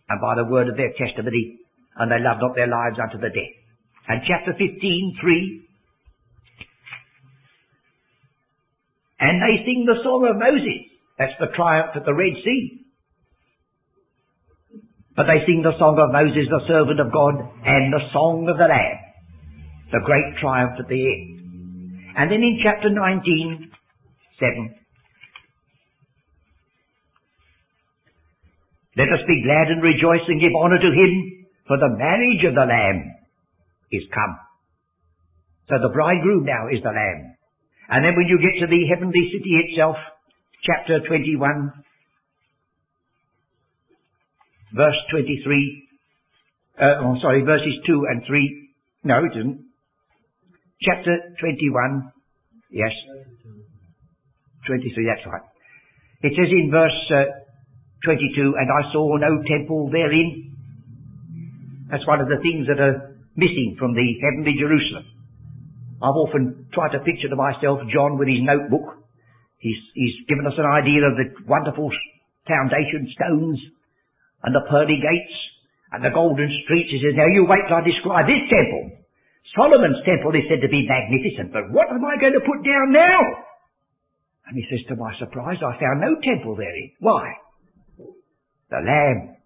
and 0.09 0.21
by 0.21 0.36
the 0.36 0.45
word 0.45 0.69
of 0.69 0.77
their 0.77 0.93
testimony, 0.95 1.59
and 1.97 2.11
they 2.11 2.19
loved 2.23 2.41
not 2.41 2.55
their 2.55 2.67
lives 2.67 2.99
unto 3.01 3.17
the 3.17 3.29
death. 3.29 3.62
And 4.08 4.22
chapter 4.28 4.51
15, 4.51 5.18
3, 5.22 5.64
and 9.24 9.39
they 9.39 9.64
sing 9.64 9.88
the 9.88 10.04
song 10.04 10.28
of 10.28 10.36
Moses. 10.36 10.91
That's 11.16 11.39
the 11.39 11.56
triumph 11.56 11.95
at 11.95 12.04
the 12.04 12.12
Red 12.12 12.36
Sea. 12.43 12.84
But 15.16 15.32
they 15.32 15.39
sing 15.47 15.64
the 15.64 15.80
song 15.80 15.95
of 15.95 16.12
Moses, 16.12 16.51
the 16.51 16.68
servant 16.68 16.99
of 16.99 17.14
God, 17.16 17.39
and 17.64 17.93
the 17.93 18.04
song 18.12 18.51
of 18.51 18.60
the 18.60 18.68
Lamb. 18.68 18.99
The 19.95 20.04
great 20.04 20.36
triumph 20.43 20.76
at 20.76 20.91
the 20.91 20.99
end. 20.99 21.39
And 22.20 22.28
then 22.28 22.43
in 22.43 22.60
chapter 22.60 22.91
19, 22.91 23.72
7. 24.43 24.76
Let 28.99 29.08
us 29.08 29.24
be 29.24 29.39
glad 29.47 29.72
and 29.72 29.80
rejoice 29.80 30.28
and 30.28 30.41
give 30.41 30.51
honour 30.51 30.84
to 30.84 30.91
him, 30.91 31.47
for 31.64 31.80
the 31.80 31.95
marriage 31.95 32.43
of 32.43 32.60
the 32.60 32.68
Lamb 32.68 33.22
is 33.94 34.04
come. 34.10 34.34
So 35.70 35.80
the 35.80 35.94
bridegroom 35.94 36.44
now 36.44 36.68
is 36.68 36.84
the 36.84 36.91
Lamb. 36.91 37.38
And 37.89 38.04
then 38.04 38.16
when 38.18 38.28
you 38.28 38.41
get 38.41 38.60
to 38.60 38.68
the 38.68 38.84
heavenly 38.89 39.32
city 39.32 39.54
itself, 39.64 39.96
chapter 40.66 41.00
21, 41.08 41.72
verse 44.76 45.00
23, 45.12 45.88
uh, 46.82 47.06
oh, 47.06 47.16
sorry, 47.22 47.44
verses 47.44 47.78
2 47.86 48.06
and 48.10 48.24
3. 48.26 48.70
No, 49.04 49.20
it 49.24 49.38
isn't. 49.38 49.62
Chapter 50.82 51.16
21, 51.39 52.12
yes. 52.72 52.91
23, 54.68 55.06
that's 55.06 55.28
right. 55.28 55.48
It 56.24 56.34
says 56.36 56.50
in 56.50 56.72
verse 56.72 57.00
uh, 57.12 57.30
22, 58.06 58.56
and 58.58 58.68
I 58.72 58.91
saw 58.91 59.16
no 59.18 59.44
temple 59.48 59.89
therein. 59.91 60.56
That's 61.91 62.08
one 62.08 62.22
of 62.22 62.28
the 62.28 62.39
things 62.41 62.68
that 62.68 62.80
are 62.80 63.12
missing 63.36 63.75
from 63.79 63.93
the 63.93 64.07
heavenly 64.21 64.53
Jerusalem. 64.59 65.05
I've 66.01 66.19
often 66.19 66.67
tried 66.73 66.91
to 66.97 67.05
picture 67.05 67.29
to 67.29 67.36
myself 67.36 67.79
John 67.93 68.17
with 68.17 68.27
his 68.27 68.43
notebook 68.43 69.03
He's, 69.63 69.79
he's 69.95 70.27
given 70.27 70.43
us 70.43 70.59
an 70.59 70.67
idea 70.67 71.07
of 71.07 71.15
the 71.15 71.31
wonderful 71.47 71.88
foundation 72.43 73.07
stones 73.15 73.63
and 74.43 74.51
the 74.51 74.67
pearly 74.67 74.99
gates 74.99 75.38
and 75.95 76.03
the 76.03 76.11
golden 76.11 76.51
streets. 76.67 76.91
He 76.91 76.99
says, 76.99 77.15
now 77.15 77.31
you 77.31 77.47
wait 77.47 77.63
till 77.71 77.79
I 77.79 77.88
describe 77.88 78.27
this 78.27 78.43
temple. 78.51 79.07
Solomon's 79.55 80.03
temple 80.03 80.36
is 80.36 80.43
said 80.51 80.59
to 80.59 80.67
be 80.67 80.84
magnificent, 80.84 81.55
but 81.55 81.71
what 81.71 81.88
am 81.95 82.03
I 82.03 82.19
going 82.19 82.36
to 82.36 82.43
put 82.43 82.59
down 82.59 82.91
now? 82.91 83.19
And 84.51 84.59
he 84.59 84.67
says, 84.67 84.84
to 84.91 84.99
my 84.99 85.15
surprise, 85.15 85.63
I 85.63 85.79
found 85.79 86.03
no 86.03 86.19
temple 86.19 86.59
therein. 86.59 86.99
Why? 86.99 87.23
The 88.67 88.84
Lamb. 88.84 89.39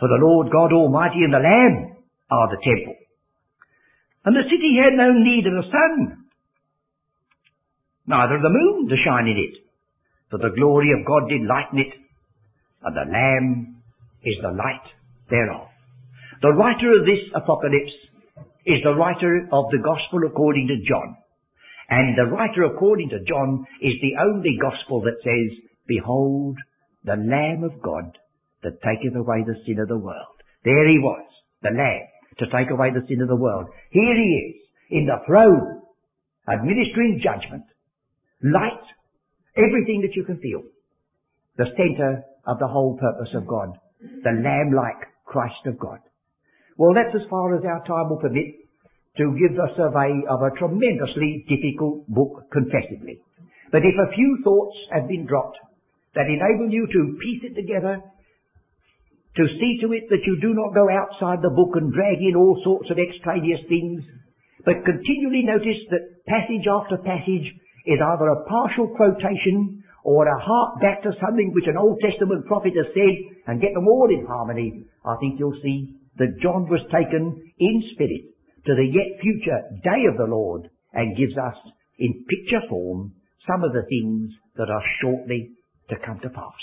For 0.00 0.08
the 0.08 0.24
Lord 0.24 0.48
God 0.48 0.72
Almighty 0.72 1.20
and 1.20 1.36
the 1.36 1.44
Lamb 1.44 1.95
are 2.30 2.48
the 2.50 2.62
temple. 2.62 2.96
And 4.24 4.34
the 4.34 4.48
city 4.50 4.74
had 4.82 4.98
no 4.98 5.12
need 5.12 5.46
of 5.46 5.54
the 5.54 5.70
sun, 5.70 6.26
neither 8.06 8.36
of 8.36 8.42
the 8.42 8.50
moon 8.50 8.88
to 8.88 8.96
shine 9.04 9.28
in 9.28 9.38
it. 9.38 9.54
For 10.30 10.38
the 10.38 10.54
glory 10.58 10.90
of 10.90 11.06
God 11.06 11.28
did 11.28 11.46
lighten 11.46 11.78
it, 11.78 11.94
and 12.82 12.96
the 12.96 13.06
Lamb 13.06 13.76
is 14.24 14.34
the 14.42 14.50
light 14.50 14.86
thereof. 15.30 15.68
The 16.42 16.52
writer 16.52 16.98
of 16.98 17.06
this 17.06 17.22
apocalypse 17.34 17.94
is 18.66 18.82
the 18.82 18.98
writer 18.98 19.46
of 19.52 19.70
the 19.70 19.78
Gospel 19.78 20.26
according 20.26 20.66
to 20.66 20.82
John. 20.88 21.16
And 21.88 22.18
the 22.18 22.26
writer 22.34 22.64
according 22.64 23.10
to 23.10 23.22
John 23.28 23.64
is 23.80 23.94
the 24.02 24.18
only 24.20 24.58
Gospel 24.60 25.02
that 25.02 25.22
says, 25.22 25.58
Behold, 25.86 26.58
the 27.04 27.14
Lamb 27.14 27.62
of 27.62 27.80
God 27.80 28.18
that 28.64 28.82
taketh 28.82 29.14
away 29.14 29.44
the 29.46 29.54
sin 29.64 29.78
of 29.78 29.86
the 29.88 29.96
world. 29.96 30.42
There 30.64 30.88
he 30.88 30.98
was, 30.98 31.24
the 31.62 31.70
Lamb, 31.70 32.08
to 32.38 32.46
take 32.46 32.70
away 32.70 32.90
the 32.90 33.06
sin 33.08 33.22
of 33.22 33.28
the 33.28 33.36
world. 33.36 33.66
Here 33.90 34.14
he 34.14 34.52
is. 34.52 34.66
in 34.90 35.06
the 35.06 35.18
throne, 35.26 35.82
administering 36.48 37.20
judgment, 37.22 37.64
light, 38.42 38.86
everything 39.56 40.02
that 40.02 40.14
you 40.14 40.24
can 40.24 40.38
feel. 40.38 40.62
The 41.56 41.72
center 41.76 42.22
of 42.46 42.58
the 42.58 42.68
whole 42.68 42.96
purpose 42.98 43.34
of 43.34 43.46
God, 43.46 43.78
the 44.00 44.30
lamb-like 44.30 45.08
Christ 45.24 45.66
of 45.66 45.78
God. 45.78 45.98
Well, 46.76 46.94
that's 46.94 47.14
as 47.16 47.28
far 47.30 47.56
as 47.56 47.64
our 47.64 47.82
time 47.86 48.10
will 48.10 48.20
permit 48.20 48.54
to 49.16 49.34
give 49.40 49.56
a 49.56 49.74
survey 49.76 50.12
of 50.28 50.42
a 50.42 50.52
tremendously 50.58 51.44
difficult 51.48 52.06
book, 52.06 52.44
confessedly. 52.52 53.20
But 53.72 53.82
if 53.82 53.96
a 53.96 54.12
few 54.14 54.38
thoughts 54.44 54.76
have 54.92 55.08
been 55.08 55.26
dropped 55.26 55.58
that 56.14 56.28
enable 56.28 56.70
you 56.70 56.86
to 56.86 57.18
piece 57.18 57.42
it 57.50 57.56
together, 57.56 58.02
to 59.36 59.44
see 59.60 59.78
to 59.84 59.92
it 59.92 60.08
that 60.08 60.24
you 60.24 60.40
do 60.40 60.54
not 60.56 60.72
go 60.72 60.88
outside 60.88 61.44
the 61.44 61.52
book 61.52 61.76
and 61.76 61.92
drag 61.92 62.18
in 62.20 62.36
all 62.36 62.56
sorts 62.64 62.90
of 62.90 62.98
extraneous 62.98 63.60
things, 63.68 64.00
but 64.64 64.84
continually 64.84 65.44
notice 65.44 65.80
that 65.92 66.24
passage 66.26 66.64
after 66.64 66.96
passage 67.04 67.52
is 67.84 68.00
either 68.00 68.28
a 68.32 68.44
partial 68.48 68.88
quotation 68.96 69.84
or 70.02 70.26
a 70.26 70.40
hark 70.40 70.80
back 70.80 71.02
to 71.02 71.12
something 71.20 71.52
which 71.52 71.68
an 71.68 71.76
Old 71.76 72.00
Testament 72.00 72.46
prophet 72.46 72.72
has 72.74 72.90
said 72.94 73.14
and 73.46 73.60
get 73.60 73.74
them 73.74 73.86
all 73.86 74.08
in 74.08 74.24
harmony, 74.26 74.84
I 75.04 75.14
think 75.20 75.38
you'll 75.38 75.60
see 75.62 75.98
that 76.18 76.40
John 76.40 76.68
was 76.68 76.80
taken 76.88 77.42
in 77.58 77.76
spirit 77.92 78.32
to 78.66 78.74
the 78.74 78.88
yet 78.88 79.20
future 79.20 79.60
day 79.84 80.08
of 80.10 80.16
the 80.16 80.30
Lord 80.32 80.70
and 80.92 81.16
gives 81.16 81.36
us 81.36 81.56
in 81.98 82.24
picture 82.24 82.64
form 82.68 83.12
some 83.46 83.62
of 83.62 83.72
the 83.72 83.86
things 83.88 84.32
that 84.56 84.70
are 84.70 84.82
shortly 85.02 85.52
to 85.90 85.96
come 86.04 86.18
to 86.20 86.30
pass. 86.30 86.62